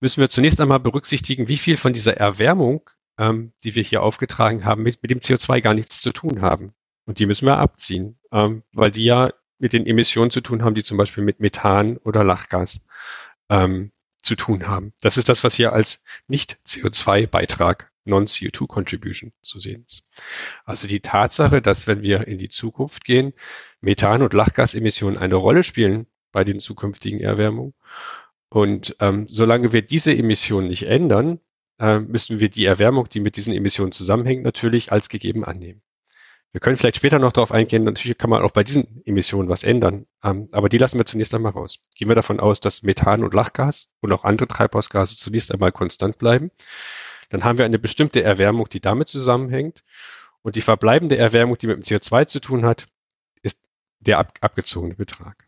müssen 0.00 0.20
wir 0.20 0.28
zunächst 0.28 0.60
einmal 0.60 0.80
berücksichtigen, 0.80 1.48
wie 1.48 1.56
viel 1.56 1.76
von 1.76 1.92
dieser 1.92 2.16
Erwärmung 2.16 2.90
ähm, 3.18 3.52
die 3.62 3.74
wir 3.74 3.82
hier 3.82 4.02
aufgetragen 4.02 4.64
haben, 4.64 4.82
mit, 4.82 5.02
mit 5.02 5.10
dem 5.10 5.20
CO2 5.20 5.60
gar 5.60 5.74
nichts 5.74 6.00
zu 6.00 6.12
tun 6.12 6.42
haben. 6.42 6.74
Und 7.06 7.18
die 7.18 7.26
müssen 7.26 7.46
wir 7.46 7.58
abziehen, 7.58 8.18
ähm, 8.32 8.62
weil 8.72 8.90
die 8.90 9.04
ja 9.04 9.28
mit 9.58 9.72
den 9.72 9.86
Emissionen 9.86 10.30
zu 10.30 10.40
tun 10.40 10.62
haben, 10.64 10.74
die 10.74 10.82
zum 10.82 10.98
Beispiel 10.98 11.22
mit 11.22 11.40
Methan 11.40 11.96
oder 11.98 12.24
Lachgas 12.24 12.84
ähm, 13.48 13.92
zu 14.22 14.36
tun 14.36 14.66
haben. 14.66 14.92
Das 15.00 15.16
ist 15.16 15.28
das, 15.28 15.44
was 15.44 15.54
hier 15.54 15.72
als 15.72 16.02
Nicht-CO2-Beitrag, 16.28 17.90
Non-CO2-Contribution 18.04 19.32
zu 19.42 19.58
sehen 19.58 19.84
ist. 19.86 20.02
Also 20.64 20.86
die 20.86 21.00
Tatsache, 21.00 21.62
dass 21.62 21.86
wenn 21.86 22.02
wir 22.02 22.26
in 22.26 22.38
die 22.38 22.48
Zukunft 22.48 23.04
gehen, 23.04 23.32
Methan- 23.80 24.22
und 24.22 24.34
Lachgasemissionen 24.34 25.18
eine 25.18 25.36
Rolle 25.36 25.64
spielen 25.64 26.06
bei 26.32 26.44
den 26.44 26.58
zukünftigen 26.58 27.20
Erwärmungen. 27.20 27.74
Und 28.48 28.96
ähm, 29.00 29.26
solange 29.28 29.72
wir 29.72 29.82
diese 29.82 30.14
Emissionen 30.14 30.68
nicht 30.68 30.86
ändern, 30.86 31.40
äh, 31.78 31.98
müssen 31.98 32.40
wir 32.40 32.48
die 32.48 32.64
Erwärmung, 32.64 33.08
die 33.08 33.20
mit 33.20 33.36
diesen 33.36 33.52
Emissionen 33.52 33.92
zusammenhängt, 33.92 34.42
natürlich 34.42 34.92
als 34.92 35.08
gegeben 35.08 35.44
annehmen. 35.44 35.82
Wir 36.52 36.60
können 36.60 36.76
vielleicht 36.76 36.96
später 36.96 37.18
noch 37.18 37.32
darauf 37.32 37.50
eingehen, 37.50 37.82
natürlich 37.82 38.16
kann 38.16 38.30
man 38.30 38.42
auch 38.42 38.52
bei 38.52 38.62
diesen 38.62 39.02
Emissionen 39.04 39.48
was 39.48 39.64
ändern, 39.64 40.06
ähm, 40.22 40.48
aber 40.52 40.68
die 40.68 40.78
lassen 40.78 40.98
wir 40.98 41.04
zunächst 41.04 41.34
einmal 41.34 41.52
raus. 41.52 41.80
Gehen 41.96 42.08
wir 42.08 42.14
davon 42.14 42.38
aus, 42.38 42.60
dass 42.60 42.82
Methan 42.82 43.24
und 43.24 43.34
Lachgas 43.34 43.90
und 44.00 44.12
auch 44.12 44.24
andere 44.24 44.46
Treibhausgase 44.46 45.16
zunächst 45.16 45.52
einmal 45.52 45.72
konstant 45.72 46.18
bleiben. 46.18 46.52
Dann 47.30 47.42
haben 47.42 47.58
wir 47.58 47.64
eine 47.64 47.80
bestimmte 47.80 48.22
Erwärmung, 48.22 48.68
die 48.68 48.80
damit 48.80 49.08
zusammenhängt. 49.08 49.82
Und 50.42 50.54
die 50.54 50.60
verbleibende 50.60 51.16
Erwärmung, 51.16 51.58
die 51.58 51.66
mit 51.66 51.76
dem 51.76 51.82
CO2 51.82 52.26
zu 52.26 52.38
tun 52.38 52.64
hat, 52.64 52.86
ist 53.42 53.58
der 53.98 54.18
ab, 54.18 54.38
abgezogene 54.40 54.94
Betrag. 54.94 55.43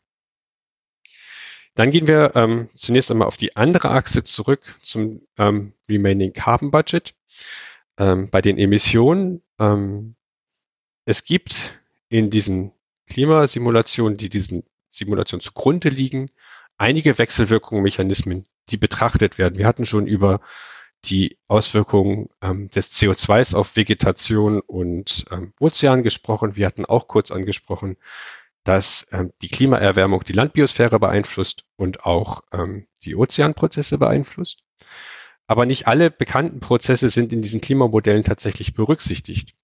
Dann 1.76 1.90
gehen 1.90 2.06
wir 2.06 2.32
ähm, 2.34 2.68
zunächst 2.74 3.10
einmal 3.10 3.28
auf 3.28 3.36
die 3.36 3.54
andere 3.54 3.90
Achse 3.90 4.24
zurück 4.24 4.74
zum 4.82 5.20
ähm, 5.38 5.74
Remaining 5.88 6.32
Carbon 6.32 6.70
Budget. 6.70 7.14
Ähm, 7.98 8.30
bei 8.30 8.40
den 8.40 8.58
Emissionen, 8.58 9.42
ähm, 9.60 10.16
es 11.04 11.24
gibt 11.24 11.78
in 12.08 12.30
diesen 12.30 12.72
Klimasimulationen, 13.08 14.16
die 14.16 14.30
diesen 14.30 14.64
Simulationen 14.90 15.42
zugrunde 15.42 15.90
liegen, 15.90 16.30
einige 16.78 17.18
Wechselwirkungsmechanismen, 17.18 18.46
die 18.70 18.78
betrachtet 18.78 19.36
werden. 19.36 19.58
Wir 19.58 19.66
hatten 19.66 19.84
schon 19.84 20.06
über 20.06 20.40
die 21.04 21.38
Auswirkungen 21.46 22.30
ähm, 22.40 22.70
des 22.70 22.90
CO2s 22.92 23.54
auf 23.54 23.76
Vegetation 23.76 24.60
und 24.60 25.26
ähm, 25.30 25.52
Ozean 25.60 26.02
gesprochen. 26.02 26.56
Wir 26.56 26.66
hatten 26.66 26.86
auch 26.86 27.06
kurz 27.06 27.30
angesprochen, 27.30 27.98
dass 28.66 29.06
ähm, 29.12 29.32
die 29.42 29.48
Klimaerwärmung 29.48 30.24
die 30.24 30.32
Landbiosphäre 30.32 30.98
beeinflusst 30.98 31.64
und 31.76 32.04
auch 32.04 32.42
ähm, 32.52 32.88
die 33.04 33.14
Ozeanprozesse 33.14 33.96
beeinflusst. 33.96 34.64
Aber 35.46 35.66
nicht 35.66 35.86
alle 35.86 36.10
bekannten 36.10 36.58
Prozesse 36.58 37.08
sind 37.08 37.32
in 37.32 37.42
diesen 37.42 37.60
Klimamodellen 37.60 38.24
tatsächlich 38.24 38.74
berücksichtigt. 38.74 39.54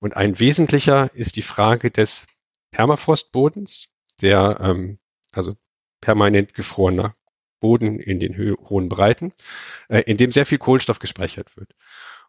Und 0.00 0.16
ein 0.18 0.38
wesentlicher 0.38 1.10
ist 1.14 1.36
die 1.36 1.42
Frage 1.42 1.90
des 1.90 2.26
Permafrostbodens, 2.72 3.88
der 4.20 4.58
ähm, 4.60 4.98
also 5.32 5.56
permanent 6.02 6.52
gefrorener 6.52 7.14
Boden 7.60 7.98
in 7.98 8.20
den 8.20 8.36
hohen 8.36 8.90
Breiten, 8.90 9.32
äh, 9.88 10.00
in 10.00 10.18
dem 10.18 10.30
sehr 10.30 10.44
viel 10.44 10.58
Kohlenstoff 10.58 10.98
gespeichert 10.98 11.56
wird. 11.56 11.74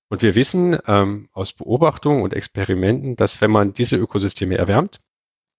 Und 0.07 0.21
wir 0.21 0.35
wissen 0.35 0.79
ähm, 0.87 1.27
aus 1.33 1.51
Beobachtungen 1.51 2.21
und 2.21 2.33
Experimenten, 2.33 3.17
dass 3.17 3.41
wenn 3.41 3.51
man 3.51 3.73
diese 3.73 3.97
Ökosysteme 3.97 4.57
erwärmt, 4.57 5.01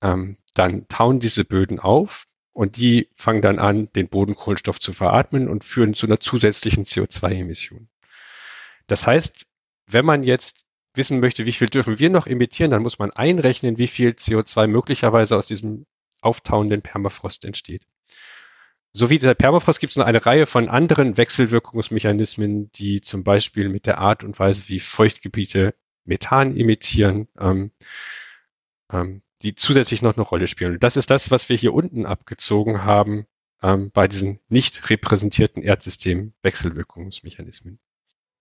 ähm, 0.02 0.36
dann 0.54 0.88
tauen 0.88 1.20
diese 1.20 1.44
Böden 1.44 1.78
auf 1.78 2.26
und 2.52 2.76
die 2.76 3.08
fangen 3.14 3.42
dann 3.42 3.58
an, 3.58 3.92
den 3.92 4.08
Bodenkohlenstoff 4.08 4.80
zu 4.80 4.92
veratmen 4.92 5.48
und 5.48 5.64
führen 5.64 5.94
zu 5.94 6.06
einer 6.06 6.20
zusätzlichen 6.20 6.84
CO2-Emission. 6.84 7.88
Das 8.86 9.06
heißt, 9.06 9.46
wenn 9.86 10.04
man 10.04 10.22
jetzt 10.22 10.64
wissen 10.94 11.20
möchte, 11.20 11.46
wie 11.46 11.52
viel 11.52 11.68
dürfen 11.68 11.98
wir 11.98 12.10
noch 12.10 12.26
emittieren, 12.26 12.72
dann 12.72 12.82
muss 12.82 12.98
man 12.98 13.12
einrechnen, 13.12 13.78
wie 13.78 13.86
viel 13.86 14.10
CO2 14.10 14.66
möglicherweise 14.66 15.36
aus 15.36 15.46
diesem 15.46 15.86
auftauenden 16.20 16.82
Permafrost 16.82 17.44
entsteht. 17.44 17.82
So 18.92 19.10
wie 19.10 19.18
der 19.18 19.34
Permafrost 19.34 19.80
gibt 19.80 19.92
es 19.92 19.96
noch 19.96 20.06
eine 20.06 20.24
Reihe 20.26 20.46
von 20.46 20.68
anderen 20.68 21.16
Wechselwirkungsmechanismen, 21.16 22.72
die 22.72 23.00
zum 23.00 23.22
Beispiel 23.22 23.68
mit 23.68 23.86
der 23.86 23.98
Art 23.98 24.24
und 24.24 24.38
Weise, 24.38 24.68
wie 24.68 24.80
Feuchtgebiete 24.80 25.74
Methan 26.04 26.56
emittieren, 26.56 27.28
ähm, 27.38 27.70
ähm, 28.90 29.22
die 29.42 29.54
zusätzlich 29.54 30.02
noch 30.02 30.16
eine 30.16 30.24
Rolle 30.24 30.48
spielen. 30.48 30.74
Und 30.74 30.82
das 30.82 30.96
ist 30.96 31.10
das, 31.10 31.30
was 31.30 31.48
wir 31.48 31.56
hier 31.56 31.72
unten 31.74 32.06
abgezogen 32.06 32.84
haben 32.84 33.26
ähm, 33.62 33.90
bei 33.92 34.08
diesen 34.08 34.40
nicht 34.48 34.90
repräsentierten 34.90 35.62
Erdsystem-Wechselwirkungsmechanismen. 35.62 37.78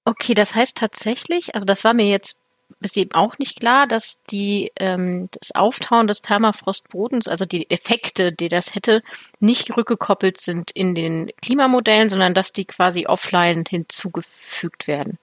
Okay, 0.05 0.33
das 0.33 0.55
heißt 0.55 0.77
tatsächlich, 0.77 1.53
also 1.55 1.65
das 1.65 1.83
war 1.83 1.93
mir 1.93 2.07
jetzt 2.07 2.41
bis 2.79 2.95
eben 2.97 3.13
auch 3.13 3.37
nicht 3.39 3.59
klar, 3.59 3.87
dass 3.87 4.21
die 4.29 4.71
ähm, 4.77 5.29
das 5.39 5.55
Auftauen 5.55 6.07
des 6.07 6.21
Permafrostbodens, 6.21 7.27
also 7.27 7.45
die 7.45 7.69
Effekte, 7.69 8.31
die 8.31 8.49
das 8.49 8.75
hätte, 8.75 9.01
nicht 9.39 9.75
rückgekoppelt 9.75 10.37
sind 10.37 10.71
in 10.71 10.95
den 10.95 11.31
Klimamodellen, 11.41 12.09
sondern 12.09 12.33
dass 12.33 12.51
die 12.51 12.65
quasi 12.65 13.07
offline 13.07 13.63
hinzugefügt 13.67 14.87
werden 14.87 15.17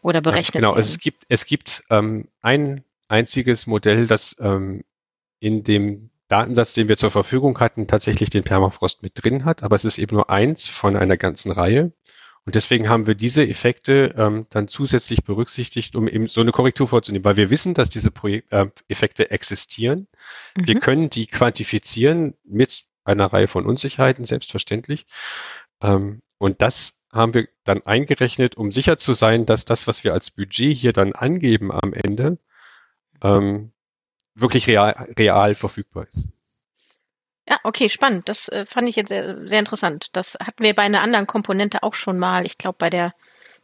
oder 0.00 0.20
berechnet 0.20 0.54
ja, 0.54 0.60
genau, 0.60 0.76
werden. 0.76 0.82
Genau, 0.82 0.94
es 0.94 0.98
gibt 0.98 1.24
es 1.28 1.46
gibt 1.46 1.84
ähm, 1.90 2.28
ein 2.40 2.84
einziges 3.08 3.66
Modell, 3.66 4.06
das 4.06 4.36
ähm, 4.40 4.82
in 5.42 5.64
dem 5.64 6.10
Datensatz, 6.28 6.72
den 6.74 6.88
wir 6.88 6.96
zur 6.96 7.10
Verfügung 7.10 7.58
hatten, 7.58 7.88
tatsächlich 7.88 8.30
den 8.30 8.44
Permafrost 8.44 9.02
mit 9.02 9.12
drin 9.14 9.44
hat, 9.44 9.62
aber 9.62 9.76
es 9.76 9.84
ist 9.84 9.98
eben 9.98 10.16
nur 10.16 10.30
eins 10.30 10.68
von 10.68 10.96
einer 10.96 11.16
ganzen 11.16 11.50
Reihe. 11.50 11.92
Und 12.44 12.54
deswegen 12.54 12.88
haben 12.88 13.06
wir 13.06 13.14
diese 13.14 13.46
Effekte 13.46 14.14
ähm, 14.16 14.46
dann 14.50 14.66
zusätzlich 14.66 15.24
berücksichtigt, 15.24 15.94
um 15.94 16.08
eben 16.08 16.28
so 16.28 16.40
eine 16.40 16.52
Korrektur 16.52 16.88
vorzunehmen, 16.88 17.24
weil 17.24 17.36
wir 17.36 17.50
wissen, 17.50 17.74
dass 17.74 17.88
diese 17.88 18.10
Projek 18.10 18.46
äh, 18.50 18.66
Effekte 18.88 19.30
existieren. 19.30 20.08
Mhm. 20.56 20.66
Wir 20.66 20.80
können 20.80 21.10
die 21.10 21.26
quantifizieren 21.26 22.34
mit 22.44 22.84
einer 23.04 23.26
Reihe 23.26 23.48
von 23.48 23.66
Unsicherheiten, 23.66 24.24
selbstverständlich. 24.24 25.06
Ähm, 25.80 26.22
und 26.38 26.62
das 26.62 27.00
haben 27.12 27.34
wir 27.34 27.48
dann 27.64 27.82
eingerechnet, 27.84 28.56
um 28.56 28.72
sicher 28.72 28.96
zu 28.96 29.12
sein, 29.12 29.44
dass 29.44 29.64
das, 29.64 29.86
was 29.86 30.02
wir 30.02 30.12
als 30.12 30.30
Budget 30.30 30.74
hier 30.74 30.92
dann 30.92 31.12
angeben 31.12 31.70
am 31.70 31.92
Ende, 31.92 32.38
ähm, 33.22 33.71
wirklich 34.34 34.66
real, 34.66 35.08
real 35.18 35.54
verfügbar 35.54 36.06
ist. 36.08 36.28
Ja, 37.48 37.58
okay, 37.64 37.88
spannend. 37.88 38.28
Das 38.28 38.48
äh, 38.48 38.66
fand 38.66 38.88
ich 38.88 38.96
jetzt 38.96 39.08
sehr, 39.08 39.48
sehr 39.48 39.58
interessant. 39.58 40.08
Das 40.12 40.36
hatten 40.40 40.62
wir 40.62 40.74
bei 40.74 40.82
einer 40.82 41.02
anderen 41.02 41.26
Komponente 41.26 41.82
auch 41.82 41.94
schon 41.94 42.18
mal. 42.18 42.46
Ich 42.46 42.56
glaube, 42.56 42.76
bei 42.78 42.88
der, 42.88 43.12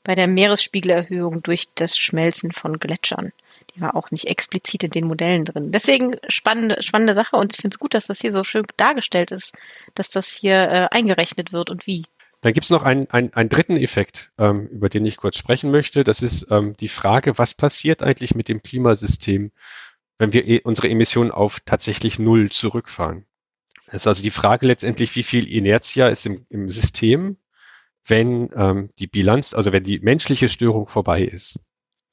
bei 0.02 0.14
der 0.14 0.26
Meeresspiegelerhöhung 0.26 1.42
durch 1.42 1.68
das 1.74 1.96
Schmelzen 1.96 2.52
von 2.52 2.78
Gletschern. 2.80 3.32
Die 3.74 3.80
war 3.80 3.94
auch 3.94 4.10
nicht 4.10 4.26
explizit 4.26 4.84
in 4.84 4.90
den 4.90 5.06
Modellen 5.06 5.44
drin. 5.44 5.70
Deswegen 5.70 6.16
spannende, 6.28 6.82
spannende 6.82 7.14
Sache 7.14 7.36
und 7.36 7.54
ich 7.54 7.60
finde 7.60 7.74
es 7.74 7.78
gut, 7.78 7.94
dass 7.94 8.06
das 8.06 8.20
hier 8.20 8.32
so 8.32 8.42
schön 8.42 8.64
dargestellt 8.76 9.30
ist, 9.30 9.54
dass 9.94 10.10
das 10.10 10.28
hier 10.28 10.54
äh, 10.54 10.88
eingerechnet 10.90 11.52
wird 11.52 11.70
und 11.70 11.86
wie. 11.86 12.04
Dann 12.40 12.52
gibt 12.52 12.64
es 12.64 12.70
noch 12.70 12.82
einen, 12.82 13.10
einen, 13.10 13.32
einen 13.34 13.48
dritten 13.48 13.76
Effekt, 13.76 14.30
ähm, 14.38 14.68
über 14.68 14.88
den 14.88 15.04
ich 15.04 15.16
kurz 15.16 15.36
sprechen 15.36 15.70
möchte. 15.70 16.04
Das 16.04 16.22
ist 16.22 16.46
ähm, 16.50 16.76
die 16.78 16.88
Frage, 16.88 17.36
was 17.38 17.54
passiert 17.54 18.02
eigentlich 18.02 18.34
mit 18.34 18.48
dem 18.48 18.62
Klimasystem, 18.62 19.50
wenn 20.18 20.32
wir 20.32 20.46
e 20.46 20.60
unsere 20.62 20.88
Emissionen 20.88 21.30
auf 21.30 21.60
tatsächlich 21.60 22.18
Null 22.18 22.50
zurückfahren. 22.50 23.24
Das 23.86 24.02
ist 24.02 24.06
also 24.06 24.22
die 24.22 24.30
Frage 24.30 24.66
letztendlich, 24.66 25.16
wie 25.16 25.22
viel 25.22 25.50
Inertia 25.50 26.08
ist 26.08 26.26
im, 26.26 26.44
im 26.50 26.68
System, 26.70 27.38
wenn 28.04 28.50
ähm, 28.54 28.90
die 28.98 29.06
Bilanz, 29.06 29.54
also 29.54 29.72
wenn 29.72 29.84
die 29.84 29.98
menschliche 30.00 30.48
Störung 30.48 30.88
vorbei 30.88 31.22
ist. 31.22 31.58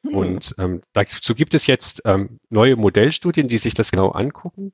Mhm. 0.03 0.15
Und 0.15 0.55
ähm, 0.57 0.81
dazu 0.93 1.35
gibt 1.35 1.53
es 1.53 1.67
jetzt 1.67 2.03
ähm, 2.05 2.39
neue 2.49 2.75
Modellstudien, 2.75 3.47
die 3.47 3.57
sich 3.57 3.73
das 3.73 3.91
genau 3.91 4.11
angucken. 4.11 4.73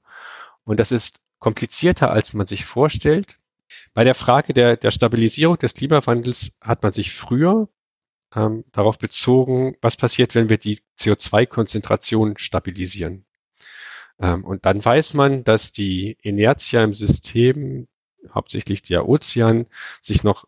Und 0.63 0.79
das 0.79 0.91
ist 0.91 1.19
komplizierter, 1.39 2.11
als 2.11 2.33
man 2.33 2.47
sich 2.47 2.65
vorstellt. 2.65 3.37
Bei 3.93 4.03
der 4.03 4.15
Frage 4.15 4.53
der, 4.53 4.77
der 4.77 4.91
Stabilisierung 4.91 5.57
des 5.57 5.73
Klimawandels 5.73 6.51
hat 6.61 6.83
man 6.83 6.91
sich 6.91 7.13
früher 7.13 7.67
ähm, 8.35 8.63
darauf 8.71 8.97
bezogen, 8.97 9.75
was 9.81 9.97
passiert, 9.97 10.35
wenn 10.35 10.49
wir 10.49 10.57
die 10.57 10.79
CO2-Konzentration 10.99 12.37
stabilisieren. 12.37 13.25
Ähm, 14.19 14.45
und 14.45 14.65
dann 14.65 14.83
weiß 14.83 15.13
man, 15.13 15.43
dass 15.43 15.71
die 15.71 16.17
Inertia 16.21 16.83
im 16.83 16.93
System, 16.93 17.87
hauptsächlich 18.33 18.81
der 18.83 19.07
Ozean, 19.07 19.65
sich 20.01 20.23
noch 20.23 20.45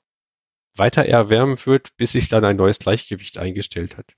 weiter 0.76 1.06
erwärmen 1.06 1.58
wird, 1.66 1.96
bis 1.98 2.14
sich 2.14 2.30
dann 2.30 2.46
ein 2.46 2.58
neues 2.58 2.80
Gleichgewicht 2.80 3.38
eingestellt 3.38 3.98
hat. 3.98 4.14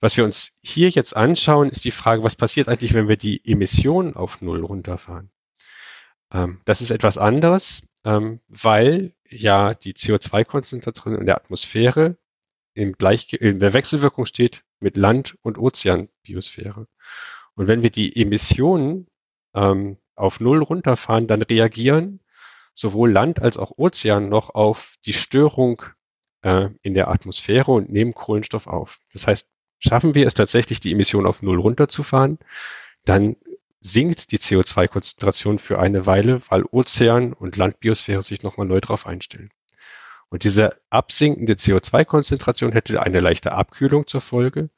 Was 0.00 0.16
wir 0.16 0.24
uns 0.24 0.52
hier 0.62 0.90
jetzt 0.90 1.16
anschauen, 1.16 1.70
ist 1.70 1.84
die 1.84 1.90
Frage, 1.90 2.22
was 2.22 2.36
passiert 2.36 2.68
eigentlich, 2.68 2.92
wenn 2.92 3.08
wir 3.08 3.16
die 3.16 3.40
Emissionen 3.44 4.16
auf 4.16 4.42
Null 4.42 4.62
runterfahren? 4.62 5.30
Ähm, 6.32 6.60
das 6.64 6.80
ist 6.80 6.90
etwas 6.90 7.16
anderes, 7.16 7.86
ähm, 8.04 8.40
weil 8.48 9.14
ja 9.30 9.74
die 9.74 9.94
CO2-Konzentration 9.94 11.16
in 11.16 11.26
der 11.26 11.36
Atmosphäre 11.36 12.18
im 12.74 12.92
Gleich 12.94 13.32
in 13.32 13.60
der 13.60 13.72
Wechselwirkung 13.72 14.26
steht 14.26 14.64
mit 14.80 14.96
Land- 14.96 15.36
und 15.42 15.58
Ozeanbiosphäre. 15.58 16.86
Und 17.54 17.66
wenn 17.68 17.82
wir 17.82 17.90
die 17.90 18.20
Emissionen 18.20 19.06
ähm, 19.54 19.96
auf 20.16 20.40
Null 20.40 20.62
runterfahren, 20.62 21.26
dann 21.26 21.42
reagieren 21.42 22.20
sowohl 22.74 23.10
Land 23.10 23.40
als 23.40 23.56
auch 23.56 23.72
Ozean 23.76 24.28
noch 24.28 24.50
auf 24.50 24.96
die 25.06 25.12
Störung 25.12 25.82
äh, 26.42 26.70
in 26.82 26.94
der 26.94 27.08
Atmosphäre 27.08 27.70
und 27.70 27.90
nehmen 27.90 28.14
Kohlenstoff 28.14 28.66
auf. 28.66 28.98
Das 29.12 29.26
heißt, 29.26 29.48
schaffen 29.78 30.14
wir 30.14 30.26
es 30.26 30.34
tatsächlich, 30.34 30.80
die 30.80 30.92
Emissionen 30.92 31.26
auf 31.26 31.42
Null 31.42 31.60
runterzufahren, 31.60 32.38
dann 33.04 33.36
sinkt 33.80 34.32
die 34.32 34.38
CO2-Konzentration 34.38 35.58
für 35.58 35.78
eine 35.78 36.06
Weile, 36.06 36.42
weil 36.48 36.64
Ozean 36.64 37.32
und 37.32 37.56
Landbiosphäre 37.56 38.22
sich 38.22 38.42
nochmal 38.42 38.66
neu 38.66 38.80
drauf 38.80 39.06
einstellen. 39.06 39.50
Und 40.34 40.42
diese 40.42 40.80
absinkende 40.90 41.52
CO2-Konzentration 41.52 42.72
hätte 42.72 43.00
eine 43.00 43.20
leichte 43.20 43.52
Abkühlung 43.52 44.08
zur 44.08 44.20
Folge 44.20 44.68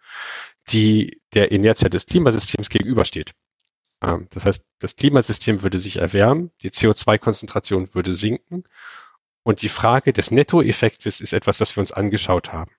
die 0.69 1.23
der 1.33 1.51
Inertia 1.51 1.89
des 1.89 2.05
Klimasystems 2.05 2.69
gegenübersteht. 2.69 3.33
Ähm, 4.03 4.29
das 4.33 4.45
heißt, 4.45 4.63
das 4.81 4.97
Klimasystem 4.97 5.63
würde 5.63 5.79
sich 5.79 5.97
erwärmen, 5.97 6.51
die 6.61 6.69
CO2-Konzentration 6.69 7.95
würde 7.95 8.13
sinken 8.13 8.65
und 9.45 9.63
die 9.63 9.71
Frage 9.71 10.13
des 10.13 10.31
Nettoeffektes 10.31 11.23
ist 11.23 11.33
etwas, 11.33 11.57
das 11.57 11.75
wir 11.75 11.81
uns 11.81 11.91
angeschaut 11.91 12.53
haben 12.53 12.73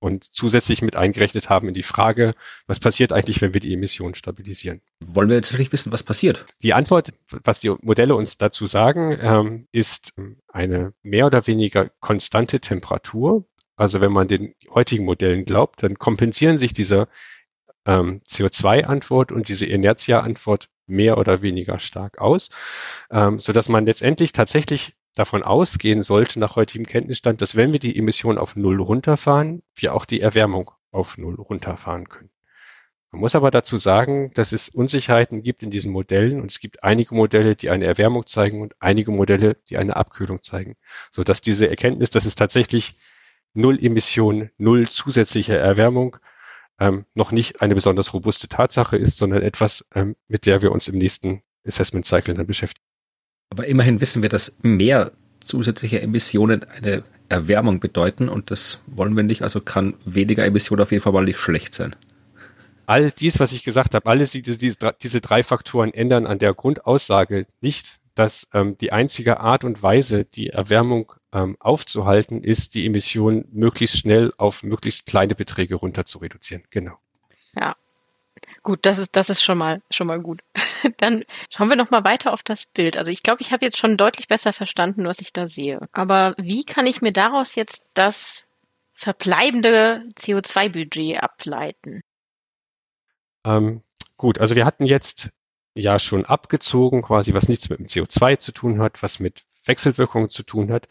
und 0.00 0.24
zusätzlich 0.24 0.82
mit 0.82 0.96
eingerechnet 0.96 1.48
haben 1.48 1.68
in 1.68 1.74
die 1.74 1.82
Frage, 1.82 2.32
was 2.66 2.80
passiert 2.80 3.12
eigentlich, 3.12 3.40
wenn 3.40 3.54
wir 3.54 3.60
die 3.60 3.72
Emissionen 3.72 4.14
stabilisieren. 4.14 4.80
Wollen 5.06 5.28
wir 5.28 5.36
jetzt 5.36 5.52
wirklich 5.52 5.72
wissen, 5.72 5.92
was 5.92 6.02
passiert? 6.02 6.46
Die 6.62 6.74
Antwort, 6.74 7.12
was 7.44 7.60
die 7.60 7.70
Modelle 7.82 8.16
uns 8.16 8.38
dazu 8.38 8.66
sagen, 8.66 9.16
ähm, 9.20 9.68
ist 9.72 10.14
eine 10.48 10.94
mehr 11.02 11.26
oder 11.26 11.46
weniger 11.46 11.90
konstante 12.00 12.60
Temperatur. 12.60 13.44
Also 13.76 14.00
wenn 14.00 14.12
man 14.12 14.26
den 14.26 14.54
heutigen 14.70 15.04
Modellen 15.04 15.44
glaubt, 15.44 15.82
dann 15.82 15.98
kompensieren 15.98 16.58
sich 16.58 16.72
diese 16.72 17.08
ähm, 17.86 18.22
CO2-Antwort 18.28 19.32
und 19.32 19.48
diese 19.48 19.66
Inertia-Antwort 19.66 20.68
mehr 20.86 21.18
oder 21.18 21.40
weniger 21.40 21.78
stark 21.78 22.20
aus, 22.20 22.50
ähm, 23.10 23.38
so 23.38 23.52
dass 23.52 23.68
man 23.68 23.86
letztendlich 23.86 24.32
tatsächlich 24.32 24.94
davon 25.14 25.42
ausgehen 25.42 26.02
sollte, 26.02 26.38
nach 26.38 26.56
heutigem 26.56 26.86
Kenntnisstand, 26.86 27.42
dass 27.42 27.56
wenn 27.56 27.72
wir 27.72 27.80
die 27.80 27.96
Emissionen 27.96 28.38
auf 28.38 28.56
Null 28.56 28.80
runterfahren, 28.80 29.62
wir 29.74 29.94
auch 29.94 30.04
die 30.04 30.20
Erwärmung 30.20 30.70
auf 30.92 31.18
Null 31.18 31.34
runterfahren 31.34 32.08
können. 32.08 32.30
Man 33.12 33.20
muss 33.20 33.34
aber 33.34 33.50
dazu 33.50 33.76
sagen, 33.76 34.30
dass 34.34 34.52
es 34.52 34.68
Unsicherheiten 34.68 35.42
gibt 35.42 35.64
in 35.64 35.70
diesen 35.70 35.90
Modellen 35.90 36.40
und 36.40 36.52
es 36.52 36.60
gibt 36.60 36.84
einige 36.84 37.14
Modelle, 37.14 37.56
die 37.56 37.68
eine 37.70 37.86
Erwärmung 37.86 38.26
zeigen 38.26 38.60
und 38.60 38.76
einige 38.78 39.10
Modelle, 39.10 39.56
die 39.68 39.78
eine 39.78 39.96
Abkühlung 39.96 40.42
zeigen, 40.42 40.76
so 41.10 41.24
dass 41.24 41.40
diese 41.40 41.68
Erkenntnis, 41.68 42.10
dass 42.10 42.24
es 42.24 42.36
tatsächlich 42.36 42.94
Null 43.52 43.84
Emission, 43.84 44.50
Null 44.58 44.88
zusätzliche 44.88 45.56
Erwärmung 45.56 46.18
ähm, 46.78 47.04
noch 47.14 47.32
nicht 47.32 47.60
eine 47.60 47.74
besonders 47.74 48.14
robuste 48.14 48.46
Tatsache 48.46 48.96
ist, 48.96 49.16
sondern 49.16 49.42
etwas, 49.42 49.84
ähm, 49.92 50.14
mit 50.28 50.46
der 50.46 50.62
wir 50.62 50.70
uns 50.70 50.86
im 50.86 50.96
nächsten 50.96 51.42
Assessment 51.66 52.06
Cycle 52.06 52.34
dann 52.34 52.46
beschäftigen. 52.46 52.89
Aber 53.50 53.66
immerhin 53.66 54.00
wissen 54.00 54.22
wir, 54.22 54.28
dass 54.28 54.56
mehr 54.62 55.12
zusätzliche 55.40 56.00
Emissionen 56.00 56.64
eine 56.64 57.02
Erwärmung 57.28 57.80
bedeuten 57.80 58.28
und 58.28 58.50
das 58.50 58.80
wollen 58.86 59.16
wir 59.16 59.22
nicht, 59.22 59.42
also 59.42 59.60
kann 59.60 59.94
weniger 60.04 60.44
Emission 60.44 60.80
auf 60.80 60.92
jeden 60.92 61.02
Fall 61.02 61.12
mal 61.12 61.24
nicht 61.24 61.38
schlecht 61.38 61.74
sein. 61.74 61.96
All 62.86 63.12
dies, 63.12 63.38
was 63.38 63.52
ich 63.52 63.62
gesagt 63.62 63.94
habe, 63.94 64.10
alles 64.10 64.32
diese, 64.32 64.58
diese, 64.58 64.76
diese 65.00 65.20
drei 65.20 65.42
Faktoren 65.42 65.94
ändern 65.94 66.26
an 66.26 66.40
der 66.40 66.54
Grundaussage 66.54 67.46
nicht, 67.60 68.00
dass 68.16 68.48
ähm, 68.52 68.76
die 68.78 68.92
einzige 68.92 69.38
Art 69.38 69.62
und 69.62 69.82
Weise, 69.82 70.24
die 70.24 70.48
Erwärmung 70.48 71.12
ähm, 71.32 71.56
aufzuhalten, 71.60 72.42
ist, 72.42 72.74
die 72.74 72.84
Emissionen 72.84 73.46
möglichst 73.52 73.98
schnell 73.98 74.32
auf 74.36 74.64
möglichst 74.64 75.06
kleine 75.06 75.36
Beträge 75.36 75.76
runter 75.76 76.04
zu 76.04 76.18
reduzieren. 76.18 76.64
Genau. 76.70 76.98
Ja. 77.54 77.76
Gut, 78.62 78.80
das 78.82 78.98
ist, 78.98 79.16
das 79.16 79.30
ist 79.30 79.42
schon 79.42 79.56
mal, 79.56 79.80
schon 79.90 80.06
mal 80.06 80.20
gut. 80.20 80.42
Dann 80.98 81.24
schauen 81.48 81.68
wir 81.68 81.76
noch 81.76 81.90
mal 81.90 82.04
weiter 82.04 82.32
auf 82.32 82.42
das 82.42 82.66
Bild. 82.66 82.96
Also 82.96 83.10
ich 83.10 83.22
glaube, 83.22 83.40
ich 83.40 83.52
habe 83.52 83.64
jetzt 83.64 83.78
schon 83.78 83.96
deutlich 83.96 84.28
besser 84.28 84.52
verstanden, 84.52 85.04
was 85.04 85.20
ich 85.20 85.32
da 85.32 85.46
sehe. 85.46 85.88
Aber 85.92 86.34
wie 86.36 86.64
kann 86.64 86.86
ich 86.86 87.00
mir 87.00 87.12
daraus 87.12 87.54
jetzt 87.54 87.86
das 87.94 88.48
verbleibende 88.92 90.04
CO2-Budget 90.14 91.22
ableiten? 91.22 92.02
Ähm, 93.44 93.82
gut, 94.18 94.38
also 94.38 94.56
wir 94.56 94.66
hatten 94.66 94.84
jetzt 94.84 95.30
ja 95.74 95.98
schon 95.98 96.26
abgezogen, 96.26 97.00
quasi 97.00 97.32
was 97.32 97.48
nichts 97.48 97.70
mit 97.70 97.78
dem 97.78 97.86
CO2 97.86 98.38
zu 98.38 98.52
tun 98.52 98.80
hat, 98.82 99.02
was 99.02 99.20
mit 99.20 99.44
Wechselwirkungen 99.64 100.28
zu 100.28 100.42
tun 100.42 100.70
hat. 100.70 100.86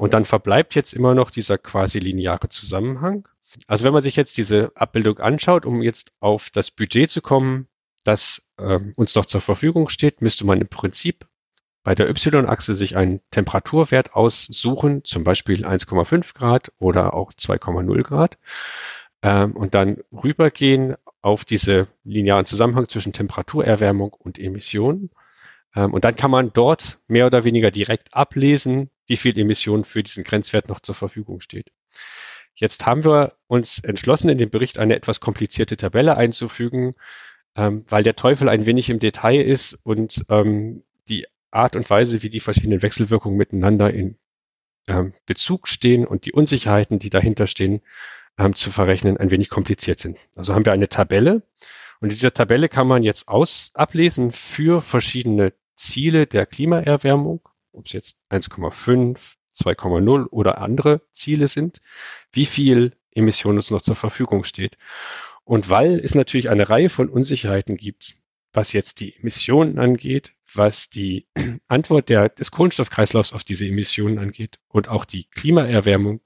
Und 0.00 0.14
dann 0.14 0.24
verbleibt 0.24 0.74
jetzt 0.76 0.94
immer 0.94 1.14
noch 1.14 1.30
dieser 1.30 1.58
quasi 1.58 1.98
lineare 1.98 2.48
Zusammenhang. 2.48 3.28
Also 3.66 3.84
wenn 3.84 3.92
man 3.92 4.02
sich 4.02 4.16
jetzt 4.16 4.34
diese 4.38 4.72
Abbildung 4.74 5.18
anschaut, 5.18 5.66
um 5.66 5.82
jetzt 5.82 6.14
auf 6.20 6.48
das 6.48 6.70
Budget 6.70 7.10
zu 7.10 7.20
kommen, 7.20 7.68
das 8.02 8.48
äh, 8.56 8.78
uns 8.96 9.14
noch 9.14 9.26
zur 9.26 9.42
Verfügung 9.42 9.90
steht, 9.90 10.22
müsste 10.22 10.46
man 10.46 10.58
im 10.58 10.68
Prinzip 10.68 11.26
bei 11.82 11.94
der 11.94 12.08
Y-Achse 12.08 12.74
sich 12.74 12.96
einen 12.96 13.20
Temperaturwert 13.30 14.14
aussuchen, 14.14 15.04
zum 15.04 15.22
Beispiel 15.22 15.66
1,5 15.66 16.32
Grad 16.32 16.72
oder 16.78 17.12
auch 17.12 17.34
2,0 17.34 18.02
Grad, 18.02 18.38
ähm, 19.20 19.52
und 19.52 19.74
dann 19.74 19.98
rübergehen 20.10 20.96
auf 21.20 21.44
diese 21.44 21.88
linearen 22.04 22.46
Zusammenhang 22.46 22.88
zwischen 22.88 23.12
Temperaturerwärmung 23.12 24.14
und 24.14 24.38
Emissionen. 24.38 25.10
Ähm, 25.74 25.92
und 25.92 26.04
dann 26.04 26.16
kann 26.16 26.30
man 26.30 26.52
dort 26.52 26.98
mehr 27.06 27.26
oder 27.26 27.44
weniger 27.44 27.70
direkt 27.70 28.14
ablesen, 28.14 28.90
wie 29.06 29.16
viel 29.16 29.38
Emissionen 29.38 29.84
für 29.84 30.02
diesen 30.02 30.24
Grenzwert 30.24 30.68
noch 30.68 30.80
zur 30.80 30.94
Verfügung 30.94 31.40
steht. 31.40 31.70
Jetzt 32.54 32.84
haben 32.86 33.04
wir 33.04 33.34
uns 33.46 33.78
entschlossen, 33.78 34.28
in 34.28 34.38
dem 34.38 34.50
Bericht 34.50 34.78
eine 34.78 34.96
etwas 34.96 35.20
komplizierte 35.20 35.76
Tabelle 35.76 36.16
einzufügen, 36.16 36.94
ähm, 37.56 37.84
weil 37.88 38.02
der 38.02 38.16
Teufel 38.16 38.48
ein 38.48 38.66
wenig 38.66 38.90
im 38.90 38.98
Detail 38.98 39.40
ist 39.42 39.74
und 39.84 40.24
ähm, 40.28 40.84
die 41.08 41.26
Art 41.50 41.74
und 41.76 41.88
Weise, 41.88 42.22
wie 42.22 42.30
die 42.30 42.40
verschiedenen 42.40 42.82
Wechselwirkungen 42.82 43.36
miteinander 43.38 43.92
in 43.92 44.16
Bezug 45.26 45.68
stehen 45.68 46.04
und 46.04 46.24
die 46.24 46.32
Unsicherheiten, 46.32 46.98
die 46.98 47.10
dahinter 47.10 47.46
stehen, 47.46 47.80
zu 48.54 48.72
verrechnen, 48.72 49.18
ein 49.18 49.30
wenig 49.30 49.48
kompliziert 49.48 50.00
sind. 50.00 50.18
Also 50.34 50.54
haben 50.54 50.64
wir 50.64 50.72
eine 50.72 50.88
Tabelle 50.88 51.42
und 52.00 52.08
in 52.08 52.14
dieser 52.14 52.32
Tabelle 52.32 52.68
kann 52.68 52.88
man 52.88 53.02
jetzt 53.02 53.28
aus, 53.28 53.70
ablesen 53.74 54.32
für 54.32 54.80
verschiedene 54.80 55.52
Ziele 55.80 56.26
der 56.26 56.46
Klimaerwärmung, 56.46 57.40
ob 57.72 57.86
es 57.86 57.92
jetzt 57.92 58.18
1,5, 58.30 59.36
2,0 59.56 60.26
oder 60.28 60.58
andere 60.58 61.00
Ziele 61.12 61.48
sind, 61.48 61.80
wie 62.32 62.46
viel 62.46 62.96
Emissionen 63.12 63.58
uns 63.58 63.70
noch 63.70 63.82
zur 63.82 63.96
Verfügung 63.96 64.44
steht. 64.44 64.76
Und 65.42 65.68
weil 65.70 65.98
es 65.98 66.14
natürlich 66.14 66.50
eine 66.50 66.68
Reihe 66.68 66.90
von 66.90 67.08
Unsicherheiten 67.08 67.76
gibt, 67.76 68.16
was 68.52 68.72
jetzt 68.72 69.00
die 69.00 69.16
Emissionen 69.16 69.78
angeht, 69.78 70.34
was 70.54 70.90
die 70.90 71.26
Antwort 71.68 72.08
der, 72.10 72.28
des 72.28 72.50
Kohlenstoffkreislaufs 72.50 73.32
auf 73.32 73.42
diese 73.42 73.66
Emissionen 73.66 74.18
angeht 74.18 74.58
und 74.68 74.88
auch 74.88 75.06
die 75.06 75.24
Klimaerwärmung 75.30 76.20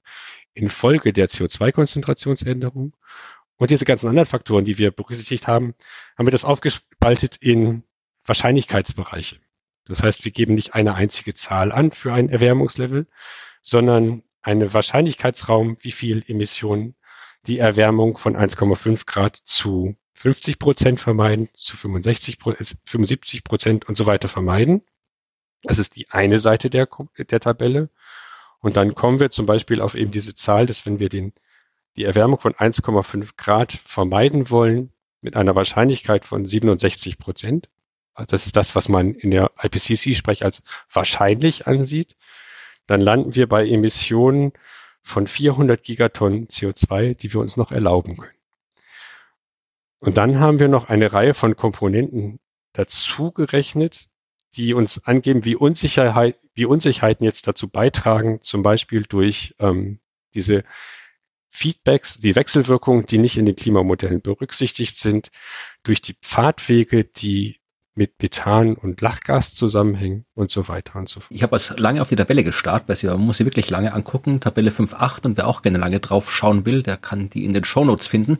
infolge 0.53 1.13
der 1.13 1.29
CO2-Konzentrationsänderung 1.29 2.95
und 3.57 3.71
diese 3.71 3.85
ganzen 3.85 4.09
anderen 4.09 4.27
Faktoren, 4.27 4.65
die 4.65 4.77
wir 4.77 4.91
berücksichtigt 4.91 5.47
haben, 5.47 5.75
haben 6.17 6.27
wir 6.27 6.31
das 6.31 6.45
aufgespaltet 6.45 7.37
in 7.37 7.83
Wahrscheinlichkeitsbereiche. 8.25 9.37
Das 9.87 10.01
heißt, 10.01 10.25
wir 10.25 10.31
geben 10.31 10.55
nicht 10.55 10.73
eine 10.73 10.95
einzige 10.95 11.33
Zahl 11.33 11.71
an 11.71 11.91
für 11.91 12.13
ein 12.13 12.29
Erwärmungslevel, 12.29 13.07
sondern 13.61 14.23
eine 14.41 14.73
Wahrscheinlichkeitsraum, 14.73 15.77
wie 15.81 15.91
viel 15.91 16.23
Emissionen 16.27 16.95
die 17.47 17.59
Erwärmung 17.59 18.17
von 18.17 18.35
1,5 18.35 19.05
Grad 19.05 19.35
zu 19.35 19.95
50 20.13 20.59
Prozent 20.59 20.99
vermeiden, 20.99 21.49
zu 21.53 21.77
65, 21.77 22.39
75 22.85 23.43
Prozent 23.43 23.87
und 23.87 23.95
so 23.95 24.05
weiter 24.05 24.27
vermeiden. 24.27 24.81
Das 25.61 25.77
ist 25.77 25.95
die 25.95 26.09
eine 26.09 26.39
Seite 26.39 26.69
der, 26.69 26.87
der 27.17 27.39
Tabelle. 27.39 27.89
Und 28.59 28.77
dann 28.77 28.95
kommen 28.95 29.19
wir 29.19 29.29
zum 29.29 29.45
Beispiel 29.45 29.81
auf 29.81 29.95
eben 29.95 30.11
diese 30.11 30.33
Zahl, 30.33 30.65
dass 30.65 30.85
wenn 30.85 30.99
wir 30.99 31.09
den, 31.09 31.33
die 31.95 32.03
Erwärmung 32.03 32.39
von 32.39 32.53
1,5 32.53 33.33
Grad 33.37 33.73
vermeiden 33.85 34.49
wollen, 34.49 34.91
mit 35.21 35.35
einer 35.35 35.55
Wahrscheinlichkeit 35.55 36.25
von 36.25 36.45
67 36.45 37.17
Prozent, 37.17 37.69
das 38.27 38.45
ist 38.45 38.55
das, 38.55 38.75
was 38.75 38.89
man 38.89 39.13
in 39.13 39.31
der 39.31 39.51
IPCC-Sprech 39.61 40.43
als 40.45 40.63
wahrscheinlich 40.91 41.67
ansieht, 41.67 42.15
dann 42.87 43.01
landen 43.01 43.35
wir 43.35 43.47
bei 43.47 43.67
Emissionen 43.67 44.53
von 45.01 45.27
400 45.27 45.83
Gigatonnen 45.83 46.47
CO2, 46.47 47.13
die 47.15 47.33
wir 47.33 47.39
uns 47.39 47.57
noch 47.57 47.71
erlauben 47.71 48.17
können. 48.17 48.31
Und 49.99 50.17
dann 50.17 50.39
haben 50.39 50.59
wir 50.59 50.67
noch 50.67 50.89
eine 50.89 51.13
Reihe 51.13 51.33
von 51.33 51.55
Komponenten 51.55 52.39
dazu 52.73 53.31
gerechnet, 53.31 54.07
die 54.55 54.73
uns 54.73 55.03
angeben, 55.03 55.45
wie, 55.45 55.55
Unsicherheit, 55.55 56.37
wie 56.53 56.65
Unsicherheiten 56.65 57.25
jetzt 57.25 57.47
dazu 57.47 57.67
beitragen, 57.67 58.41
zum 58.41 58.63
Beispiel 58.63 59.03
durch 59.03 59.55
ähm, 59.59 59.99
diese 60.33 60.63
Feedbacks, 61.49 62.19
die 62.19 62.35
Wechselwirkungen, 62.35 63.05
die 63.05 63.17
nicht 63.17 63.37
in 63.37 63.45
den 63.45 63.55
Klimamodellen 63.55 64.21
berücksichtigt 64.21 64.97
sind, 64.97 65.31
durch 65.83 66.01
die 66.01 66.13
Pfadwege, 66.13 67.05
die 67.05 67.59
mit 67.95 68.21
Methan 68.21 68.75
und 68.75 68.99
Lachgas 68.99 69.53
zusammenhängen 69.53 70.25
und 70.35 70.51
so 70.51 70.67
weiter 70.67 70.97
und 70.97 71.07
so 71.07 71.21
fort. 71.21 71.31
Ich 71.31 71.43
habe 71.43 71.53
also 71.53 71.75
lange 71.77 72.01
auf 72.01 72.09
die 72.09 72.17
Tabelle 72.17 72.43
gestarrt, 72.43 72.83
weil 72.87 72.97
sie, 72.97 73.07
man 73.07 73.21
muss 73.21 73.37
sie 73.37 73.45
wirklich 73.45 73.69
lange 73.69 73.93
angucken. 73.93 74.41
Tabelle 74.41 74.69
5.8 74.69 75.25
und 75.25 75.37
wer 75.37 75.47
auch 75.47 75.61
gerne 75.61 75.77
lange 75.77 76.01
drauf 76.01 76.29
schauen 76.29 76.65
will, 76.65 76.83
der 76.83 76.97
kann 76.97 77.29
die 77.29 77.45
in 77.45 77.53
den 77.53 77.63
Shownotes 77.63 78.07
finden. 78.07 78.37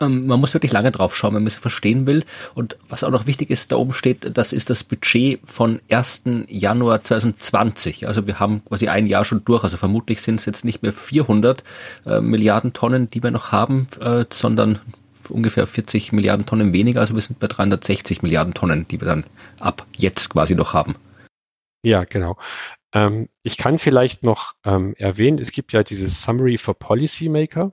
Ähm, 0.00 0.26
man 0.26 0.40
muss 0.40 0.52
wirklich 0.52 0.72
lange 0.72 0.90
drauf 0.90 1.14
schauen, 1.14 1.34
wenn 1.34 1.44
man 1.44 1.50
sie 1.50 1.58
verstehen 1.60 2.06
will. 2.06 2.24
Und 2.54 2.76
was 2.88 3.04
auch 3.04 3.10
noch 3.10 3.26
wichtig 3.26 3.50
ist, 3.50 3.70
da 3.70 3.76
oben 3.76 3.94
steht, 3.94 4.36
das 4.36 4.52
ist 4.52 4.68
das 4.68 4.82
Budget 4.82 5.40
von 5.44 5.80
1. 5.90 6.24
Januar 6.48 7.02
2020. 7.02 8.08
Also 8.08 8.26
wir 8.26 8.40
haben 8.40 8.64
quasi 8.64 8.88
ein 8.88 9.06
Jahr 9.06 9.24
schon 9.24 9.44
durch. 9.44 9.62
Also 9.62 9.76
vermutlich 9.76 10.20
sind 10.22 10.40
es 10.40 10.46
jetzt 10.46 10.64
nicht 10.64 10.82
mehr 10.82 10.92
400 10.92 11.62
äh, 12.04 12.20
Milliarden 12.20 12.72
Tonnen, 12.72 13.08
die 13.10 13.22
wir 13.22 13.30
noch 13.30 13.52
haben, 13.52 13.86
äh, 14.00 14.24
sondern 14.30 14.80
ungefähr 15.30 15.66
40 15.66 16.12
Milliarden 16.12 16.46
Tonnen 16.46 16.72
weniger. 16.72 17.00
Also 17.00 17.14
wir 17.14 17.20
sind 17.20 17.38
bei 17.38 17.46
360 17.46 18.22
Milliarden 18.22 18.54
Tonnen, 18.54 18.86
die 18.88 19.00
wir 19.00 19.06
dann 19.06 19.24
ab 19.60 19.86
jetzt 19.96 20.30
quasi 20.30 20.54
noch 20.54 20.74
haben. 20.74 20.96
Ja, 21.82 22.04
genau. 22.04 22.36
Ähm, 22.92 23.28
ich 23.42 23.56
kann 23.56 23.78
vielleicht 23.78 24.22
noch 24.22 24.54
ähm, 24.64 24.94
erwähnen, 24.96 25.38
es 25.38 25.52
gibt 25.52 25.72
ja 25.72 25.82
dieses 25.82 26.22
Summary 26.22 26.58
for 26.58 26.74
Policymaker. 26.74 27.72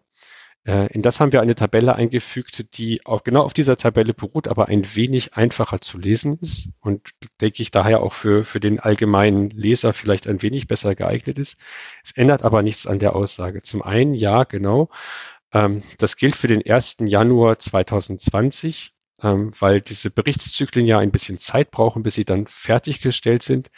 Äh, 0.66 0.92
in 0.94 1.02
das 1.02 1.20
haben 1.20 1.32
wir 1.32 1.42
eine 1.42 1.56
Tabelle 1.56 1.96
eingefügt, 1.96 2.78
die 2.78 3.06
auch 3.06 3.24
genau 3.24 3.44
auf 3.44 3.54
dieser 3.54 3.78
Tabelle 3.78 4.14
beruht, 4.14 4.48
aber 4.48 4.68
ein 4.68 4.96
wenig 4.96 5.36
einfacher 5.36 5.80
zu 5.80 5.98
lesen 5.98 6.40
ist 6.42 6.70
und 6.82 7.10
denke 7.40 7.62
ich 7.62 7.72
daher 7.72 8.02
auch 8.02 8.14
für, 8.14 8.46
für 8.46 8.60
den 8.60 8.80
allgemeinen 8.80 9.52
Leser 9.52 9.94
vielleicht 9.94 10.28
ein 10.28 10.42
wenig 10.42 10.68
besser 10.68 10.96
geeignet 10.96 11.40
ist. 11.40 11.58
Es 12.04 12.12
ändert 12.12 12.44
aber 12.44 12.64
nichts 12.64 12.88
an 12.88 13.00
der 13.00 13.16
Aussage. 13.16 13.62
Zum 13.62 13.84
einen, 13.84 14.16
ja, 14.16 14.44
genau, 14.44 14.90
ähm, 15.56 15.84
das 15.98 16.18
gilt 16.18 16.36
für 16.36 16.48
den 16.48 16.70
1. 16.70 16.98
Januar 17.00 17.58
2020, 17.58 18.92
ähm, 19.24 19.54
weil 19.58 19.80
diese 19.80 20.12
Berichtszyklen 20.12 20.86
ja 20.86 21.00
ein 21.00 21.12
bisschen 21.12 21.40
Zeit 21.40 21.72
brauchen, 21.72 22.04
bis 22.04 22.16
sie 22.16 22.26
dann 22.26 22.46
fertiggestellt 22.48 23.42
sind. 23.42 23.70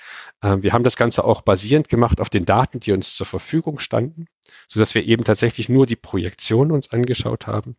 Ähm, 0.42 0.64
wir 0.64 0.74
haben 0.74 0.84
das 0.84 0.98
Ganze 0.98 1.24
auch 1.24 1.42
basierend 1.42 1.88
gemacht 1.88 2.20
auf 2.20 2.32
den 2.32 2.46
Daten, 2.46 2.80
die 2.80 2.94
uns 2.94 3.14
zur 3.14 3.28
Verfügung 3.28 3.78
standen, 3.78 4.26
so 4.68 4.80
dass 4.80 4.96
wir 4.96 5.06
eben 5.06 5.24
tatsächlich 5.24 5.70
nur 5.70 5.86
die 5.86 5.96
Projektion 5.96 6.72
uns 6.72 6.92
angeschaut 6.92 7.46
haben. 7.46 7.78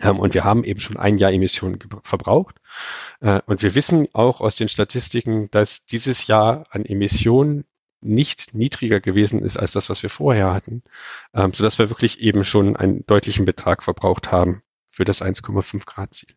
und 0.00 0.32
wir 0.32 0.44
haben 0.44 0.62
eben 0.62 0.78
schon 0.78 0.96
ein 0.96 1.18
Jahr 1.18 1.32
Emissionen 1.32 1.80
verbraucht. 2.04 2.60
Äh, 3.20 3.40
und 3.46 3.64
wir 3.64 3.74
wissen 3.74 4.06
auch 4.12 4.40
aus 4.40 4.54
den 4.54 4.68
Statistiken, 4.68 5.50
dass 5.50 5.84
dieses 5.86 6.28
Jahr 6.28 6.66
an 6.70 6.84
Emissionen 6.84 7.64
nicht 8.00 8.54
niedriger 8.54 9.00
gewesen 9.00 9.42
ist 9.42 9.56
als 9.56 9.72
das, 9.72 9.88
was 9.88 10.02
wir 10.02 10.10
vorher 10.10 10.54
hatten, 10.54 10.82
ähm, 11.34 11.52
sodass 11.52 11.78
wir 11.78 11.90
wirklich 11.90 12.20
eben 12.20 12.44
schon 12.44 12.76
einen 12.76 13.04
deutlichen 13.06 13.44
Betrag 13.44 13.82
verbraucht 13.82 14.30
haben 14.30 14.62
für 14.90 15.04
das 15.04 15.22
1,5 15.22 15.84
Grad 15.84 16.14
Ziel. 16.14 16.28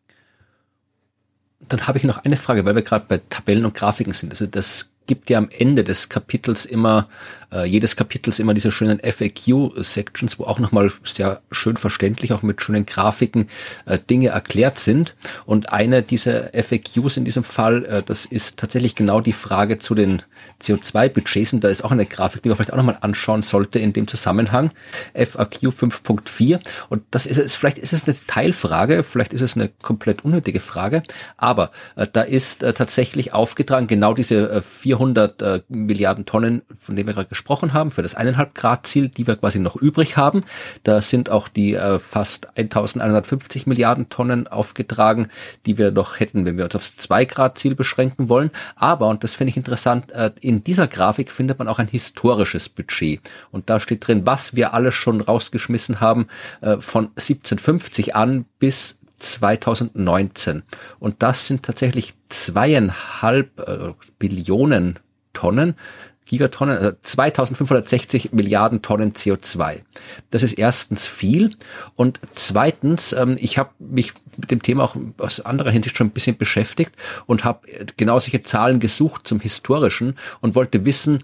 Dann 1.60 1.86
habe 1.86 1.98
ich 1.98 2.04
noch 2.04 2.18
eine 2.24 2.36
Frage, 2.36 2.64
weil 2.64 2.74
wir 2.74 2.82
gerade 2.82 3.06
bei 3.08 3.20
Tabellen 3.30 3.64
und 3.64 3.74
Grafiken 3.74 4.12
sind. 4.12 4.30
Also 4.30 4.46
das 4.46 4.90
gibt 5.06 5.30
ja 5.30 5.38
am 5.38 5.48
Ende 5.50 5.84
des 5.84 6.08
Kapitels 6.08 6.66
immer, 6.66 7.08
äh, 7.52 7.64
jedes 7.64 7.96
Kapitels 7.96 8.38
immer 8.38 8.54
diese 8.54 8.72
schönen 8.72 9.00
FAQ-Sections, 9.00 10.38
wo 10.38 10.44
auch 10.44 10.58
nochmal 10.58 10.92
sehr 11.04 11.42
schön 11.50 11.76
verständlich, 11.76 12.32
auch 12.32 12.42
mit 12.42 12.62
schönen 12.62 12.86
Grafiken 12.86 13.48
äh, 13.86 13.98
Dinge 13.98 14.28
erklärt 14.28 14.78
sind. 14.78 15.14
Und 15.44 15.72
eine 15.72 16.02
dieser 16.02 16.50
FAQs 16.52 17.16
in 17.16 17.24
diesem 17.24 17.44
Fall, 17.44 17.84
äh, 17.84 18.02
das 18.02 18.24
ist 18.24 18.58
tatsächlich 18.58 18.94
genau 18.94 19.20
die 19.20 19.32
Frage 19.32 19.78
zu 19.78 19.94
den 19.94 20.22
CO2-Budgets. 20.62 21.52
Und 21.52 21.64
da 21.64 21.68
ist 21.68 21.84
auch 21.84 21.90
eine 21.90 22.06
Grafik, 22.06 22.42
die 22.42 22.48
man 22.48 22.56
vielleicht 22.56 22.72
auch 22.72 22.76
nochmal 22.76 22.98
anschauen 23.00 23.42
sollte 23.42 23.78
in 23.78 23.92
dem 23.92 24.08
Zusammenhang. 24.08 24.70
FAQ 25.14 25.68
5.4. 25.68 26.60
Und 26.88 27.02
das 27.10 27.26
ist 27.26 27.38
es, 27.38 27.54
vielleicht 27.54 27.78
ist 27.78 27.92
es 27.92 28.04
eine 28.04 28.16
Teilfrage, 28.26 29.02
vielleicht 29.02 29.32
ist 29.32 29.42
es 29.42 29.56
eine 29.56 29.68
komplett 29.82 30.24
unnötige 30.24 30.60
Frage, 30.60 31.02
aber 31.36 31.70
äh, 31.96 32.06
da 32.10 32.22
ist 32.22 32.62
äh, 32.62 32.72
tatsächlich 32.72 33.32
aufgetragen, 33.32 33.86
genau 33.86 34.14
diese 34.14 34.50
äh, 34.50 34.62
400 34.62 35.42
äh, 35.42 35.60
Milliarden 35.68 36.26
Tonnen, 36.26 36.62
von 36.78 36.96
denen 36.96 37.08
wir 37.08 37.14
gerade 37.14 37.28
gesprochen 37.28 37.41
haben, 37.48 37.90
für 37.90 38.02
das 38.02 38.14
eineinhalb 38.14 38.54
Grad 38.54 38.86
Ziel, 38.86 39.08
die 39.08 39.26
wir 39.26 39.36
quasi 39.36 39.58
noch 39.58 39.76
übrig 39.76 40.16
haben. 40.16 40.44
Da 40.82 41.02
sind 41.02 41.30
auch 41.30 41.48
die 41.48 41.74
äh, 41.74 41.98
fast 41.98 42.48
1150 42.56 43.66
Milliarden 43.66 44.08
Tonnen 44.08 44.46
aufgetragen, 44.46 45.28
die 45.66 45.78
wir 45.78 45.90
noch 45.90 46.20
hätten, 46.20 46.44
wenn 46.46 46.56
wir 46.56 46.64
uns 46.64 46.76
aufs 46.76 46.96
zwei 46.96 47.24
Grad 47.24 47.58
Ziel 47.58 47.74
beschränken 47.74 48.28
wollen. 48.28 48.50
Aber, 48.76 49.08
und 49.08 49.24
das 49.24 49.34
finde 49.34 49.50
ich 49.50 49.56
interessant, 49.56 50.12
äh, 50.12 50.32
in 50.40 50.64
dieser 50.64 50.88
Grafik 50.88 51.30
findet 51.30 51.58
man 51.58 51.68
auch 51.68 51.78
ein 51.78 51.88
historisches 51.88 52.68
Budget. 52.68 53.20
Und 53.50 53.70
da 53.70 53.80
steht 53.80 54.06
drin, 54.06 54.26
was 54.26 54.56
wir 54.56 54.74
alles 54.74 54.94
schon 54.94 55.20
rausgeschmissen 55.20 56.00
haben, 56.00 56.26
äh, 56.60 56.78
von 56.78 57.06
1750 57.16 58.16
an 58.16 58.46
bis 58.58 58.98
2019. 59.22 60.62
Und 60.98 61.22
das 61.22 61.46
sind 61.46 61.62
tatsächlich 61.62 62.14
zweieinhalb 62.28 63.60
äh, 63.60 63.92
Billionen 64.18 64.98
Tonnen. 65.32 65.74
Gigatonnen, 66.26 66.78
also 66.78 66.92
2560 67.02 68.32
Milliarden 68.32 68.82
Tonnen 68.82 69.12
CO2. 69.12 69.80
Das 70.30 70.42
ist 70.42 70.52
erstens 70.52 71.06
viel 71.06 71.56
und 71.96 72.20
zweitens, 72.32 73.12
ähm, 73.12 73.36
ich 73.40 73.58
habe 73.58 73.70
mich 73.78 74.12
mit 74.36 74.50
dem 74.50 74.62
Thema 74.62 74.84
auch 74.84 74.96
aus 75.18 75.40
anderer 75.40 75.70
Hinsicht 75.70 75.96
schon 75.96 76.08
ein 76.08 76.12
bisschen 76.12 76.36
beschäftigt 76.36 76.92
und 77.26 77.44
habe 77.44 77.66
genau 77.96 78.18
solche 78.18 78.42
Zahlen 78.42 78.80
gesucht 78.80 79.26
zum 79.26 79.40
historischen 79.40 80.16
und 80.40 80.54
wollte 80.54 80.84
wissen, 80.86 81.16
äh, 81.16 81.22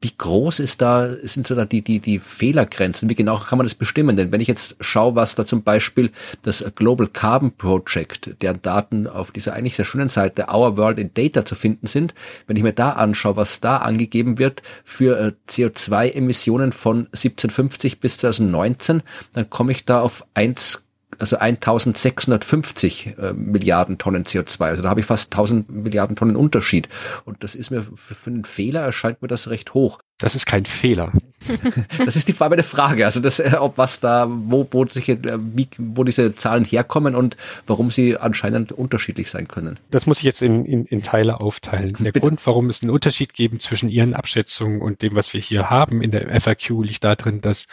wie 0.00 0.12
groß 0.16 0.60
ist 0.60 0.82
da, 0.82 1.08
sind 1.22 1.46
so 1.46 1.54
da 1.54 1.64
die, 1.64 1.82
die, 1.82 2.00
die 2.00 2.18
Fehlergrenzen? 2.18 3.08
Wie 3.08 3.14
genau 3.14 3.38
kann 3.38 3.58
man 3.58 3.66
das 3.66 3.74
bestimmen? 3.74 4.16
Denn 4.16 4.30
wenn 4.30 4.40
ich 4.40 4.48
jetzt 4.48 4.76
schaue, 4.80 5.14
was 5.14 5.34
da 5.34 5.44
zum 5.44 5.62
Beispiel 5.62 6.10
das 6.42 6.64
Global 6.74 7.06
Carbon 7.06 7.52
Project, 7.52 8.36
deren 8.42 8.60
Daten 8.62 9.06
auf 9.06 9.30
dieser 9.30 9.54
eigentlich 9.54 9.76
sehr 9.76 9.84
schönen 9.84 10.08
Seite 10.08 10.46
Our 10.52 10.76
World 10.76 10.98
in 10.98 11.14
Data 11.14 11.44
zu 11.44 11.54
finden 11.54 11.86
sind, 11.86 12.14
wenn 12.46 12.56
ich 12.56 12.62
mir 12.62 12.72
da 12.72 12.92
anschaue, 12.92 13.36
was 13.36 13.60
da 13.60 13.78
angegeben 13.78 14.38
wird 14.38 14.62
für 14.84 15.18
äh, 15.18 15.32
CO2-Emissionen 15.48 16.72
von 16.72 17.06
1750 17.06 18.00
bis 18.00 18.18
2019, 18.18 19.02
dann 19.32 19.48
komme 19.48 19.72
ich 19.72 19.86
da 19.86 20.00
auf 20.00 20.24
1, 20.34 20.82
also 21.18 21.36
1650 21.36 23.14
äh, 23.18 23.32
Milliarden 23.32 23.98
Tonnen 23.98 24.24
CO2. 24.24 24.64
Also 24.64 24.82
da 24.82 24.88
habe 24.88 25.00
ich 25.00 25.06
fast 25.06 25.32
1000 25.32 25.70
Milliarden 25.70 26.16
Tonnen 26.16 26.36
Unterschied. 26.36 26.88
Und 27.24 27.42
das 27.42 27.54
ist 27.54 27.70
mir 27.70 27.82
für, 27.82 28.14
für 28.14 28.30
einen 28.30 28.44
Fehler 28.44 28.80
erscheint 28.80 29.22
mir 29.22 29.28
das 29.28 29.48
recht 29.48 29.74
hoch. 29.74 29.98
Das 30.18 30.34
ist 30.34 30.46
kein 30.46 30.66
Fehler. 30.66 31.12
das 32.04 32.16
ist 32.16 32.28
die 32.28 32.32
Frage 32.32 32.56
der 32.56 32.64
Frage. 32.64 33.04
Also 33.04 33.20
das, 33.20 33.38
äh, 33.38 33.56
ob 33.58 33.78
was 33.78 34.00
da, 34.00 34.26
wo, 34.28 34.66
wo, 34.70 34.86
sich, 34.86 35.08
äh, 35.08 35.18
wie, 35.38 35.68
wo 35.78 36.04
diese 36.04 36.34
Zahlen 36.34 36.64
herkommen 36.64 37.14
und 37.14 37.36
warum 37.66 37.90
sie 37.90 38.16
anscheinend 38.16 38.72
unterschiedlich 38.72 39.30
sein 39.30 39.48
können. 39.48 39.78
Das 39.90 40.06
muss 40.06 40.18
ich 40.18 40.24
jetzt 40.24 40.42
in, 40.42 40.64
in, 40.64 40.84
in 40.84 41.02
Teile 41.02 41.40
aufteilen. 41.40 41.94
Der 41.98 42.12
Bitte. 42.12 42.20
Grund, 42.20 42.46
warum 42.46 42.70
es 42.70 42.82
einen 42.82 42.90
Unterschied 42.90 43.34
geben 43.34 43.60
zwischen 43.60 43.88
Ihren 43.88 44.14
Abschätzungen 44.14 44.80
und 44.80 45.02
dem, 45.02 45.14
was 45.14 45.32
wir 45.32 45.40
hier 45.40 45.70
haben 45.70 46.02
in 46.02 46.10
der 46.10 46.40
FAQ, 46.40 46.82
liegt 46.82 47.04
darin, 47.04 47.40
dass 47.40 47.66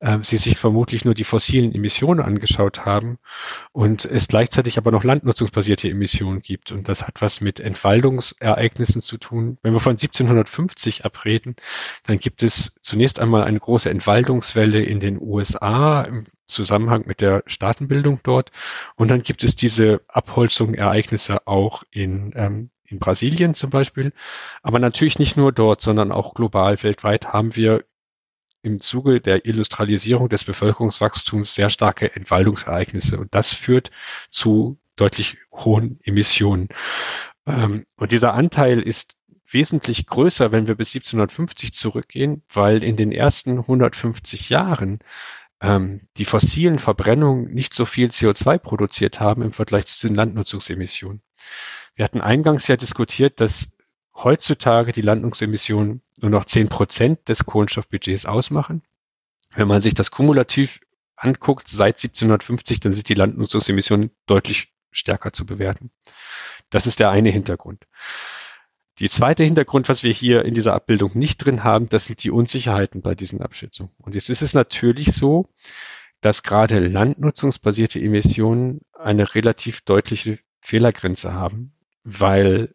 äh, 0.00 0.18
Sie 0.22 0.36
sich 0.36 0.58
vermutlich 0.58 1.04
nur 1.04 1.14
die 1.14 1.24
fossilen 1.24 1.74
Emissionen 1.74 2.20
angeschaut 2.20 2.84
haben 2.84 3.18
und 3.72 4.04
es 4.04 4.28
gleichzeitig 4.28 4.78
aber 4.78 4.90
noch 4.90 5.04
landnutzungsbasierte 5.04 5.88
Emissionen 5.88 6.42
gibt. 6.42 6.72
Und 6.72 6.88
das 6.88 7.06
hat 7.06 7.20
was 7.20 7.40
mit 7.40 7.60
Entwaldungsereignissen 7.60 9.00
zu 9.00 9.18
tun. 9.18 9.58
Wenn 9.62 9.72
wir 9.72 9.80
von 9.80 9.92
1750 9.92 11.04
abreden, 11.04 11.56
dann 12.06 12.18
gibt 12.18 12.42
es 12.42 12.72
zunächst 12.80 13.13
einmal 13.20 13.44
eine 13.44 13.60
große 13.60 13.90
Entwaldungswelle 13.90 14.82
in 14.82 15.00
den 15.00 15.20
USA 15.20 16.02
im 16.02 16.26
Zusammenhang 16.46 17.04
mit 17.06 17.20
der 17.20 17.42
Staatenbildung 17.46 18.20
dort. 18.22 18.50
Und 18.96 19.10
dann 19.10 19.22
gibt 19.22 19.44
es 19.44 19.56
diese 19.56 20.02
Abholzung-Ereignisse 20.08 21.46
auch 21.46 21.84
in, 21.90 22.32
ähm, 22.36 22.70
in 22.84 22.98
Brasilien 22.98 23.54
zum 23.54 23.70
Beispiel. 23.70 24.12
Aber 24.62 24.78
natürlich 24.78 25.18
nicht 25.18 25.36
nur 25.36 25.52
dort, 25.52 25.80
sondern 25.80 26.12
auch 26.12 26.34
global 26.34 26.82
weltweit 26.82 27.32
haben 27.32 27.56
wir 27.56 27.84
im 28.62 28.80
Zuge 28.80 29.20
der 29.20 29.44
Industrialisierung 29.44 30.28
des 30.28 30.44
Bevölkerungswachstums 30.44 31.54
sehr 31.54 31.70
starke 31.70 32.14
Entwaldungsereignisse. 32.14 33.18
Und 33.18 33.34
das 33.34 33.52
führt 33.52 33.90
zu 34.30 34.78
deutlich 34.96 35.36
hohen 35.52 36.00
Emissionen. 36.02 36.68
Ähm, 37.46 37.86
und 37.96 38.12
dieser 38.12 38.34
Anteil 38.34 38.80
ist 38.80 39.16
wesentlich 39.54 40.06
größer, 40.06 40.52
wenn 40.52 40.66
wir 40.66 40.74
bis 40.74 40.94
1750 40.94 41.72
zurückgehen, 41.72 42.42
weil 42.52 42.82
in 42.82 42.96
den 42.96 43.12
ersten 43.12 43.58
150 43.60 44.50
Jahren 44.50 44.98
ähm, 45.60 46.02
die 46.18 46.26
fossilen 46.26 46.78
Verbrennungen 46.78 47.54
nicht 47.54 47.72
so 47.72 47.86
viel 47.86 48.08
CO2 48.08 48.58
produziert 48.58 49.20
haben 49.20 49.42
im 49.42 49.52
Vergleich 49.52 49.86
zu 49.86 50.06
den 50.06 50.16
Landnutzungsemissionen. 50.16 51.22
Wir 51.94 52.04
hatten 52.04 52.20
eingangs 52.20 52.66
ja 52.66 52.76
diskutiert, 52.76 53.40
dass 53.40 53.68
heutzutage 54.14 54.92
die 54.92 55.02
Landnutzungsemissionen 55.02 56.02
nur 56.20 56.30
noch 56.30 56.44
10 56.44 56.68
Prozent 56.68 57.28
des 57.28 57.46
Kohlenstoffbudgets 57.46 58.26
ausmachen. 58.26 58.82
Wenn 59.54 59.68
man 59.68 59.80
sich 59.80 59.94
das 59.94 60.10
kumulativ 60.10 60.80
anguckt, 61.16 61.68
seit 61.68 61.96
1750, 61.96 62.80
dann 62.80 62.92
sind 62.92 63.08
die 63.08 63.14
Landnutzungsemissionen 63.14 64.10
deutlich 64.26 64.72
stärker 64.90 65.32
zu 65.32 65.46
bewerten. 65.46 65.90
Das 66.70 66.86
ist 66.86 66.98
der 66.98 67.10
eine 67.10 67.30
Hintergrund. 67.30 67.86
Die 69.00 69.08
zweite 69.08 69.42
Hintergrund, 69.42 69.88
was 69.88 70.04
wir 70.04 70.12
hier 70.12 70.44
in 70.44 70.54
dieser 70.54 70.74
Abbildung 70.74 71.10
nicht 71.14 71.38
drin 71.38 71.64
haben, 71.64 71.88
das 71.88 72.06
sind 72.06 72.22
die 72.22 72.30
Unsicherheiten 72.30 73.02
bei 73.02 73.14
diesen 73.14 73.42
Abschätzungen. 73.42 73.92
Und 73.98 74.14
jetzt 74.14 74.30
ist 74.30 74.42
es 74.42 74.54
natürlich 74.54 75.12
so, 75.12 75.46
dass 76.20 76.42
gerade 76.42 76.78
landnutzungsbasierte 76.78 78.00
Emissionen 78.00 78.80
eine 78.92 79.34
relativ 79.34 79.82
deutliche 79.82 80.38
Fehlergrenze 80.60 81.34
haben, 81.34 81.74
weil 82.04 82.74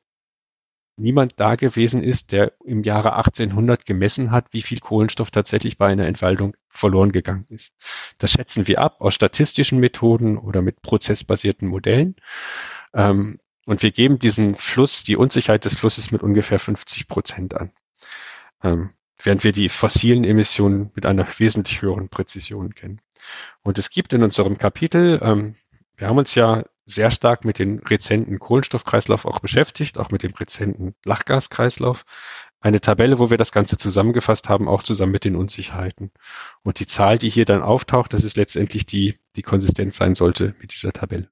niemand 0.97 1.39
da 1.39 1.55
gewesen 1.55 2.03
ist, 2.03 2.31
der 2.31 2.53
im 2.63 2.83
Jahre 2.83 3.15
1800 3.15 3.85
gemessen 3.85 4.31
hat, 4.31 4.47
wie 4.51 4.61
viel 4.61 4.79
Kohlenstoff 4.79 5.31
tatsächlich 5.31 5.77
bei 5.77 5.87
einer 5.87 6.05
Entwaldung 6.05 6.55
verloren 6.67 7.11
gegangen 7.11 7.45
ist. 7.49 7.73
Das 8.17 8.31
schätzen 8.31 8.67
wir 8.67 8.79
ab 8.79 8.99
aus 8.99 9.15
statistischen 9.15 9.79
Methoden 9.79 10.37
oder 10.37 10.61
mit 10.61 10.81
prozessbasierten 10.81 11.67
Modellen. 11.67 12.17
Ähm, 12.93 13.39
und 13.69 13.83
wir 13.83 13.91
geben 13.91 14.17
diesen 14.17 14.55
Fluss, 14.55 15.03
die 15.03 15.15
Unsicherheit 15.15 15.63
des 15.63 15.77
Flusses 15.77 16.09
mit 16.09 16.23
ungefähr 16.23 16.57
50 16.57 17.07
Prozent 17.07 17.53
an. 17.53 17.71
Ähm, 18.63 18.89
während 19.21 19.43
wir 19.43 19.51
die 19.51 19.69
fossilen 19.69 20.23
Emissionen 20.23 20.89
mit 20.95 21.05
einer 21.05 21.27
wesentlich 21.37 21.83
höheren 21.83 22.09
Präzision 22.09 22.73
kennen. 22.73 22.99
Und 23.61 23.77
es 23.77 23.91
gibt 23.91 24.11
in 24.11 24.23
unserem 24.23 24.57
Kapitel, 24.57 25.19
ähm, 25.21 25.53
wir 25.97 26.07
haben 26.07 26.17
uns 26.17 26.33
ja 26.33 26.63
sehr 26.87 27.11
stark 27.11 27.45
mit 27.45 27.59
dem 27.59 27.77
rezenten 27.77 28.39
Kohlenstoffkreislauf 28.39 29.25
auch 29.25 29.37
beschäftigt, 29.37 29.99
auch 29.99 30.09
mit 30.09 30.23
dem 30.23 30.33
rezenten 30.33 30.95
Lachgaskreislauf. 31.05 32.05
Eine 32.61 32.81
Tabelle, 32.81 33.19
wo 33.19 33.29
wir 33.29 33.37
das 33.37 33.51
Ganze 33.51 33.77
zusammengefasst 33.77 34.49
haben, 34.49 34.67
auch 34.67 34.81
zusammen 34.81 35.11
mit 35.11 35.25
den 35.25 35.35
Unsicherheiten. 35.35 36.09
Und 36.63 36.79
die 36.79 36.87
Zahl, 36.87 37.19
die 37.19 37.29
hier 37.29 37.45
dann 37.45 37.61
auftaucht, 37.61 38.13
das 38.13 38.23
ist 38.23 38.35
letztendlich 38.35 38.87
die, 38.87 39.19
die 39.35 39.43
konsistent 39.43 39.93
sein 39.93 40.15
sollte 40.15 40.55
mit 40.59 40.73
dieser 40.73 40.91
Tabelle. 40.91 41.29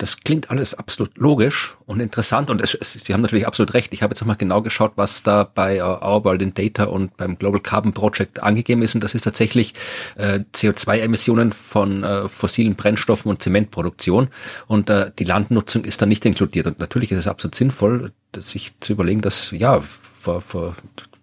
Das 0.00 0.20
klingt 0.20 0.50
alles 0.50 0.74
absolut 0.74 1.18
logisch 1.18 1.76
und 1.84 2.00
interessant 2.00 2.48
und 2.48 2.62
es, 2.62 2.74
es, 2.74 2.94
Sie 2.94 3.12
haben 3.12 3.20
natürlich 3.20 3.46
absolut 3.46 3.74
recht. 3.74 3.92
Ich 3.92 4.02
habe 4.02 4.14
jetzt 4.14 4.22
nochmal 4.22 4.36
genau 4.36 4.62
geschaut, 4.62 4.92
was 4.96 5.22
da 5.22 5.44
bei 5.44 5.84
Our 5.84 6.24
World 6.24 6.40
in 6.40 6.54
Data 6.54 6.84
und 6.84 7.14
beim 7.18 7.36
Global 7.36 7.60
Carbon 7.60 7.92
Project 7.92 8.42
angegeben 8.42 8.80
ist 8.80 8.94
und 8.94 9.04
das 9.04 9.14
ist 9.14 9.24
tatsächlich 9.24 9.74
äh, 10.16 10.40
CO2-Emissionen 10.54 11.52
von 11.52 12.02
äh, 12.02 12.30
fossilen 12.30 12.76
Brennstoffen 12.76 13.28
und 13.28 13.42
Zementproduktion 13.42 14.28
und 14.66 14.88
äh, 14.88 15.10
die 15.18 15.24
Landnutzung 15.24 15.84
ist 15.84 16.00
da 16.00 16.06
nicht 16.06 16.24
inkludiert 16.24 16.66
und 16.66 16.78
natürlich 16.78 17.12
ist 17.12 17.18
es 17.18 17.28
absolut 17.28 17.54
sinnvoll, 17.54 18.12
sich 18.34 18.72
zu 18.80 18.94
überlegen, 18.94 19.20
dass 19.20 19.50
ja 19.50 19.82
vor, 20.22 20.40
vor 20.40 20.76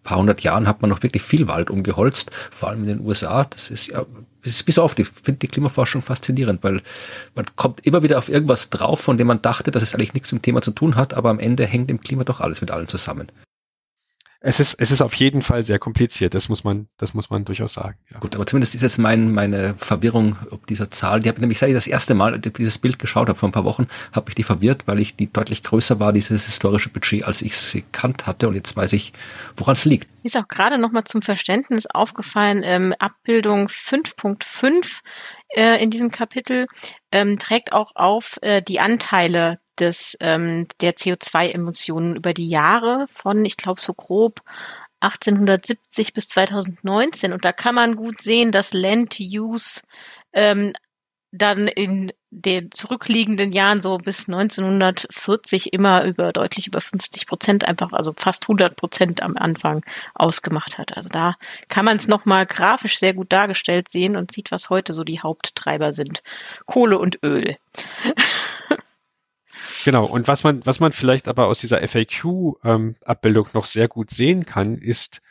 paar 0.03 0.19
hundert 0.19 0.41
Jahren 0.41 0.67
hat 0.67 0.81
man 0.81 0.91
noch 0.91 1.01
wirklich 1.01 1.23
viel 1.23 1.47
Wald 1.47 1.71
umgeholzt, 1.71 2.29
vor 2.51 2.69
allem 2.69 2.81
in 2.83 2.87
den 2.87 2.99
USA. 3.01 3.43
Das 3.43 3.71
ist 3.71 3.87
ja 3.87 4.05
bis, 4.47 4.63
bis 4.63 4.79
oft, 4.79 4.97
ich 4.99 5.07
finde 5.09 5.39
die 5.39 5.47
Klimaforschung 5.47 6.01
faszinierend, 6.01 6.63
weil 6.63 6.81
man 7.35 7.45
kommt 7.55 7.85
immer 7.85 8.01
wieder 8.03 8.17
auf 8.17 8.29
irgendwas 8.29 8.69
drauf, 8.69 9.01
von 9.01 9.17
dem 9.17 9.27
man 9.27 9.41
dachte, 9.41 9.71
dass 9.71 9.83
es 9.83 9.93
eigentlich 9.93 10.13
nichts 10.13 10.31
mit 10.31 10.41
dem 10.41 10.45
Thema 10.45 10.61
zu 10.61 10.71
tun 10.71 10.95
hat, 10.95 11.13
aber 11.13 11.29
am 11.29 11.39
Ende 11.39 11.65
hängt 11.65 11.91
im 11.91 11.99
Klima 11.99 12.23
doch 12.23 12.39
alles 12.39 12.61
mit 12.61 12.71
allem 12.71 12.87
zusammen. 12.87 13.27
Es 14.39 14.59
ist, 14.59 14.75
es 14.75 14.91
ist 14.91 15.01
auf 15.01 15.15
jeden 15.15 15.41
Fall 15.41 15.63
sehr 15.63 15.79
kompliziert, 15.79 16.35
das 16.35 16.47
muss 16.47 16.63
man, 16.63 16.87
das 16.97 17.13
muss 17.15 17.29
man 17.29 17.43
durchaus 17.43 17.73
sagen. 17.73 17.97
Ja. 18.11 18.19
Gut, 18.19 18.35
aber 18.35 18.45
zumindest 18.45 18.75
ist 18.75 18.83
jetzt 18.83 18.99
mein, 18.99 19.31
meine 19.33 19.73
Verwirrung 19.77 20.37
ob 20.51 20.67
dieser 20.67 20.91
Zahl, 20.91 21.21
die 21.21 21.29
habe 21.29 21.37
ich 21.37 21.41
nämlich, 21.41 21.57
seit 21.57 21.69
ich 21.69 21.75
das 21.75 21.87
erste 21.87 22.13
Mal 22.13 22.39
dieses 22.39 22.77
Bild 22.77 22.99
geschaut 22.99 23.29
habe 23.29 23.37
vor 23.37 23.49
ein 23.49 23.51
paar 23.51 23.65
Wochen, 23.65 23.87
habe 24.13 24.29
ich 24.29 24.35
die 24.35 24.43
verwirrt, 24.43 24.83
weil 24.85 24.99
ich 24.99 25.15
die 25.15 25.31
deutlich 25.31 25.63
größer 25.63 25.99
war, 25.99 26.13
dieses 26.13 26.45
historische 26.45 26.89
Budget, 26.89 27.23
als 27.23 27.41
ich 27.41 27.53
es 27.53 27.71
gekannt 27.73 28.27
hatte 28.27 28.47
und 28.47 28.55
jetzt 28.55 28.77
weiß 28.77 28.93
ich, 28.93 29.11
woran 29.55 29.73
es 29.73 29.85
liegt. 29.85 30.07
Mir 30.23 30.27
ist 30.27 30.37
auch 30.37 30.47
gerade 30.47 30.77
nochmal 30.77 31.05
zum 31.05 31.21
Verständnis 31.23 31.87
aufgefallen, 31.87 32.61
ähm, 32.63 32.93
Abbildung 32.99 33.67
5.5 33.69 35.01
äh, 35.55 35.81
in 35.81 35.89
diesem 35.89 36.11
Kapitel 36.11 36.67
ähm, 37.11 37.39
trägt 37.39 37.73
auch 37.73 37.93
auf 37.95 38.37
äh, 38.41 38.61
die 38.61 38.79
Anteile 38.79 39.59
des, 39.79 40.17
ähm, 40.19 40.67
der 40.81 40.95
CO2-Emissionen 40.95 42.15
über 42.15 42.33
die 42.33 42.49
Jahre 42.49 43.07
von, 43.13 43.45
ich 43.45 43.57
glaube, 43.57 43.81
so 43.81 43.93
grob 43.93 44.41
1870 44.99 46.13
bis 46.13 46.27
2019. 46.29 47.33
Und 47.33 47.45
da 47.45 47.51
kann 47.51 47.75
man 47.75 47.95
gut 47.95 48.21
sehen, 48.21 48.51
dass 48.51 48.73
Land 48.73 49.17
Use 49.19 49.81
ähm, 50.33 50.73
dann 51.31 51.67
in 51.67 52.11
den 52.29 52.71
zurückliegenden 52.71 53.51
Jahren 53.51 53.81
so 53.81 53.97
bis 53.97 54.27
1940 54.27 55.73
immer 55.73 56.03
über 56.03 56.33
deutlich 56.33 56.67
über 56.67 56.81
50 56.81 57.25
Prozent 57.25 57.65
einfach, 57.65 57.93
also 57.93 58.13
fast 58.17 58.45
100 58.45 58.75
Prozent 58.75 59.21
am 59.21 59.37
Anfang 59.37 59.85
ausgemacht 60.13 60.77
hat. 60.77 60.97
Also 60.97 61.09
da 61.09 61.35
kann 61.69 61.85
man 61.85 61.97
es 61.97 62.07
nochmal 62.07 62.45
grafisch 62.45 62.99
sehr 62.99 63.13
gut 63.13 63.31
dargestellt 63.31 63.89
sehen 63.89 64.15
und 64.15 64.31
sieht, 64.31 64.51
was 64.51 64.69
heute 64.69 64.93
so 64.93 65.03
die 65.03 65.21
Haupttreiber 65.21 65.91
sind. 65.91 66.21
Kohle 66.65 66.99
und 66.99 67.19
Öl. 67.23 67.57
Genau, 69.87 70.03
und 70.03 70.27
was 70.27 70.43
man, 70.43 70.65
was 70.65 70.81
man 70.81 70.91
vielleicht 70.91 71.29
aber 71.29 71.47
aus 71.47 71.59
dieser 71.59 71.79
FAQ-Abbildung 71.79 73.45
ähm, 73.45 73.51
noch 73.53 73.63
sehr 73.65 73.87
gut 73.87 74.09
sehen 74.09 74.45
kann, 74.45 74.77
ist, 74.77 75.21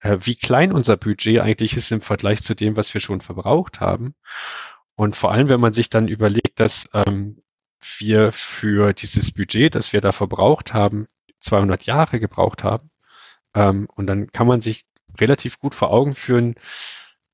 äh, 0.00 0.16
wie 0.22 0.34
klein 0.34 0.72
unser 0.72 0.96
Budget 0.96 1.40
eigentlich 1.40 1.76
ist 1.76 1.92
im 1.92 2.00
Vergleich 2.00 2.40
zu 2.40 2.54
dem, 2.54 2.74
was 2.74 2.94
wir 2.94 3.02
schon 3.02 3.20
verbraucht 3.20 3.80
haben. 3.80 4.14
Und 4.96 5.14
vor 5.14 5.30
allem, 5.30 5.50
wenn 5.50 5.60
man 5.60 5.74
sich 5.74 5.90
dann 5.90 6.08
überlegt, 6.08 6.58
dass 6.58 6.88
ähm, 6.94 7.42
wir 7.98 8.32
für 8.32 8.94
dieses 8.94 9.30
Budget, 9.30 9.74
das 9.74 9.92
wir 9.92 10.00
da 10.00 10.12
verbraucht 10.12 10.72
haben, 10.72 11.06
200 11.40 11.82
Jahre 11.82 12.18
gebraucht 12.18 12.64
haben, 12.64 12.90
Ähm, 13.54 13.88
und 13.94 14.06
dann 14.06 14.32
kann 14.32 14.46
man 14.46 14.62
sich 14.62 14.86
relativ 15.20 15.58
gut 15.60 15.74
vor 15.74 15.90
Augen 15.90 16.14
führen, 16.14 16.54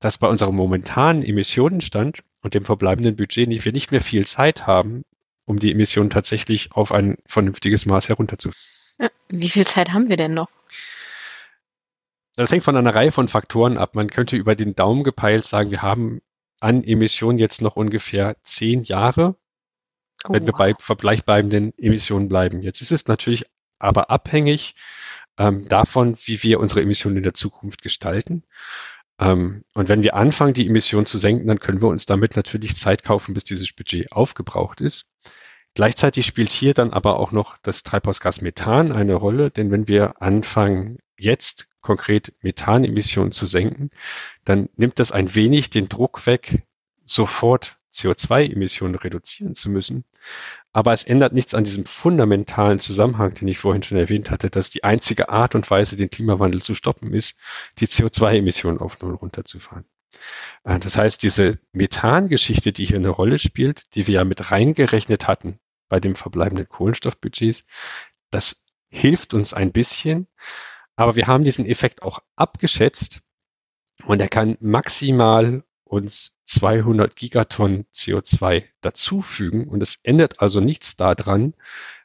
dass 0.01 0.17
bei 0.17 0.27
unserem 0.27 0.55
momentanen 0.57 1.23
Emissionenstand 1.23 2.23
und 2.41 2.53
dem 2.53 2.65
verbleibenden 2.65 3.15
Budget 3.15 3.47
nicht, 3.47 3.65
wir 3.65 3.71
nicht 3.73 3.91
mehr 3.91 4.01
viel 4.01 4.25
Zeit 4.27 4.67
haben, 4.67 5.03
um 5.45 5.59
die 5.59 5.71
Emissionen 5.71 6.09
tatsächlich 6.09 6.71
auf 6.73 6.91
ein 6.91 7.17
vernünftiges 7.25 7.85
Maß 7.85 8.09
herunterzuführen. 8.09 8.59
Wie 9.29 9.49
viel 9.49 9.65
Zeit 9.65 9.91
haben 9.91 10.09
wir 10.09 10.17
denn 10.17 10.33
noch? 10.33 10.49
Das 12.35 12.51
hängt 12.51 12.63
von 12.63 12.75
einer 12.75 12.93
Reihe 12.93 13.11
von 13.11 13.27
Faktoren 13.27 13.77
ab. 13.77 13.95
Man 13.95 14.09
könnte 14.09 14.35
über 14.35 14.55
den 14.55 14.75
Daumen 14.75 15.03
gepeilt 15.03 15.45
sagen, 15.45 15.71
wir 15.71 15.81
haben 15.81 16.21
an 16.59 16.83
Emissionen 16.83 17.39
jetzt 17.39 17.61
noch 17.61 17.75
ungefähr 17.75 18.35
zehn 18.43 18.81
Jahre, 18.81 19.35
oh. 20.25 20.33
wenn 20.33 20.45
wir 20.45 20.53
bei 20.53 20.73
vergleichbleibenden 20.77 21.73
Emissionen 21.77 22.27
bleiben. 22.27 22.61
Jetzt 22.61 22.81
ist 22.81 22.91
es 22.91 23.07
natürlich 23.07 23.45
aber 23.79 24.09
abhängig 24.09 24.75
ähm, 25.37 25.67
davon, 25.67 26.17
wie 26.25 26.41
wir 26.43 26.59
unsere 26.59 26.81
Emissionen 26.81 27.17
in 27.17 27.23
der 27.23 27.33
Zukunft 27.33 27.81
gestalten. 27.81 28.43
Ähm, 29.19 29.63
und 29.73 29.89
wenn 29.89 30.03
wir 30.03 30.15
anfangen, 30.15 30.53
die 30.53 30.67
Emissionen 30.67 31.05
zu 31.05 31.17
senken, 31.17 31.47
dann 31.47 31.59
können 31.59 31.81
wir 31.81 31.87
uns 31.87 32.05
damit 32.05 32.35
natürlich 32.35 32.75
Zeit 32.75 33.03
kaufen, 33.03 33.33
bis 33.33 33.43
dieses 33.43 33.71
Budget 33.73 34.11
aufgebraucht 34.11 34.81
ist. 34.81 35.07
Gleichzeitig 35.73 36.25
spielt 36.25 36.49
hier 36.49 36.73
dann 36.73 36.93
aber 36.93 37.19
auch 37.19 37.31
noch 37.31 37.57
das 37.61 37.83
Treibhausgas 37.83 38.41
Methan 38.41 38.91
eine 38.91 39.15
Rolle, 39.15 39.51
denn 39.51 39.71
wenn 39.71 39.87
wir 39.87 40.21
anfangen, 40.21 40.99
jetzt 41.17 41.67
konkret 41.81 42.33
Methanemissionen 42.41 43.31
zu 43.31 43.45
senken, 43.45 43.91
dann 44.43 44.69
nimmt 44.75 44.99
das 44.99 45.11
ein 45.11 45.35
wenig 45.35 45.69
den 45.69 45.89
Druck 45.89 46.25
weg, 46.25 46.63
sofort 47.05 47.77
CO2-Emissionen 47.95 48.95
reduzieren 48.95 49.55
zu 49.55 49.69
müssen. 49.69 50.05
Aber 50.73 50.93
es 50.93 51.03
ändert 51.03 51.33
nichts 51.33 51.53
an 51.53 51.63
diesem 51.63 51.85
fundamentalen 51.85 52.79
Zusammenhang, 52.79 53.33
den 53.33 53.47
ich 53.47 53.59
vorhin 53.59 53.83
schon 53.83 53.97
erwähnt 53.97 54.29
hatte, 54.29 54.49
dass 54.49 54.69
die 54.69 54.83
einzige 54.83 55.29
Art 55.29 55.55
und 55.55 55.69
Weise, 55.69 55.95
den 55.95 56.09
Klimawandel 56.09 56.61
zu 56.61 56.75
stoppen, 56.75 57.13
ist, 57.13 57.37
die 57.79 57.87
CO2-Emissionen 57.87 58.79
auf 58.79 58.99
Null 59.01 59.15
runterzufahren. 59.15 59.85
Äh, 60.63 60.79
das 60.79 60.97
heißt, 60.97 61.23
diese 61.23 61.59
Methangeschichte, 61.71 62.73
die 62.73 62.85
hier 62.85 62.97
eine 62.97 63.09
Rolle 63.09 63.39
spielt, 63.39 63.95
die 63.95 64.07
wir 64.07 64.15
ja 64.15 64.25
mit 64.25 64.51
reingerechnet 64.51 65.27
hatten 65.27 65.59
bei 65.87 65.99
dem 65.99 66.15
verbleibenden 66.15 66.67
Kohlenstoffbudgets, 66.67 67.65
das 68.31 68.65
hilft 68.89 69.33
uns 69.33 69.53
ein 69.53 69.71
bisschen. 69.71 70.27
Aber 70.95 71.15
wir 71.15 71.27
haben 71.27 71.43
diesen 71.43 71.65
Effekt 71.65 72.03
auch 72.03 72.19
abgeschätzt 72.35 73.21
und 74.05 74.19
er 74.19 74.29
kann 74.29 74.57
maximal 74.59 75.63
uns 75.85 76.33
200 76.45 77.15
Gigatonnen 77.15 77.85
CO2 77.93 78.63
dazufügen 78.81 79.67
und 79.67 79.81
es 79.81 79.99
ändert 80.03 80.41
also 80.41 80.59
nichts 80.59 80.97
daran, 80.97 81.53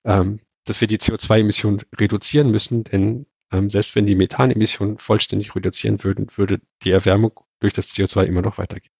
ähm, 0.04 0.40
dass 0.64 0.80
wir 0.80 0.88
die 0.88 0.98
CO2-Emissionen 0.98 1.82
reduzieren 1.98 2.50
müssen, 2.50 2.84
denn 2.84 3.26
ähm, 3.50 3.70
selbst 3.70 3.96
wenn 3.96 4.06
die 4.06 4.14
Methanemissionen 4.14 4.98
vollständig 4.98 5.56
reduzieren 5.56 6.04
würden, 6.04 6.28
würde 6.36 6.60
die 6.82 6.90
Erwärmung 6.90 7.32
durch 7.58 7.72
das 7.72 7.88
CO2 7.88 8.24
immer 8.24 8.42
noch 8.42 8.58
weitergehen. 8.58 8.92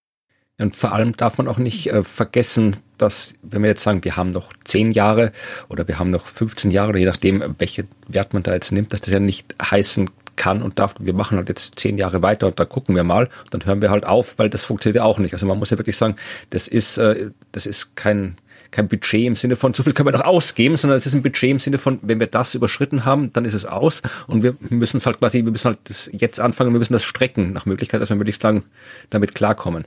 Und 0.58 0.76
vor 0.76 0.92
allem 0.92 1.16
darf 1.16 1.38
man 1.38 1.48
auch 1.48 1.56
nicht 1.56 1.86
äh, 1.86 2.04
vergessen, 2.04 2.76
dass, 2.98 3.34
wenn 3.42 3.62
wir 3.62 3.70
jetzt 3.70 3.82
sagen, 3.82 4.04
wir 4.04 4.16
haben 4.16 4.30
noch 4.30 4.52
zehn 4.64 4.92
Jahre 4.92 5.32
oder 5.68 5.88
wir 5.88 5.98
haben 5.98 6.10
noch 6.10 6.26
15 6.26 6.70
Jahre, 6.70 6.90
oder 6.90 6.98
je 6.98 7.06
nachdem, 7.06 7.54
welche 7.58 7.86
Wert 8.08 8.34
man 8.34 8.42
da 8.42 8.52
jetzt 8.52 8.70
nimmt, 8.70 8.92
dass 8.92 9.00
das 9.00 9.14
ja 9.14 9.20
nicht 9.20 9.54
heißen 9.62 10.10
kann 10.40 10.62
und 10.62 10.78
darf, 10.78 10.94
wir 10.98 11.12
machen 11.12 11.36
halt 11.36 11.50
jetzt 11.50 11.78
zehn 11.78 11.98
Jahre 11.98 12.22
weiter 12.22 12.46
und 12.46 12.58
da 12.58 12.64
gucken 12.64 12.96
wir 12.96 13.04
mal, 13.04 13.28
dann 13.50 13.62
hören 13.66 13.82
wir 13.82 13.90
halt 13.90 14.06
auf, 14.06 14.38
weil 14.38 14.48
das 14.48 14.64
funktioniert 14.64 14.96
ja 14.96 15.04
auch 15.04 15.18
nicht. 15.18 15.34
Also 15.34 15.44
man 15.44 15.58
muss 15.58 15.68
ja 15.68 15.76
wirklich 15.76 15.98
sagen, 15.98 16.16
das 16.48 16.66
ist, 16.66 16.96
äh, 16.96 17.30
das 17.52 17.66
ist 17.66 17.94
kein, 17.94 18.38
kein 18.70 18.88
Budget 18.88 19.26
im 19.26 19.36
Sinne 19.36 19.56
von, 19.56 19.74
so 19.74 19.82
viel 19.82 19.92
können 19.92 20.08
wir 20.08 20.16
noch 20.16 20.24
ausgeben, 20.24 20.78
sondern 20.78 20.96
es 20.96 21.04
ist 21.04 21.12
ein 21.12 21.22
Budget 21.22 21.50
im 21.50 21.58
Sinne 21.58 21.76
von, 21.76 21.98
wenn 22.00 22.20
wir 22.20 22.26
das 22.26 22.54
überschritten 22.54 23.04
haben, 23.04 23.30
dann 23.34 23.44
ist 23.44 23.52
es 23.52 23.66
aus 23.66 24.00
und 24.28 24.42
wir 24.42 24.56
müssen 24.70 24.96
es 24.96 25.04
halt 25.04 25.18
quasi, 25.18 25.44
wir 25.44 25.52
müssen 25.52 25.66
halt 25.66 25.78
das 25.84 26.08
jetzt 26.10 26.40
anfangen, 26.40 26.72
wir 26.72 26.78
müssen 26.78 26.94
das 26.94 27.04
strecken 27.04 27.52
nach 27.52 27.66
Möglichkeit, 27.66 28.00
dass 28.00 28.08
wir 28.08 28.16
möglichst 28.16 28.42
lang 28.42 28.62
damit 29.10 29.34
klarkommen. 29.34 29.84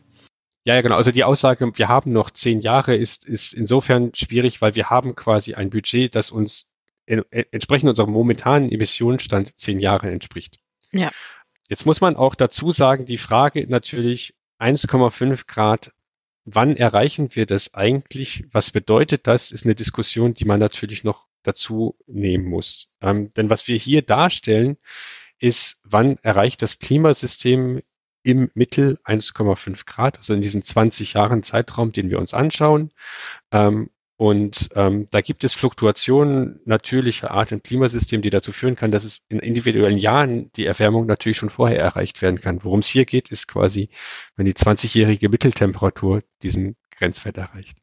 Ja, 0.65 0.75
ja, 0.75 0.81
genau. 0.81 0.97
Also 0.97 1.11
die 1.11 1.23
Aussage, 1.23 1.71
wir 1.75 1.87
haben 1.87 2.13
noch 2.13 2.29
zehn 2.29 2.61
Jahre, 2.61 2.95
ist, 2.95 3.27
ist 3.27 3.53
insofern 3.53 4.11
schwierig, 4.13 4.61
weil 4.61 4.75
wir 4.75 4.91
haben 4.91 5.15
quasi 5.15 5.55
ein 5.55 5.71
Budget, 5.71 6.15
das 6.15 6.29
uns 6.29 6.67
entsprechend 7.05 7.89
unserem 7.89 8.11
momentanen 8.11 8.71
Emissionsstand 8.71 9.59
zehn 9.59 9.79
Jahre 9.79 10.09
entspricht. 10.09 10.59
Ja. 10.91 11.11
Jetzt 11.69 11.85
muss 11.85 12.01
man 12.01 12.15
auch 12.15 12.35
dazu 12.35 12.71
sagen, 12.71 13.05
die 13.05 13.17
Frage 13.17 13.65
natürlich 13.67 14.35
1,5 14.59 15.47
Grad, 15.47 15.91
wann 16.45 16.75
erreichen 16.75 17.35
wir 17.35 17.45
das 17.45 17.73
eigentlich? 17.73 18.45
Was 18.51 18.71
bedeutet 18.71 19.27
das? 19.27 19.51
Ist 19.51 19.65
eine 19.65 19.75
Diskussion, 19.75 20.33
die 20.33 20.45
man 20.45 20.59
natürlich 20.59 21.03
noch 21.03 21.27
dazu 21.43 21.97
nehmen 22.07 22.45
muss. 22.45 22.93
Ähm, 23.01 23.29
denn 23.33 23.49
was 23.49 23.67
wir 23.67 23.77
hier 23.77 24.01
darstellen, 24.01 24.77
ist, 25.39 25.79
wann 25.83 26.17
erreicht 26.21 26.61
das 26.61 26.79
Klimasystem 26.79 27.81
im 28.23 28.49
Mittel 28.53 28.99
1,5 29.03 29.85
Grad, 29.85 30.17
also 30.17 30.33
in 30.33 30.41
diesen 30.41 30.63
20 30.63 31.13
Jahren 31.13 31.43
Zeitraum, 31.43 31.91
den 31.91 32.09
wir 32.09 32.19
uns 32.19 32.33
anschauen. 32.33 32.91
Ähm, 33.51 33.89
und 34.15 34.69
ähm, 34.75 35.07
da 35.09 35.21
gibt 35.21 35.43
es 35.43 35.53
Fluktuationen 35.53 36.61
natürlicher 36.65 37.31
Art 37.31 37.51
im 37.51 37.63
Klimasystem, 37.63 38.21
die 38.21 38.29
dazu 38.29 38.51
führen 38.51 38.75
kann, 38.75 38.91
dass 38.91 39.05
es 39.05 39.23
in 39.27 39.39
individuellen 39.39 39.97
Jahren 39.97 40.51
die 40.53 40.65
Erwärmung 40.65 41.07
natürlich 41.07 41.37
schon 41.37 41.49
vorher 41.49 41.79
erreicht 41.79 42.21
werden 42.21 42.39
kann. 42.39 42.63
Worum 42.63 42.81
es 42.81 42.87
hier 42.87 43.05
geht, 43.05 43.31
ist 43.31 43.47
quasi, 43.47 43.89
wenn 44.35 44.45
die 44.45 44.53
20-jährige 44.53 45.29
Mitteltemperatur 45.29 46.21
diesen 46.43 46.75
Grenzwert 46.91 47.37
erreicht. 47.37 47.77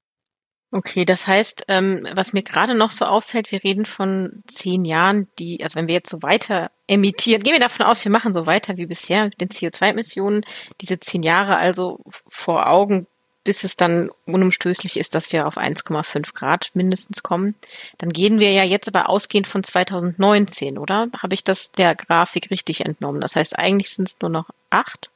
Okay, 0.73 1.05
das 1.05 1.27
heißt, 1.27 1.65
ähm, 1.67 2.07
was 2.15 2.33
mir 2.33 2.45
gerade 2.45 2.77
noch 2.77 2.93
so 2.93 3.05
auffällt, 3.05 3.51
wir 3.51 3.65
reden 3.65 3.85
von 3.85 4.45
zehn 4.47 4.85
Jahren, 4.85 5.27
die, 5.41 5.65
also 5.65 5.75
wenn 5.75 5.89
wir 5.89 5.95
jetzt 5.95 6.11
so 6.11 6.23
weiter 6.23 6.71
emittieren, 6.87 7.43
gehen 7.43 7.55
wir 7.55 7.61
davon 7.61 7.87
aus, 7.87 8.05
wir 8.05 8.13
machen 8.13 8.33
so 8.33 8.47
weiter 8.47 8.77
wie 8.77 8.87
bisher 8.87 9.25
mit 9.25 9.41
den 9.41 9.49
CO2-Emissionen, 9.49 10.45
diese 10.81 11.01
zehn 11.01 11.25
Jahre 11.25 11.57
also 11.57 11.99
vor 12.07 12.69
Augen, 12.69 13.09
bis 13.45 13.65
es 13.65 13.77
dann 13.77 14.11
unumstößlich 14.27 14.99
ist, 14.99 15.15
dass 15.15 15.33
wir 15.33 15.47
auf 15.47 15.57
1,5 15.57 16.35
Grad 16.35 16.71
mindestens 16.75 17.23
kommen. 17.23 17.55
Dann 17.99 18.11
gehen 18.11 18.39
wir 18.39 18.53
ja 18.53 18.65
jetzt 18.65 18.89
aber 18.89 19.09
ausgehend 19.09 19.47
von 19.47 19.63
2019, 19.63 20.79
oder? 20.79 21.09
Habe 21.19 21.35
ich 21.35 21.45
das 21.45 21.73
der 21.73 21.95
Grafik 21.95 22.51
richtig 22.51 22.85
entnommen? 22.85 23.21
Das 23.21 23.37
heißt, 23.37 23.59
eigentlich 23.59 23.91
sind 23.91 24.09
es 24.09 24.17
nur 24.21 24.31
noch 24.31 24.51
acht? 24.69 25.11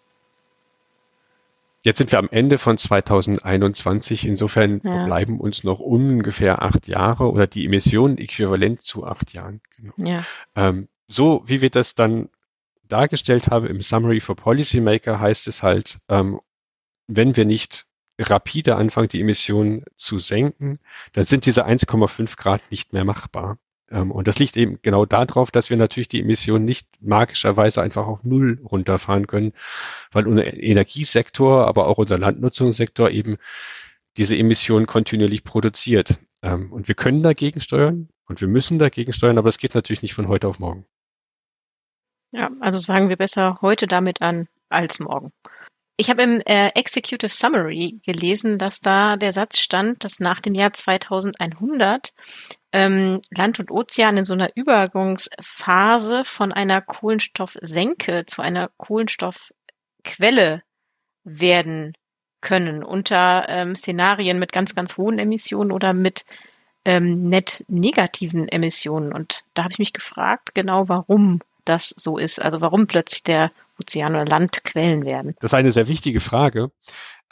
Jetzt 1.83 1.99
sind 1.99 2.13
wir 2.13 2.19
am 2.19 2.31
Ende 2.31 2.57
von 2.57 2.79
2021. 2.79 4.27
Insofern 4.27 4.81
ja. 4.83 5.05
bleiben 5.05 5.39
uns 5.39 5.65
noch 5.65 5.81
ungefähr 5.81 6.63
acht 6.63 6.89
Jahre 6.89 7.31
oder 7.31 7.47
die 7.47 7.67
Emissionen 7.67 8.17
äquivalent 8.17 8.81
zu 8.81 9.05
acht 9.05 9.35
Jahren. 9.35 9.61
Genau. 9.77 9.93
Ja. 9.99 10.25
Ähm, 10.57 10.89
so 11.09 11.43
wie 11.47 11.61
wir 11.61 11.69
das 11.69 11.95
dann 11.95 12.31
dargestellt 12.89 13.49
haben 13.49 13.67
im 13.67 13.83
Summary 13.83 14.21
for 14.21 14.35
Policymaker 14.35 15.21
heißt 15.21 15.47
es 15.47 15.63
halt, 15.63 15.99
ähm, 16.09 16.41
wenn 17.07 17.37
wir 17.37 17.45
nicht 17.45 17.87
rapide 18.19 18.77
anfangen, 18.77 19.09
die 19.09 19.21
Emissionen 19.21 19.85
zu 19.97 20.19
senken, 20.19 20.79
dann 21.13 21.25
sind 21.25 21.47
diese 21.47 21.67
1,5 21.67 22.37
Grad 22.37 22.61
nicht 22.71 22.93
mehr 22.93 23.05
machbar. 23.05 23.59
Ähm, 23.91 24.11
und 24.11 24.29
das 24.29 24.39
liegt 24.39 24.57
eben 24.57 24.79
genau 24.83 25.05
darauf, 25.05 25.51
dass 25.51 25.71
wir 25.71 25.77
natürlich 25.77 26.09
die 26.09 26.21
Emissionen 26.21 26.65
nicht 26.65 26.87
magischerweise 27.01 27.83
einfach 27.83 28.07
auf 28.07 28.25
Null 28.25 28.61
runterfahren 28.65 29.27
können, 29.27 29.53
weil 30.13 30.27
unser 30.27 30.53
Energiesektor, 30.55 31.67
aber 31.67 31.89
auch 31.89 31.99
unser 31.99 32.19
Landnutzungssektor 32.19 33.11
eben 33.11 33.37
diese 34.17 34.37
Emissionen 34.37 34.87
kontinuierlich 34.87 35.45
produziert. 35.45 36.19
Ähm, 36.43 36.73
und 36.73 36.89
wir 36.89 36.95
können 36.95 37.23
dagegen 37.23 37.61
steuern 37.61 38.09
und 38.27 38.41
wir 38.41 38.49
müssen 38.49 38.79
dagegen 38.79 39.13
steuern, 39.13 39.39
aber 39.39 39.49
es 39.49 39.59
geht 39.59 39.75
natürlich 39.75 40.03
nicht 40.03 40.15
von 40.15 40.29
heute 40.29 40.49
auf 40.49 40.59
morgen. 40.59 40.87
Ja, 42.33 42.51
also 42.61 42.79
sagen 42.79 43.09
wir 43.09 43.17
besser 43.17 43.59
heute 43.63 43.87
damit 43.87 44.23
an 44.23 44.49
als 44.69 44.99
morgen. 44.99 45.33
Ich 45.97 46.11
habe 46.11 46.23
im 46.23 46.41
äh, 46.41 46.71
Executive 46.75 47.31
Summary 47.31 48.01
gelesen, 48.05 48.59
dass 48.59 48.81
da 48.81 49.17
der 49.17 49.33
Satz 49.33 49.61
stand, 49.61 50.03
dass 50.03 50.19
nach 50.19 50.41
dem 50.41 50.55
Jahr 50.55 50.73
2100 50.73 52.13
ähm, 52.73 53.21
Land 53.31 53.61
und 53.61 53.71
Ozean 53.71 54.17
in 54.17 54.25
so 54.25 54.33
einer 54.33 54.51
Übergangsphase 54.57 56.25
von 56.25 56.53
einer 56.53 56.81
Kohlenstoffsenke 56.81 58.27
zu 58.27 58.43
einer 58.43 58.71
Kohlenstoffquelle 58.77 60.63
werden 61.23 61.93
können 62.41 62.83
unter 62.83 63.47
ähm, 63.49 63.77
Szenarien 63.77 64.41
mit 64.41 64.53
ganz, 64.53 64.75
ganz 64.75 64.97
hohen 64.97 65.21
Emissionen 65.21 65.71
oder 65.71 65.93
mit 65.95 66.25
ähm, 66.85 67.29
net 67.29 67.65
negativen 67.69 68.49
Emissionen. 68.49 69.13
Und 69.13 69.45
da 69.55 69.63
habe 69.63 69.73
ich 69.73 69.79
mich 69.79 69.93
gefragt, 69.93 70.55
genau 70.55 70.89
warum 70.89 71.41
das 71.65 71.89
so 71.89 72.19
ist. 72.19 72.43
Also 72.43 72.61
warum 72.61 72.89
plötzlich 72.89 73.23
der 73.23 73.53
Ozean 73.81 74.15
oder 74.15 74.25
Land 74.25 74.65
Quellen 74.65 75.05
werden. 75.05 75.35
Das 75.41 75.51
ist 75.51 75.55
eine 75.55 75.73
sehr 75.73 75.89
wichtige 75.89 76.21
Frage. 76.21 76.71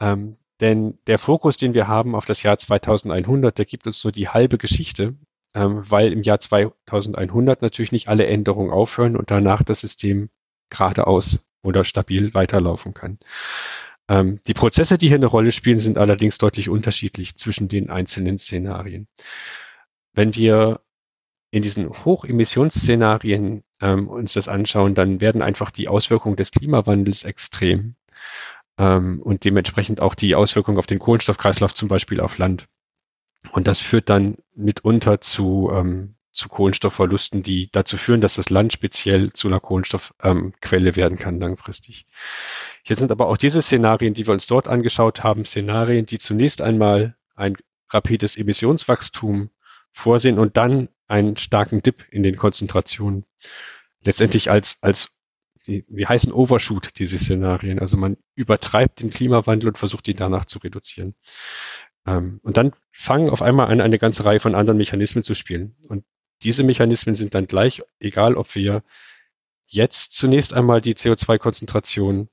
Ähm, 0.01 0.36
denn 0.61 0.99
der 1.07 1.18
Fokus, 1.18 1.57
den 1.57 1.74
wir 1.74 1.88
haben 1.88 2.14
auf 2.14 2.24
das 2.24 2.43
Jahr 2.43 2.59
2100, 2.59 3.59
der 3.59 3.64
gibt 3.64 3.86
uns 3.86 4.05
nur 4.05 4.12
die 4.12 4.28
halbe 4.28 4.59
Geschichte 4.59 5.16
ähm, 5.55 5.84
weil 5.88 6.12
im 6.12 6.22
Jahr 6.22 6.40
2100 6.40 7.62
natürlich 7.62 7.93
nicht 7.93 8.09
alle 8.09 8.26
Änderungen 8.26 8.70
aufhören 8.70 9.16
und 9.16 9.30
danach 9.30 9.62
das 9.62 9.80
System 9.80 10.30
geradeaus 10.70 11.45
oder 11.62 11.84
stabil 11.84 12.34
weiterlaufen 12.34 12.95
kann. 12.95 13.18
Ähm, 14.09 14.40
die 14.47 14.55
Prozesse, 14.55 14.99
die 14.99 15.09
hier 15.09 15.16
eine 15.16 15.26
Rolle 15.26 15.53
spielen, 15.53 15.78
sind 15.78 15.99
allerdings 15.99 16.38
deutlich 16.38 16.68
unterschiedlich 16.68 17.36
zwischen 17.36 17.68
den 17.68 17.90
einzelnen 17.90 18.38
Szenarien. 18.38 19.09
Wenn 20.14 20.34
wir 20.34 20.80
in 21.51 21.62
diesen 21.62 21.90
Hochemissionsszenarien 22.05 23.62
ähm, 23.83 24.09
uns 24.09 24.33
das 24.33 24.49
anschauen, 24.49 24.95
dann 24.95 25.20
werden 25.20 25.43
einfach 25.43 25.70
die 25.70 25.89
Auswirkungen 25.89 26.37
des 26.37 26.53
Klimawandels 26.53 27.24
extrem 27.24 27.97
ähm, 28.78 29.20
und 29.20 29.45
dementsprechend 29.45 30.01
auch 30.01 30.14
die 30.14 30.35
Auswirkungen 30.35 30.78
auf 30.78 30.87
den 30.87 31.01
Kohlenstoffkreislauf 31.01 31.74
zum 31.74 31.89
Beispiel 31.89 32.20
auf 32.20 32.39
Land. 32.39 32.68
Und 33.51 33.66
das 33.66 33.80
führt 33.80 34.09
dann 34.09 34.37
mitunter 34.55 35.20
zu, 35.20 35.70
ähm, 35.74 36.14
zu 36.30 36.49
Kohlenstoffverlusten, 36.49 37.43
die 37.43 37.68
dazu 37.72 37.97
führen, 37.97 38.20
dass 38.20 38.37
das 38.37 38.51
Land 38.51 38.72
speziell 38.72 39.33
zu 39.33 39.49
einer 39.49 39.61
Kohlenstoffquelle 39.61 40.89
ähm, 40.89 40.97
werden 40.97 41.18
kann 41.18 41.41
langfristig. 41.41 42.07
Jetzt 42.85 43.01
sind 43.01 43.11
aber 43.11 43.26
auch 43.26 43.37
diese 43.37 43.61
Szenarien, 43.61 44.14
die 44.14 44.26
wir 44.26 44.33
uns 44.33 44.47
dort 44.47 44.68
angeschaut 44.68 45.22
haben, 45.24 45.45
Szenarien, 45.45 46.07
die 46.07 46.18
zunächst 46.18 46.62
einmal 46.62 47.16
ein 47.35 47.57
rapides 47.91 48.37
Emissionswachstum 48.37 49.51
vorsehen 49.93 50.39
und 50.39 50.57
dann 50.57 50.89
einen 51.12 51.36
starken 51.36 51.82
Dip 51.82 52.06
in 52.10 52.22
den 52.22 52.36
Konzentrationen. 52.36 53.26
Letztendlich 54.02 54.50
als, 54.50 54.78
als 54.80 55.10
die, 55.66 55.84
die 55.88 56.06
heißen 56.06 56.32
Overshoot, 56.32 56.98
diese 56.98 57.18
Szenarien. 57.18 57.78
Also 57.78 57.96
man 57.96 58.16
übertreibt 58.34 59.00
den 59.00 59.10
Klimawandel 59.10 59.68
und 59.68 59.78
versucht 59.78 60.08
ihn 60.08 60.16
danach 60.16 60.46
zu 60.46 60.58
reduzieren. 60.58 61.14
Ähm, 62.06 62.40
und 62.42 62.56
dann 62.56 62.72
fangen 62.90 63.30
auf 63.30 63.42
einmal 63.42 63.70
an, 63.70 63.80
eine 63.80 63.98
ganze 63.98 64.24
Reihe 64.24 64.40
von 64.40 64.54
anderen 64.54 64.78
Mechanismen 64.78 65.22
zu 65.22 65.34
spielen. 65.34 65.76
Und 65.86 66.04
diese 66.42 66.64
Mechanismen 66.64 67.14
sind 67.14 67.34
dann 67.34 67.46
gleich, 67.46 67.82
egal 68.00 68.34
ob 68.34 68.54
wir 68.54 68.82
jetzt 69.66 70.14
zunächst 70.14 70.52
einmal 70.52 70.80
die 70.80 70.94
CO2-Konzentration 70.94 72.30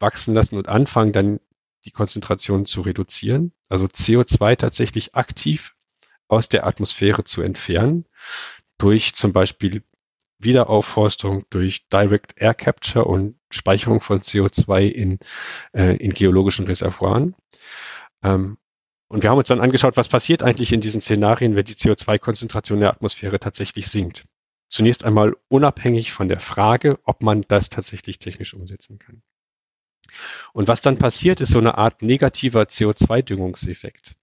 wachsen 0.00 0.34
lassen 0.34 0.56
und 0.56 0.68
anfangen, 0.68 1.12
dann 1.12 1.40
die 1.84 1.92
Konzentration 1.92 2.66
zu 2.66 2.80
reduzieren, 2.80 3.52
also 3.68 3.84
CO2 3.84 4.56
tatsächlich 4.56 5.14
aktiv 5.14 5.75
aus 6.28 6.48
der 6.48 6.66
Atmosphäre 6.66 7.24
zu 7.24 7.42
entfernen, 7.42 8.06
durch 8.78 9.14
zum 9.14 9.32
Beispiel 9.32 9.82
Wiederaufforstung, 10.38 11.44
durch 11.50 11.88
Direct 11.88 12.34
Air 12.36 12.54
Capture 12.54 13.04
und 13.04 13.36
Speicherung 13.50 14.00
von 14.00 14.20
CO2 14.20 14.86
in, 14.86 15.18
äh, 15.72 15.96
in 15.96 16.12
geologischen 16.12 16.66
Reservoiren. 16.66 17.34
Ähm, 18.22 18.58
und 19.08 19.22
wir 19.22 19.30
haben 19.30 19.38
uns 19.38 19.48
dann 19.48 19.60
angeschaut, 19.60 19.96
was 19.96 20.08
passiert 20.08 20.42
eigentlich 20.42 20.72
in 20.72 20.80
diesen 20.80 21.00
Szenarien, 21.00 21.54
wenn 21.54 21.64
die 21.64 21.74
CO2-Konzentration 21.74 22.80
der 22.80 22.90
Atmosphäre 22.90 23.38
tatsächlich 23.38 23.86
sinkt. 23.88 24.24
Zunächst 24.68 25.04
einmal 25.04 25.36
unabhängig 25.48 26.12
von 26.12 26.28
der 26.28 26.40
Frage, 26.40 26.98
ob 27.04 27.22
man 27.22 27.42
das 27.42 27.68
tatsächlich 27.68 28.18
technisch 28.18 28.52
umsetzen 28.52 28.98
kann. 28.98 29.22
Und 30.52 30.66
was 30.68 30.80
dann 30.80 30.98
passiert, 30.98 31.40
ist 31.40 31.50
so 31.50 31.58
eine 31.58 31.78
Art 31.78 32.02
negativer 32.02 32.62
CO2-Düngungseffekt. 32.62 34.16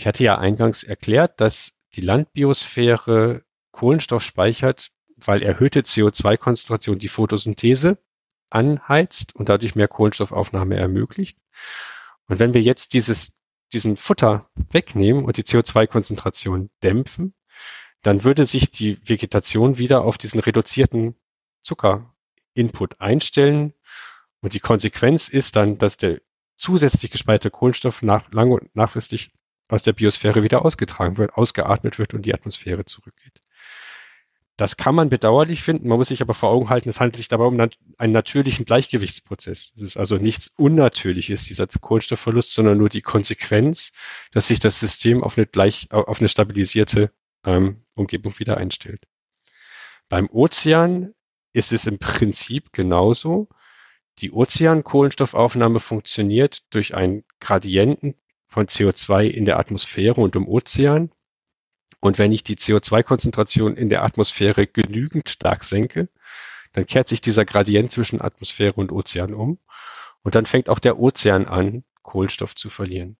Ich 0.00 0.06
hatte 0.06 0.24
ja 0.24 0.38
eingangs 0.38 0.82
erklärt, 0.82 1.42
dass 1.42 1.74
die 1.94 2.00
Landbiosphäre 2.00 3.42
Kohlenstoff 3.70 4.22
speichert, 4.22 4.92
weil 5.16 5.42
erhöhte 5.42 5.82
CO2-Konzentration 5.82 6.98
die 6.98 7.08
Photosynthese 7.08 7.98
anheizt 8.48 9.36
und 9.36 9.50
dadurch 9.50 9.74
mehr 9.74 9.88
Kohlenstoffaufnahme 9.88 10.76
ermöglicht. 10.76 11.36
Und 12.28 12.38
wenn 12.38 12.54
wir 12.54 12.62
jetzt 12.62 12.94
dieses, 12.94 13.34
diesen 13.74 13.98
Futter 13.98 14.48
wegnehmen 14.70 15.26
und 15.26 15.36
die 15.36 15.42
CO2-Konzentration 15.42 16.70
dämpfen, 16.82 17.34
dann 18.02 18.24
würde 18.24 18.46
sich 18.46 18.70
die 18.70 19.06
Vegetation 19.06 19.76
wieder 19.76 20.00
auf 20.00 20.16
diesen 20.16 20.40
reduzierten 20.40 21.14
Zucker-Input 21.60 23.02
einstellen. 23.02 23.74
Und 24.40 24.54
die 24.54 24.60
Konsequenz 24.60 25.28
ist 25.28 25.56
dann, 25.56 25.76
dass 25.76 25.98
der 25.98 26.22
zusätzlich 26.56 27.10
gespeicherte 27.10 27.50
Kohlenstoff 27.50 28.00
nach, 28.00 28.32
lang 28.32 28.50
und 28.50 28.74
nachfristig 28.74 29.30
aus 29.70 29.82
der 29.82 29.92
Biosphäre 29.92 30.42
wieder 30.42 30.64
ausgetragen 30.64 31.16
wird, 31.18 31.34
ausgeatmet 31.34 31.98
wird 31.98 32.14
und 32.14 32.22
die 32.22 32.34
Atmosphäre 32.34 32.84
zurückgeht. 32.84 33.40
Das 34.56 34.76
kann 34.76 34.94
man 34.94 35.08
bedauerlich 35.08 35.62
finden. 35.62 35.88
Man 35.88 35.96
muss 35.96 36.08
sich 36.08 36.20
aber 36.20 36.34
vor 36.34 36.50
Augen 36.50 36.68
halten, 36.68 36.90
es 36.90 37.00
handelt 37.00 37.16
sich 37.16 37.28
dabei 37.28 37.44
um 37.44 37.58
einen 37.58 38.12
natürlichen 38.12 38.66
Gleichgewichtsprozess. 38.66 39.72
Es 39.74 39.80
ist 39.80 39.96
also 39.96 40.16
nichts 40.16 40.48
Unnatürliches, 40.48 41.44
dieser 41.44 41.66
Kohlenstoffverlust, 41.66 42.52
sondern 42.52 42.76
nur 42.76 42.90
die 42.90 43.00
Konsequenz, 43.00 43.92
dass 44.32 44.48
sich 44.48 44.60
das 44.60 44.78
System 44.78 45.24
auf 45.24 45.38
eine, 45.38 45.46
gleich, 45.46 45.88
auf 45.92 46.18
eine 46.18 46.28
stabilisierte 46.28 47.10
ähm, 47.44 47.84
Umgebung 47.94 48.38
wieder 48.38 48.58
einstellt. 48.58 49.06
Beim 50.10 50.28
Ozean 50.30 51.14
ist 51.54 51.72
es 51.72 51.86
im 51.86 51.98
Prinzip 51.98 52.70
genauso. 52.72 53.48
Die 54.18 54.30
Ozeankohlenstoffaufnahme 54.30 55.80
funktioniert 55.80 56.64
durch 56.68 56.94
einen 56.94 57.24
Gradienten 57.40 58.16
von 58.50 58.66
CO2 58.66 59.26
in 59.26 59.44
der 59.44 59.58
Atmosphäre 59.58 60.20
und 60.20 60.36
im 60.36 60.46
Ozean. 60.46 61.10
Und 62.00 62.18
wenn 62.18 62.32
ich 62.32 62.42
die 62.42 62.56
CO2-Konzentration 62.56 63.76
in 63.76 63.88
der 63.88 64.02
Atmosphäre 64.02 64.66
genügend 64.66 65.28
stark 65.28 65.64
senke, 65.64 66.08
dann 66.72 66.86
kehrt 66.86 67.08
sich 67.08 67.20
dieser 67.20 67.44
Gradient 67.44 67.92
zwischen 67.92 68.20
Atmosphäre 68.20 68.74
und 68.74 68.92
Ozean 68.92 69.34
um. 69.34 69.58
Und 70.22 70.34
dann 70.34 70.46
fängt 70.46 70.68
auch 70.68 70.78
der 70.78 70.98
Ozean 70.98 71.46
an, 71.46 71.84
Kohlenstoff 72.02 72.54
zu 72.54 72.70
verlieren. 72.70 73.16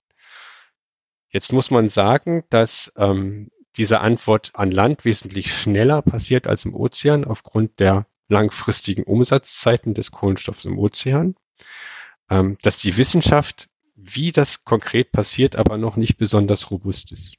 Jetzt 1.29 1.53
muss 1.53 1.71
man 1.71 1.89
sagen, 1.89 2.45
dass 2.51 2.93
ähm, 2.97 3.51
diese 3.77 4.01
Antwort 4.01 4.51
an 4.55 4.73
Land 4.73 5.05
wesentlich 5.05 5.55
schneller 5.55 6.03
passiert 6.03 6.49
als 6.49 6.65
im 6.65 6.75
Ozean 6.75 7.25
aufgrund 7.25 7.79
der 7.79 8.07
langfristigen 8.29 9.05
Umsatzzeiten 9.05 9.95
des 9.95 10.11
Kohlenstoffs 10.11 10.65
im 10.65 10.79
Ozean. 10.79 11.37
Ähm, 12.29 12.59
dass 12.63 12.79
die 12.79 12.97
Wissenschaft 12.97 13.69
wie 14.03 14.33
das 14.33 14.65
konkret 14.65 15.13
passiert, 15.13 15.57
aber 15.57 15.79
noch 15.79 15.97
nicht 15.97 16.17
besonders 16.17 16.71
robust 16.71 17.13
ist. 17.13 17.37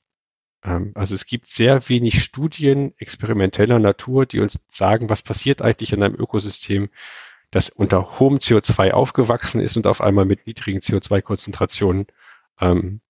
Ähm, 0.63 0.91
also 0.95 1.15
es 1.15 1.25
gibt 1.25 1.47
sehr 1.47 1.87
wenig 1.89 2.23
Studien 2.23 2.93
experimenteller 2.97 3.79
Natur, 3.79 4.25
die 4.25 4.39
uns 4.39 4.59
sagen, 4.69 5.09
was 5.09 5.21
passiert 5.21 5.61
eigentlich 5.61 5.93
in 5.93 6.03
einem 6.03 6.15
Ökosystem, 6.15 6.89
das 7.51 7.69
unter 7.69 8.19
hohem 8.19 8.37
CO2 8.37 8.91
aufgewachsen 8.91 9.59
ist 9.59 9.75
und 9.75 9.87
auf 9.87 10.01
einmal 10.01 10.25
mit 10.25 10.47
niedrigen 10.47 10.79
CO2-Konzentrationen 10.79 12.07
ähm, 12.59 13.01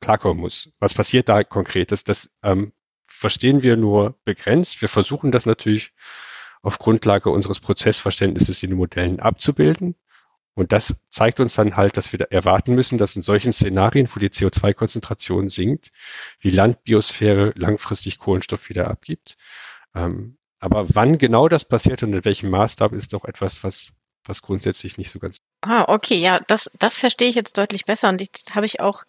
klarkommen 0.00 0.40
muss. 0.40 0.70
Was 0.80 0.94
passiert 0.94 1.28
da 1.28 1.44
konkret? 1.44 1.92
Das, 1.92 2.04
das 2.04 2.30
ähm, 2.42 2.72
verstehen 3.06 3.62
wir 3.62 3.76
nur 3.76 4.18
begrenzt. 4.24 4.82
Wir 4.82 4.88
versuchen 4.88 5.30
das 5.30 5.46
natürlich 5.46 5.92
auf 6.62 6.78
Grundlage 6.78 7.30
unseres 7.30 7.60
Prozessverständnisses 7.60 8.62
in 8.62 8.70
den 8.70 8.78
Modellen 8.78 9.20
abzubilden. 9.20 9.94
Und 10.54 10.72
das 10.72 10.94
zeigt 11.10 11.40
uns 11.40 11.54
dann 11.54 11.76
halt, 11.76 11.96
dass 11.96 12.12
wir 12.12 12.20
erwarten 12.30 12.74
müssen, 12.74 12.96
dass 12.96 13.16
in 13.16 13.22
solchen 13.22 13.52
Szenarien, 13.52 14.08
wo 14.14 14.20
die 14.20 14.30
CO2-Konzentration 14.30 15.48
sinkt, 15.48 15.90
die 16.42 16.50
Landbiosphäre 16.50 17.52
langfristig 17.56 18.18
Kohlenstoff 18.18 18.68
wieder 18.68 18.88
abgibt. 18.88 19.36
Ähm, 19.94 20.36
aber 20.60 20.94
wann 20.94 21.18
genau 21.18 21.48
das 21.48 21.64
passiert 21.64 22.02
und 22.02 22.14
in 22.14 22.24
welchem 22.24 22.50
Maßstab 22.50 22.92
ist 22.92 23.12
doch 23.12 23.24
etwas, 23.24 23.64
was, 23.64 23.92
was 24.24 24.42
grundsätzlich 24.42 24.96
nicht 24.96 25.10
so 25.10 25.18
ganz. 25.18 25.36
Ah, 25.60 25.84
okay, 25.88 26.16
ja, 26.16 26.40
das, 26.46 26.70
das 26.78 26.98
verstehe 26.98 27.28
ich 27.28 27.34
jetzt 27.34 27.58
deutlich 27.58 27.84
besser 27.84 28.08
und 28.08 28.20
jetzt 28.20 28.54
habe 28.54 28.66
ich 28.66 28.80
auch 28.80 29.02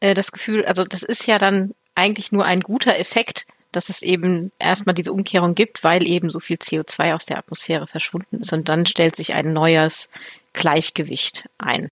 äh, 0.00 0.14
das 0.14 0.32
Gefühl, 0.32 0.64
also 0.64 0.84
das 0.84 1.02
ist 1.02 1.26
ja 1.26 1.38
dann 1.38 1.74
eigentlich 1.94 2.32
nur 2.32 2.44
ein 2.44 2.60
guter 2.60 2.98
Effekt, 2.98 3.46
dass 3.72 3.88
es 3.88 4.02
eben 4.02 4.52
erstmal 4.58 4.94
diese 4.94 5.12
Umkehrung 5.12 5.54
gibt, 5.54 5.82
weil 5.82 6.06
eben 6.06 6.30
so 6.30 6.40
viel 6.40 6.56
CO2 6.56 7.14
aus 7.14 7.26
der 7.26 7.38
Atmosphäre 7.38 7.86
verschwunden 7.86 8.40
ist 8.40 8.52
und 8.52 8.68
dann 8.68 8.86
stellt 8.86 9.16
sich 9.16 9.34
ein 9.34 9.52
neues 9.52 10.10
Gleichgewicht 10.52 11.48
ein. 11.58 11.88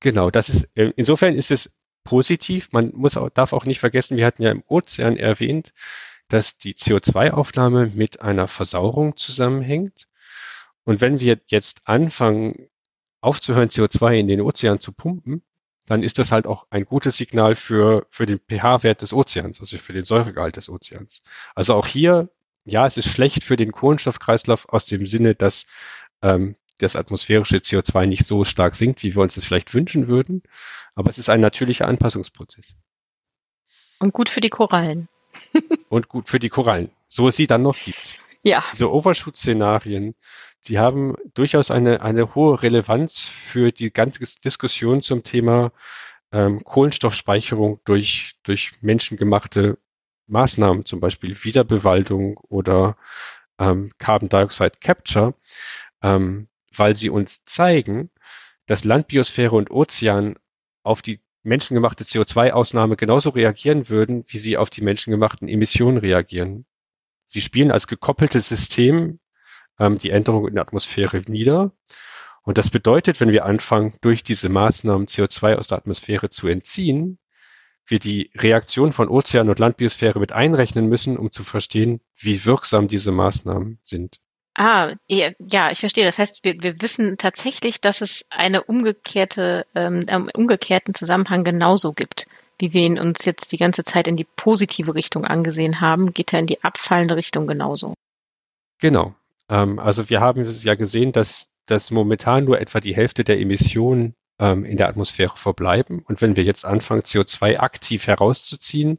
Genau, 0.00 0.30
das 0.30 0.48
ist, 0.48 0.68
äh, 0.76 0.92
insofern 0.96 1.34
ist 1.34 1.50
es 1.50 1.70
positiv. 2.04 2.68
Man 2.72 2.92
muss 2.94 3.16
auch, 3.16 3.28
darf 3.28 3.52
auch 3.52 3.64
nicht 3.64 3.80
vergessen, 3.80 4.16
wir 4.16 4.26
hatten 4.26 4.42
ja 4.42 4.50
im 4.50 4.62
Ozean 4.66 5.16
erwähnt, 5.16 5.72
dass 6.28 6.58
die 6.58 6.74
CO2-Aufnahme 6.74 7.90
mit 7.94 8.20
einer 8.20 8.48
Versauerung 8.48 9.16
zusammenhängt. 9.16 10.08
Und 10.84 11.00
wenn 11.00 11.20
wir 11.20 11.38
jetzt 11.46 11.88
anfangen, 11.88 12.68
aufzuhören, 13.20 13.68
CO2 13.68 14.18
in 14.18 14.28
den 14.28 14.40
Ozean 14.40 14.78
zu 14.78 14.92
pumpen, 14.92 15.42
dann 15.86 16.02
ist 16.02 16.18
das 16.18 16.32
halt 16.32 16.46
auch 16.46 16.66
ein 16.70 16.84
gutes 16.84 17.16
Signal 17.16 17.56
für, 17.56 18.06
für 18.10 18.26
den 18.26 18.38
pH-Wert 18.38 19.02
des 19.02 19.12
Ozeans, 19.12 19.58
also 19.60 19.78
für 19.78 19.92
den 19.94 20.04
Säuregehalt 20.04 20.56
des 20.56 20.68
Ozeans. 20.68 21.22
Also 21.54 21.74
auch 21.74 21.86
hier, 21.86 22.30
ja, 22.64 22.86
es 22.86 22.98
ist 22.98 23.08
schlecht 23.08 23.42
für 23.42 23.56
den 23.56 23.72
Kohlenstoffkreislauf 23.72 24.68
aus 24.68 24.84
dem 24.86 25.06
Sinne, 25.06 25.34
dass 25.34 25.66
ähm, 26.22 26.56
das 26.78 26.96
atmosphärische 26.96 27.58
CO2 27.58 28.06
nicht 28.06 28.26
so 28.26 28.44
stark 28.44 28.74
sinkt, 28.74 29.02
wie 29.02 29.14
wir 29.14 29.22
uns 29.22 29.34
das 29.34 29.44
vielleicht 29.44 29.74
wünschen 29.74 30.08
würden. 30.08 30.42
Aber 30.94 31.10
es 31.10 31.18
ist 31.18 31.28
ein 31.28 31.40
natürlicher 31.40 31.86
Anpassungsprozess. 31.86 32.76
Und 33.98 34.12
gut 34.12 34.28
für 34.28 34.40
die 34.40 34.48
Korallen. 34.48 35.08
Und 35.88 36.08
gut 36.08 36.28
für 36.28 36.38
die 36.38 36.48
Korallen. 36.48 36.90
So 37.08 37.28
es 37.28 37.36
sie 37.36 37.46
dann 37.46 37.62
noch 37.62 37.76
gibt. 37.76 38.18
Ja. 38.42 38.64
Diese 38.72 38.90
Overshoot-Szenarien, 38.90 40.14
die 40.66 40.78
haben 40.78 41.16
durchaus 41.34 41.70
eine, 41.70 42.02
eine 42.02 42.34
hohe 42.34 42.62
Relevanz 42.62 43.26
für 43.26 43.72
die 43.72 43.92
ganze 43.92 44.24
Diskussion 44.40 45.02
zum 45.02 45.24
Thema 45.24 45.72
ähm, 46.32 46.62
Kohlenstoffspeicherung 46.64 47.80
durch, 47.84 48.36
durch 48.42 48.72
menschengemachte 48.80 49.78
Maßnahmen, 50.26 50.84
zum 50.84 51.00
Beispiel 51.00 51.36
Wiederbewaldung 51.42 52.36
oder 52.36 52.96
ähm, 53.58 53.92
Carbon 53.98 54.28
Dioxide 54.28 54.78
Capture. 54.80 55.34
Ähm, 56.02 56.48
weil 56.78 56.96
sie 56.96 57.10
uns 57.10 57.44
zeigen, 57.44 58.10
dass 58.66 58.84
Landbiosphäre 58.84 59.56
und 59.56 59.70
Ozean 59.70 60.36
auf 60.82 61.02
die 61.02 61.20
menschengemachte 61.42 62.04
CO2-Ausnahme 62.04 62.96
genauso 62.96 63.30
reagieren 63.30 63.88
würden, 63.88 64.24
wie 64.28 64.38
sie 64.38 64.56
auf 64.56 64.70
die 64.70 64.82
menschengemachten 64.82 65.48
Emissionen 65.48 65.98
reagieren. 65.98 66.66
Sie 67.26 67.40
spielen 67.40 67.70
als 67.70 67.86
gekoppeltes 67.86 68.48
System 68.48 69.20
ähm, 69.78 69.98
die 69.98 70.10
Änderung 70.10 70.48
in 70.48 70.54
der 70.54 70.62
Atmosphäre 70.62 71.22
nieder. 71.26 71.72
Und 72.42 72.58
das 72.58 72.70
bedeutet, 72.70 73.20
wenn 73.20 73.30
wir 73.30 73.44
anfangen, 73.44 73.94
durch 74.00 74.22
diese 74.22 74.48
Maßnahmen 74.48 75.06
CO2 75.06 75.56
aus 75.56 75.68
der 75.68 75.78
Atmosphäre 75.78 76.30
zu 76.30 76.48
entziehen, 76.48 77.18
wir 77.86 77.98
die 77.98 78.30
Reaktion 78.36 78.92
von 78.92 79.08
Ozean 79.08 79.48
und 79.48 79.58
Landbiosphäre 79.58 80.20
mit 80.20 80.32
einrechnen 80.32 80.88
müssen, 80.88 81.16
um 81.16 81.32
zu 81.32 81.44
verstehen, 81.44 82.00
wie 82.16 82.44
wirksam 82.44 82.88
diese 82.88 83.12
Maßnahmen 83.12 83.78
sind. 83.82 84.20
Ah, 84.60 84.92
ja, 85.06 85.70
ich 85.70 85.78
verstehe. 85.78 86.04
Das 86.04 86.18
heißt, 86.18 86.40
wir, 86.42 86.60
wir 86.60 86.82
wissen 86.82 87.16
tatsächlich, 87.16 87.80
dass 87.80 88.00
es 88.00 88.26
eine 88.28 88.64
umgekehrte, 88.64 89.64
ähm, 89.76 90.04
umgekehrten 90.34 90.94
Zusammenhang 90.94 91.44
genauso 91.44 91.92
gibt, 91.92 92.26
wie 92.58 92.72
wir 92.72 92.82
ihn 92.82 92.98
uns 92.98 93.24
jetzt 93.24 93.52
die 93.52 93.56
ganze 93.56 93.84
Zeit 93.84 94.08
in 94.08 94.16
die 94.16 94.26
positive 94.34 94.96
Richtung 94.96 95.24
angesehen 95.24 95.80
haben, 95.80 96.12
geht 96.12 96.32
er 96.32 96.40
in 96.40 96.46
die 96.46 96.64
abfallende 96.64 97.14
Richtung 97.14 97.46
genauso. 97.46 97.94
Genau. 98.80 99.14
Ähm, 99.48 99.78
also 99.78 100.10
wir 100.10 100.20
haben 100.20 100.44
ja 100.44 100.74
gesehen, 100.74 101.12
dass, 101.12 101.50
dass 101.66 101.92
momentan 101.92 102.44
nur 102.44 102.60
etwa 102.60 102.80
die 102.80 102.96
Hälfte 102.96 103.22
der 103.22 103.38
Emissionen 103.38 104.16
ähm, 104.40 104.64
in 104.64 104.76
der 104.76 104.88
Atmosphäre 104.88 105.36
verbleiben. 105.36 106.02
Und 106.08 106.20
wenn 106.20 106.34
wir 106.34 106.42
jetzt 106.42 106.64
anfangen, 106.64 107.02
CO2 107.02 107.60
aktiv 107.60 108.08
herauszuziehen, 108.08 108.98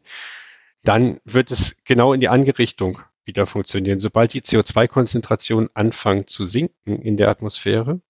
dann 0.83 1.19
wird 1.25 1.51
es 1.51 1.75
genau 1.83 2.13
in 2.13 2.21
die 2.21 2.29
andere 2.29 2.57
Richtung 2.59 3.01
wieder 3.29 3.45
funktionieren. 3.45 3.99
Sobald 3.99 4.33
die 4.33 4.41
CO2-Konzentrationen 4.41 5.69
anfangen 5.73 6.27
zu 6.27 6.45
sinken 6.45 7.01
in 7.01 7.15
der 7.15 7.29
Atmosphäre, 7.29 8.01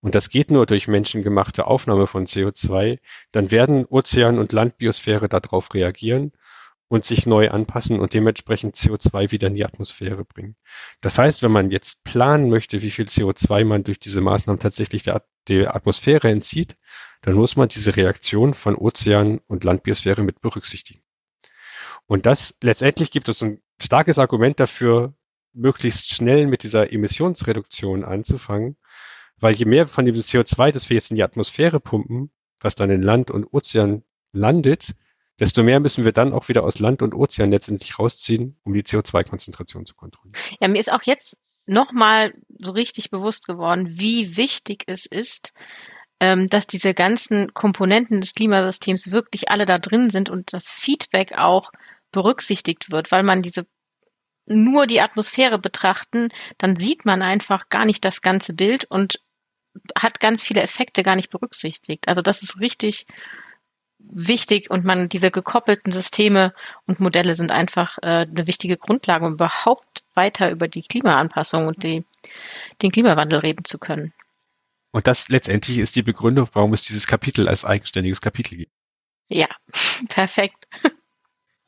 und 0.00 0.14
das 0.14 0.30
geht 0.30 0.52
nur 0.52 0.66
durch 0.66 0.86
menschengemachte 0.86 1.66
Aufnahme 1.66 2.06
von 2.06 2.26
CO2, 2.26 3.00
dann 3.32 3.50
werden 3.50 3.86
Ozean 3.86 4.38
und 4.38 4.52
Landbiosphäre 4.52 5.28
darauf 5.28 5.74
reagieren 5.74 6.32
und 6.86 7.04
sich 7.04 7.26
neu 7.26 7.50
anpassen 7.50 7.98
und 7.98 8.14
dementsprechend 8.14 8.76
CO2 8.76 9.32
wieder 9.32 9.48
in 9.48 9.56
die 9.56 9.64
Atmosphäre 9.64 10.24
bringen. 10.24 10.54
Das 11.00 11.18
heißt, 11.18 11.42
wenn 11.42 11.50
man 11.50 11.72
jetzt 11.72 12.04
planen 12.04 12.48
möchte, 12.48 12.82
wie 12.82 12.92
viel 12.92 13.06
CO2 13.06 13.64
man 13.64 13.82
durch 13.82 13.98
diese 13.98 14.20
Maßnahmen 14.20 14.60
tatsächlich 14.60 15.02
der, 15.02 15.24
der 15.48 15.74
Atmosphäre 15.74 16.30
entzieht, 16.30 16.76
dann 17.22 17.34
muss 17.34 17.56
man 17.56 17.68
diese 17.68 17.96
Reaktion 17.96 18.54
von 18.54 18.76
Ozean 18.76 19.40
und 19.48 19.64
Landbiosphäre 19.64 20.22
mit 20.22 20.40
berücksichtigen. 20.40 21.02
Und 22.06 22.26
das 22.26 22.54
letztendlich 22.62 23.10
gibt 23.10 23.28
es 23.28 23.42
ein 23.42 23.60
starkes 23.80 24.18
Argument 24.18 24.58
dafür, 24.60 25.14
möglichst 25.52 26.10
schnell 26.10 26.46
mit 26.46 26.62
dieser 26.62 26.92
Emissionsreduktion 26.92 28.04
anzufangen, 28.04 28.76
weil 29.38 29.54
je 29.54 29.64
mehr 29.64 29.86
von 29.86 30.04
dem 30.04 30.14
CO2, 30.14 30.70
das 30.70 30.88
wir 30.88 30.94
jetzt 30.94 31.10
in 31.10 31.16
die 31.16 31.22
Atmosphäre 31.22 31.80
pumpen, 31.80 32.30
was 32.60 32.74
dann 32.74 32.90
in 32.90 33.02
Land 33.02 33.30
und 33.30 33.52
Ozean 33.52 34.04
landet, 34.32 34.94
desto 35.40 35.62
mehr 35.62 35.80
müssen 35.80 36.04
wir 36.04 36.12
dann 36.12 36.32
auch 36.32 36.48
wieder 36.48 36.62
aus 36.62 36.78
Land 36.78 37.02
und 37.02 37.14
Ozean 37.14 37.50
letztendlich 37.50 37.98
rausziehen, 37.98 38.58
um 38.64 38.72
die 38.72 38.82
CO2-Konzentration 38.82 39.86
zu 39.86 39.94
kontrollieren. 39.94 40.36
Ja, 40.60 40.68
mir 40.68 40.78
ist 40.78 40.92
auch 40.92 41.02
jetzt 41.02 41.38
nochmal 41.66 42.32
so 42.58 42.72
richtig 42.72 43.10
bewusst 43.10 43.46
geworden, 43.46 43.98
wie 43.98 44.36
wichtig 44.36 44.84
es 44.86 45.04
ist, 45.04 45.52
ähm, 46.20 46.48
dass 46.48 46.66
diese 46.66 46.94
ganzen 46.94 47.52
Komponenten 47.52 48.20
des 48.20 48.34
Klimasystems 48.34 49.10
wirklich 49.10 49.50
alle 49.50 49.66
da 49.66 49.78
drin 49.78 50.08
sind 50.10 50.30
und 50.30 50.52
das 50.52 50.70
Feedback 50.70 51.36
auch 51.36 51.72
berücksichtigt 52.16 52.90
wird, 52.90 53.12
weil 53.12 53.22
man 53.22 53.42
diese 53.42 53.66
nur 54.46 54.86
die 54.86 55.02
Atmosphäre 55.02 55.58
betrachten, 55.58 56.30
dann 56.56 56.76
sieht 56.76 57.04
man 57.04 57.20
einfach 57.20 57.68
gar 57.68 57.84
nicht 57.84 58.04
das 58.04 58.22
ganze 58.22 58.54
Bild 58.54 58.86
und 58.86 59.20
hat 59.94 60.18
ganz 60.18 60.42
viele 60.42 60.62
Effekte 60.62 61.02
gar 61.02 61.14
nicht 61.14 61.30
berücksichtigt. 61.30 62.08
Also 62.08 62.22
das 62.22 62.42
ist 62.42 62.58
richtig 62.58 63.06
wichtig 63.98 64.70
und 64.70 64.84
man 64.84 65.10
diese 65.10 65.30
gekoppelten 65.30 65.92
Systeme 65.92 66.54
und 66.86 67.00
Modelle 67.00 67.34
sind 67.34 67.52
einfach 67.52 67.98
äh, 67.98 68.24
eine 68.24 68.46
wichtige 68.46 68.78
Grundlage, 68.78 69.26
um 69.26 69.34
überhaupt 69.34 70.04
weiter 70.14 70.50
über 70.50 70.68
die 70.68 70.82
Klimaanpassung 70.82 71.66
und 71.66 71.82
die, 71.82 72.04
den 72.80 72.92
Klimawandel 72.92 73.40
reden 73.40 73.64
zu 73.64 73.78
können. 73.78 74.14
Und 74.92 75.06
das 75.06 75.28
letztendlich 75.28 75.78
ist 75.78 75.96
die 75.96 76.02
Begründung, 76.02 76.48
warum 76.54 76.72
es 76.72 76.80
dieses 76.80 77.06
Kapitel 77.06 77.48
als 77.48 77.66
eigenständiges 77.66 78.22
Kapitel 78.22 78.56
gibt. 78.56 78.72
Ja, 79.28 79.48
perfekt. 80.08 80.66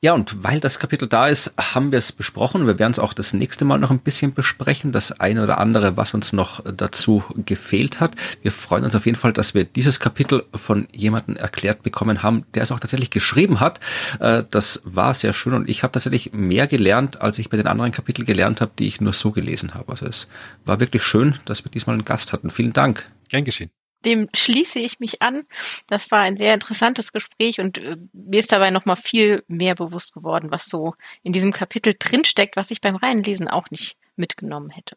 Ja, 0.01 0.13
und 0.13 0.45
weil 0.45 0.61
das 0.61 0.79
Kapitel 0.79 1.09
da 1.09 1.27
ist, 1.27 1.55
haben 1.59 1.91
wir 1.91 1.99
es 1.99 2.13
besprochen. 2.13 2.69
Wir 2.69 2.79
werden 2.79 2.93
es 2.93 3.01
auch 3.01 3.13
das 3.13 3.33
nächste 3.33 3.65
Mal 3.65 3.79
noch 3.79 3.91
ein 3.91 3.99
bisschen 3.99 4.33
besprechen, 4.33 4.93
das 4.93 5.19
eine 5.19 5.43
oder 5.43 5.59
andere, 5.59 5.97
was 5.97 6.15
uns 6.15 6.33
noch 6.33 6.63
dazu 6.73 7.25
gefehlt 7.35 7.99
hat. 7.99 8.15
Wir 8.41 8.53
freuen 8.53 8.85
uns 8.85 8.95
auf 8.95 9.07
jeden 9.07 9.19
Fall, 9.19 9.33
dass 9.33 9.55
wir 9.55 9.65
dieses 9.65 9.99
Kapitel 9.99 10.45
von 10.55 10.87
jemandem 10.93 11.35
erklärt 11.35 11.83
bekommen 11.83 12.23
haben, 12.23 12.45
der 12.55 12.63
es 12.63 12.71
auch 12.71 12.79
tatsächlich 12.79 13.11
geschrieben 13.11 13.59
hat. 13.59 13.81
Äh, 14.21 14.45
das 14.49 14.83
war 14.85 15.15
sehr 15.15 15.33
schön 15.33 15.55
und 15.55 15.69
ich 15.69 15.83
habe 15.83 15.91
tatsächlich 15.91 16.33
mehr 16.33 16.69
gelernt, 16.69 17.21
als 17.21 17.41
ich 17.41 17.51
bei 17.51 17.57
den 17.57 17.67
anderen 17.67 17.91
Kapiteln 17.91 18.25
gelernt 18.25 18.61
habe, 18.61 18.71
die 18.79 18.87
ich 18.87 19.01
nur 19.01 19.15
so 19.15 19.33
gelesen 19.33 19.75
habe. 19.75 19.91
Also 19.91 20.07
es 20.07 20.29
war 20.65 20.79
wirklich 20.79 21.03
schön, 21.03 21.35
dass 21.45 21.65
wir 21.65 21.73
diesmal 21.73 21.95
einen 21.95 22.05
Gast 22.05 22.33
hatten. 22.33 22.51
Vielen 22.51 22.73
Dank. 22.73 23.11
Gern 23.29 23.43
geschehen 23.43 23.71
dem 24.09 24.29
schließe 24.35 24.79
ich 24.79 25.01
mich 25.01 25.23
an. 25.23 25.45
Das 25.87 26.11
war 26.11 26.21
ein 26.21 26.37
sehr 26.37 26.55
interessantes 26.55 27.13
Gespräch 27.13 27.61
und 27.61 27.79
äh, 27.79 27.97
mir 28.13 28.41
ist 28.41 28.53
dabei 28.53 28.71
nochmal 28.71 28.97
viel 28.97 29.45
mehr 29.49 29.75
bewusst 29.75 30.15
geworden, 30.15 30.51
was 30.51 30.67
so 30.67 30.95
in 31.23 31.33
diesem 31.33 31.53
Kapitel 31.53 31.95
drinsteckt, 31.99 32.57
was 32.57 32.71
ich 32.71 32.81
beim 32.81 32.97
Reinlesen 32.97 33.49
auch 33.49 33.71
nicht 33.71 33.97
mitgenommen 34.17 34.71
hätte. 34.71 34.97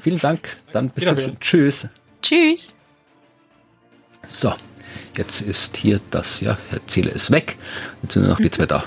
Vielen 0.00 0.18
Dank. 0.18 0.56
Dann 0.72 0.90
bis 0.90 1.04
dann. 1.04 1.40
Tschüss. 1.40 1.88
Tschüss. 2.22 2.76
So, 4.26 4.54
jetzt 5.16 5.40
ist 5.40 5.76
hier 5.76 6.00
das, 6.10 6.40
ja, 6.40 6.58
erzähle 6.70 7.10
es 7.10 7.30
weg. 7.30 7.56
Jetzt 8.02 8.14
sind 8.14 8.22
nur 8.22 8.32
noch 8.32 8.38
die 8.38 8.50
zwei 8.50 8.66
da. 8.66 8.84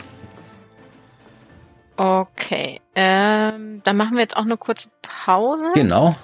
Okay, 1.96 2.82
ähm, 2.96 3.82
dann 3.84 3.98
machen 3.98 4.16
wir 4.16 4.22
jetzt 4.22 4.36
auch 4.36 4.44
eine 4.44 4.58
kurze 4.58 4.90
Pause. 5.02 5.72
Genau. 5.76 6.16